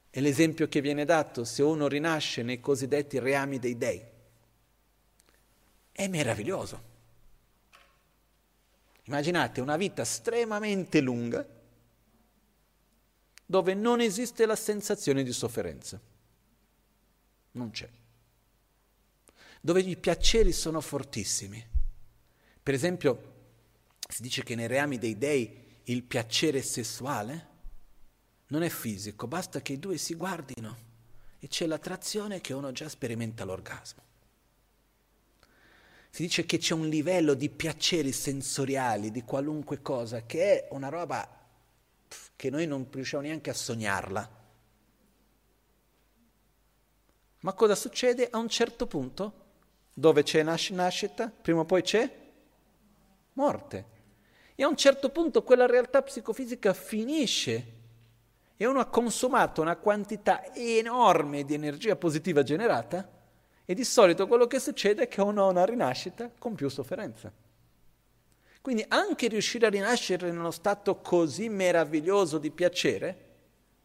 [0.08, 4.02] E l'esempio che viene dato, se uno rinasce nei cosiddetti reami dei dei,
[5.92, 6.92] è meraviglioso.
[9.02, 11.46] Immaginate una vita estremamente lunga,
[13.46, 16.00] dove non esiste la sensazione di sofferenza.
[17.52, 17.88] Non c'è.
[19.60, 21.64] Dove i piaceri sono fortissimi.
[22.62, 23.32] Per esempio,
[24.08, 27.52] si dice che nei reami dei dei il piacere sessuale
[28.48, 30.92] non è fisico, basta che i due si guardino
[31.38, 34.02] e c'è l'attrazione che uno già sperimenta l'orgasmo.
[36.10, 40.88] Si dice che c'è un livello di piaceri sensoriali, di qualunque cosa, che è una
[40.88, 41.43] roba
[42.44, 44.30] che noi non riusciamo neanche a sognarla.
[47.40, 49.32] Ma cosa succede a un certo punto?
[49.94, 52.06] Dove c'è nas- nascita, prima o poi c'è
[53.32, 53.86] morte.
[54.54, 57.72] E a un certo punto quella realtà psicofisica finisce
[58.58, 63.10] e uno ha consumato una quantità enorme di energia positiva generata
[63.64, 67.32] E di solito quello che succede è che uno ha una rinascita con più sofferenza.
[68.64, 73.26] Quindi anche riuscire a rinascere in uno stato così meraviglioso di piacere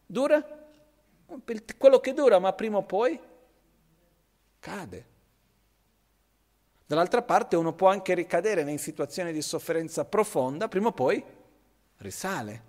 [0.06, 0.42] dura
[1.76, 3.20] quello che dura, ma prima o poi
[4.58, 5.06] cade.
[6.86, 11.22] Dall'altra parte uno può anche ricadere in situazioni di sofferenza profonda, prima o poi
[11.98, 12.62] risale.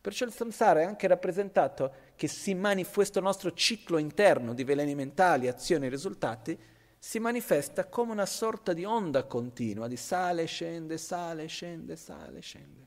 [0.00, 4.96] Perciò il samsara è anche rappresentato che si manifesta, questo nostro ciclo interno di veleni
[4.96, 6.58] mentali, azioni e risultati,
[7.04, 12.86] si manifesta come una sorta di onda continua, di sale, scende, sale, scende, sale, scende.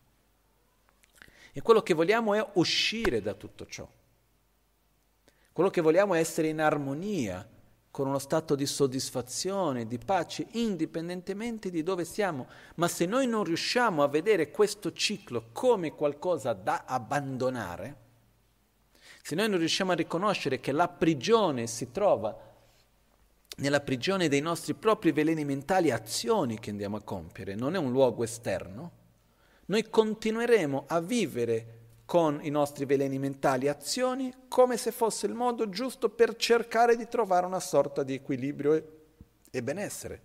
[1.52, 3.86] E quello che vogliamo è uscire da tutto ciò.
[5.52, 7.46] Quello che vogliamo è essere in armonia
[7.92, 12.48] con uno stato di soddisfazione, di pace, indipendentemente di dove siamo.
[12.76, 17.98] Ma se noi non riusciamo a vedere questo ciclo come qualcosa da abbandonare,
[19.22, 22.54] se noi non riusciamo a riconoscere che la prigione si trova
[23.56, 27.92] nella prigione dei nostri propri veleni mentali azioni che andiamo a compiere, non è un
[27.92, 28.92] luogo esterno,
[29.68, 35.70] noi continueremo a vivere con i nostri veleni mentali azioni come se fosse il modo
[35.70, 38.86] giusto per cercare di trovare una sorta di equilibrio e,
[39.50, 40.22] e benessere.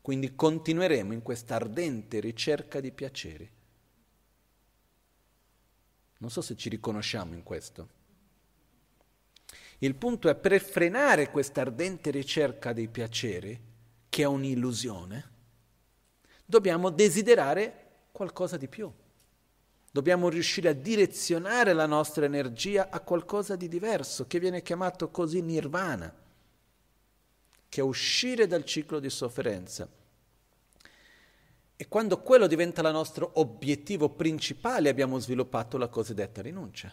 [0.00, 3.50] Quindi continueremo in questa ardente ricerca di piaceri.
[6.18, 7.88] Non so se ci riconosciamo in questo.
[9.78, 13.60] Il punto è per frenare questa ardente ricerca dei piaceri,
[14.08, 15.30] che è un'illusione,
[16.44, 17.82] dobbiamo desiderare
[18.12, 18.92] qualcosa di più.
[19.90, 25.40] Dobbiamo riuscire a direzionare la nostra energia a qualcosa di diverso, che viene chiamato così
[25.40, 26.12] nirvana,
[27.68, 29.88] che è uscire dal ciclo di sofferenza.
[31.76, 36.92] E quando quello diventa il nostro obiettivo principale abbiamo sviluppato la cosiddetta rinuncia.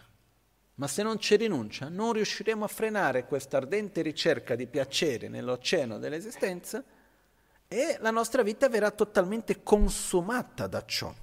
[0.76, 5.98] Ma se non c'è rinuncia, non riusciremo a frenare questa ardente ricerca di piacere nell'oceano
[5.98, 6.82] dell'esistenza
[7.68, 11.14] e la nostra vita verrà totalmente consumata da ciò.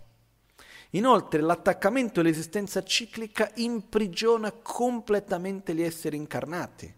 [0.92, 6.92] Inoltre l'attaccamento all'esistenza ciclica imprigiona completamente gli esseri incarnati.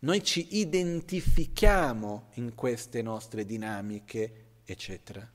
[0.00, 5.28] Noi ci identifichiamo in queste nostre dinamiche, eccetera.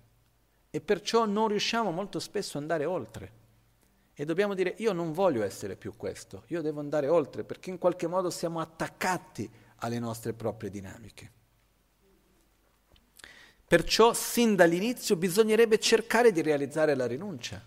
[0.70, 3.32] E perciò non riusciamo molto spesso ad andare oltre.
[4.20, 7.78] E dobbiamo dire io non voglio essere più questo, io devo andare oltre perché in
[7.78, 11.32] qualche modo siamo attaccati alle nostre proprie dinamiche.
[13.66, 17.66] Perciò sin dall'inizio bisognerebbe cercare di realizzare la rinuncia.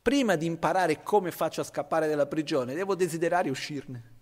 [0.00, 4.12] Prima di imparare come faccio a scappare dalla prigione, devo desiderare uscirne.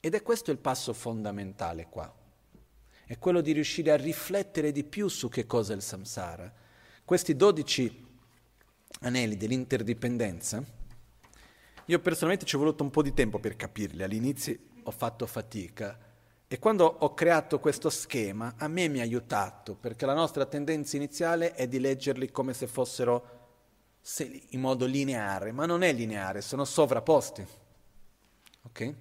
[0.00, 2.14] Ed è questo il passo fondamentale qua.
[3.04, 6.54] È quello di riuscire a riflettere di più su che cosa è il samsara.
[7.04, 8.03] Questi dodici
[9.00, 10.62] anelli dell'interdipendenza,
[11.86, 15.98] io personalmente ci ho voluto un po' di tempo per capirli, all'inizio ho fatto fatica
[16.46, 20.96] e quando ho creato questo schema, a me mi ha aiutato, perché la nostra tendenza
[20.96, 23.42] iniziale è di leggerli come se fossero
[24.50, 27.44] in modo lineare, ma non è lineare, sono sovrapposti.
[28.62, 28.94] Ok?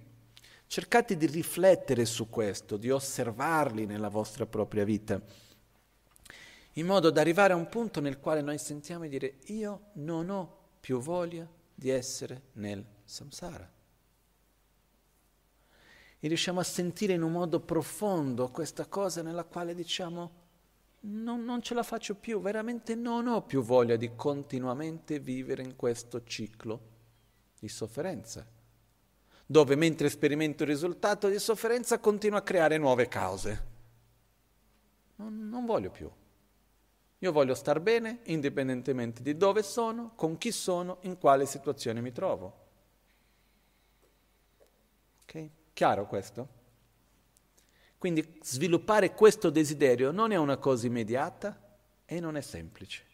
[0.65, 5.21] Cercate di riflettere su questo, di osservarli nella vostra propria vita,
[6.73, 10.29] in modo da arrivare a un punto nel quale noi sentiamo e dire io non
[10.29, 13.69] ho più voglia di essere nel samsara
[16.19, 20.41] e riusciamo a sentire in un modo profondo questa cosa nella quale diciamo
[21.01, 25.75] non, non, ce la faccio più, veramente non ho più voglia di continuamente vivere in
[25.75, 26.91] questo ciclo
[27.59, 28.47] di sofferenza,
[29.45, 33.71] dove mentre sperimento il risultato di sofferenza continuo a creare nuove cause.
[35.17, 36.09] Non, non voglio più.
[37.23, 42.11] Io voglio star bene indipendentemente di dove sono, con chi sono, in quale situazione mi
[42.11, 42.65] trovo.
[45.21, 45.49] Okay?
[45.71, 46.47] Chiaro questo?
[47.97, 53.05] Quindi sviluppare questo desiderio non è una cosa immediata e non è semplice.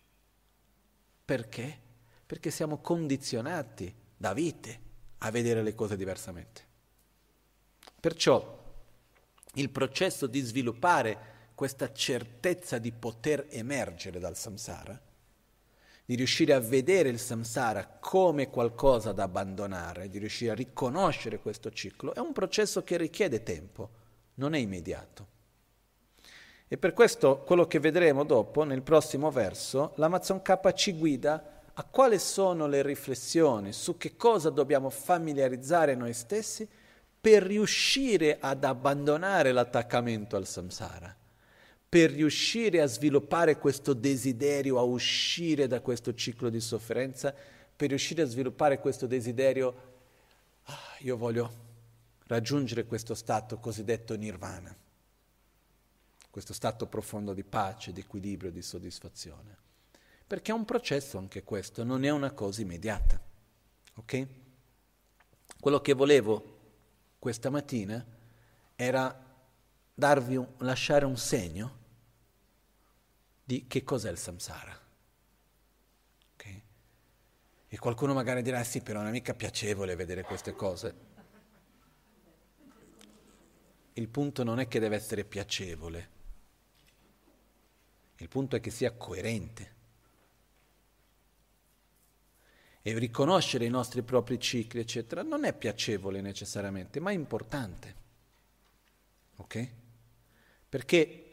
[1.24, 1.80] Perché?
[2.26, 4.80] Perché siamo condizionati da vite
[5.20, 6.66] a vedere le cose diversamente.
[8.00, 8.58] Perciò
[9.54, 14.98] il processo di sviluppare questa certezza di poter emergere dal samsara
[16.06, 21.70] di riuscire a vedere il samsara come qualcosa da abbandonare, di riuscire a riconoscere questo
[21.70, 23.90] ciclo, è un processo che richiede tempo,
[24.36, 25.28] non è immediato.
[26.66, 31.84] E per questo quello che vedremo dopo, nel prossimo verso, l'Amazon K ci guida a
[31.84, 36.66] quali sono le riflessioni su che cosa dobbiamo familiarizzare noi stessi
[37.20, 41.18] per riuscire ad abbandonare l'attaccamento al samsara
[41.90, 47.34] per riuscire a sviluppare questo desiderio, a uscire da questo ciclo di sofferenza,
[47.76, 49.94] per riuscire a sviluppare questo desiderio,
[50.66, 51.68] ah, io voglio
[52.28, 54.76] raggiungere questo stato cosiddetto nirvana,
[56.30, 59.58] questo stato profondo di pace, di equilibrio, di soddisfazione.
[60.28, 63.20] Perché è un processo anche questo, non è una cosa immediata.
[63.96, 64.28] Ok?
[65.60, 66.58] Quello che volevo
[67.18, 68.06] questa mattina
[68.76, 69.26] era
[69.96, 71.78] darvi un, lasciare un segno
[73.50, 74.80] di che cos'è il samsara.
[76.36, 76.64] Okay?
[77.68, 81.08] E qualcuno magari dirà sì, però non è mica piacevole vedere queste cose.
[83.94, 86.10] Il punto non è che deve essere piacevole,
[88.18, 89.78] il punto è che sia coerente.
[92.84, 97.96] E riconoscere i nostri propri cicli, eccetera, non è piacevole necessariamente, ma è importante.
[99.38, 99.70] Ok?
[100.70, 101.29] Perché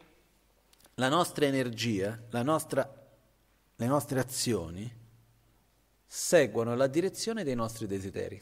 [0.98, 3.06] la nostra energia, la nostra,
[3.77, 4.90] le nostre azioni
[6.06, 8.40] seguono la direzione dei nostri desideri.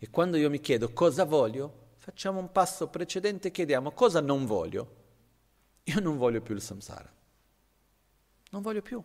[0.00, 4.44] E quando io mi chiedo cosa voglio, facciamo un passo precedente e chiediamo cosa non
[4.44, 4.96] voglio.
[5.84, 7.10] Io non voglio più il samsara.
[8.50, 9.02] Non voglio più.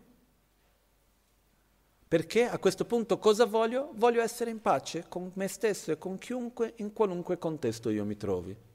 [2.06, 3.92] Perché a questo punto cosa voglio?
[3.94, 8.16] Voglio essere in pace con me stesso e con chiunque in qualunque contesto io mi
[8.16, 8.72] trovi.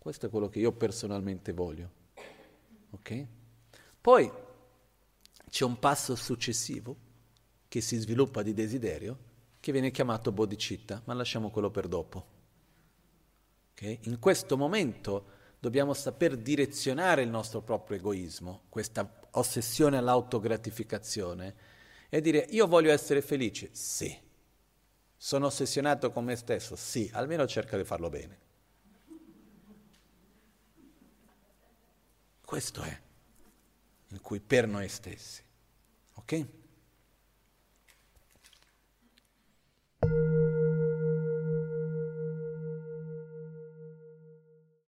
[0.00, 1.90] Questo è quello che io personalmente voglio.
[2.92, 3.26] Ok?
[4.00, 4.32] Poi
[5.50, 6.96] c'è un passo successivo
[7.68, 9.18] che si sviluppa di desiderio
[9.60, 12.26] che viene chiamato bodhicitta, ma lasciamo quello per dopo.
[13.72, 13.98] Okay?
[14.04, 15.26] In questo momento
[15.58, 21.54] dobbiamo saper direzionare il nostro proprio egoismo, questa ossessione all'autogratificazione,
[22.08, 24.18] e dire io voglio essere felice, sì.
[25.14, 28.48] Sono ossessionato con me stesso, sì, almeno cerca di farlo bene.
[32.50, 33.00] Questo è
[34.08, 35.40] in cui per noi stessi.
[36.14, 36.46] Ok?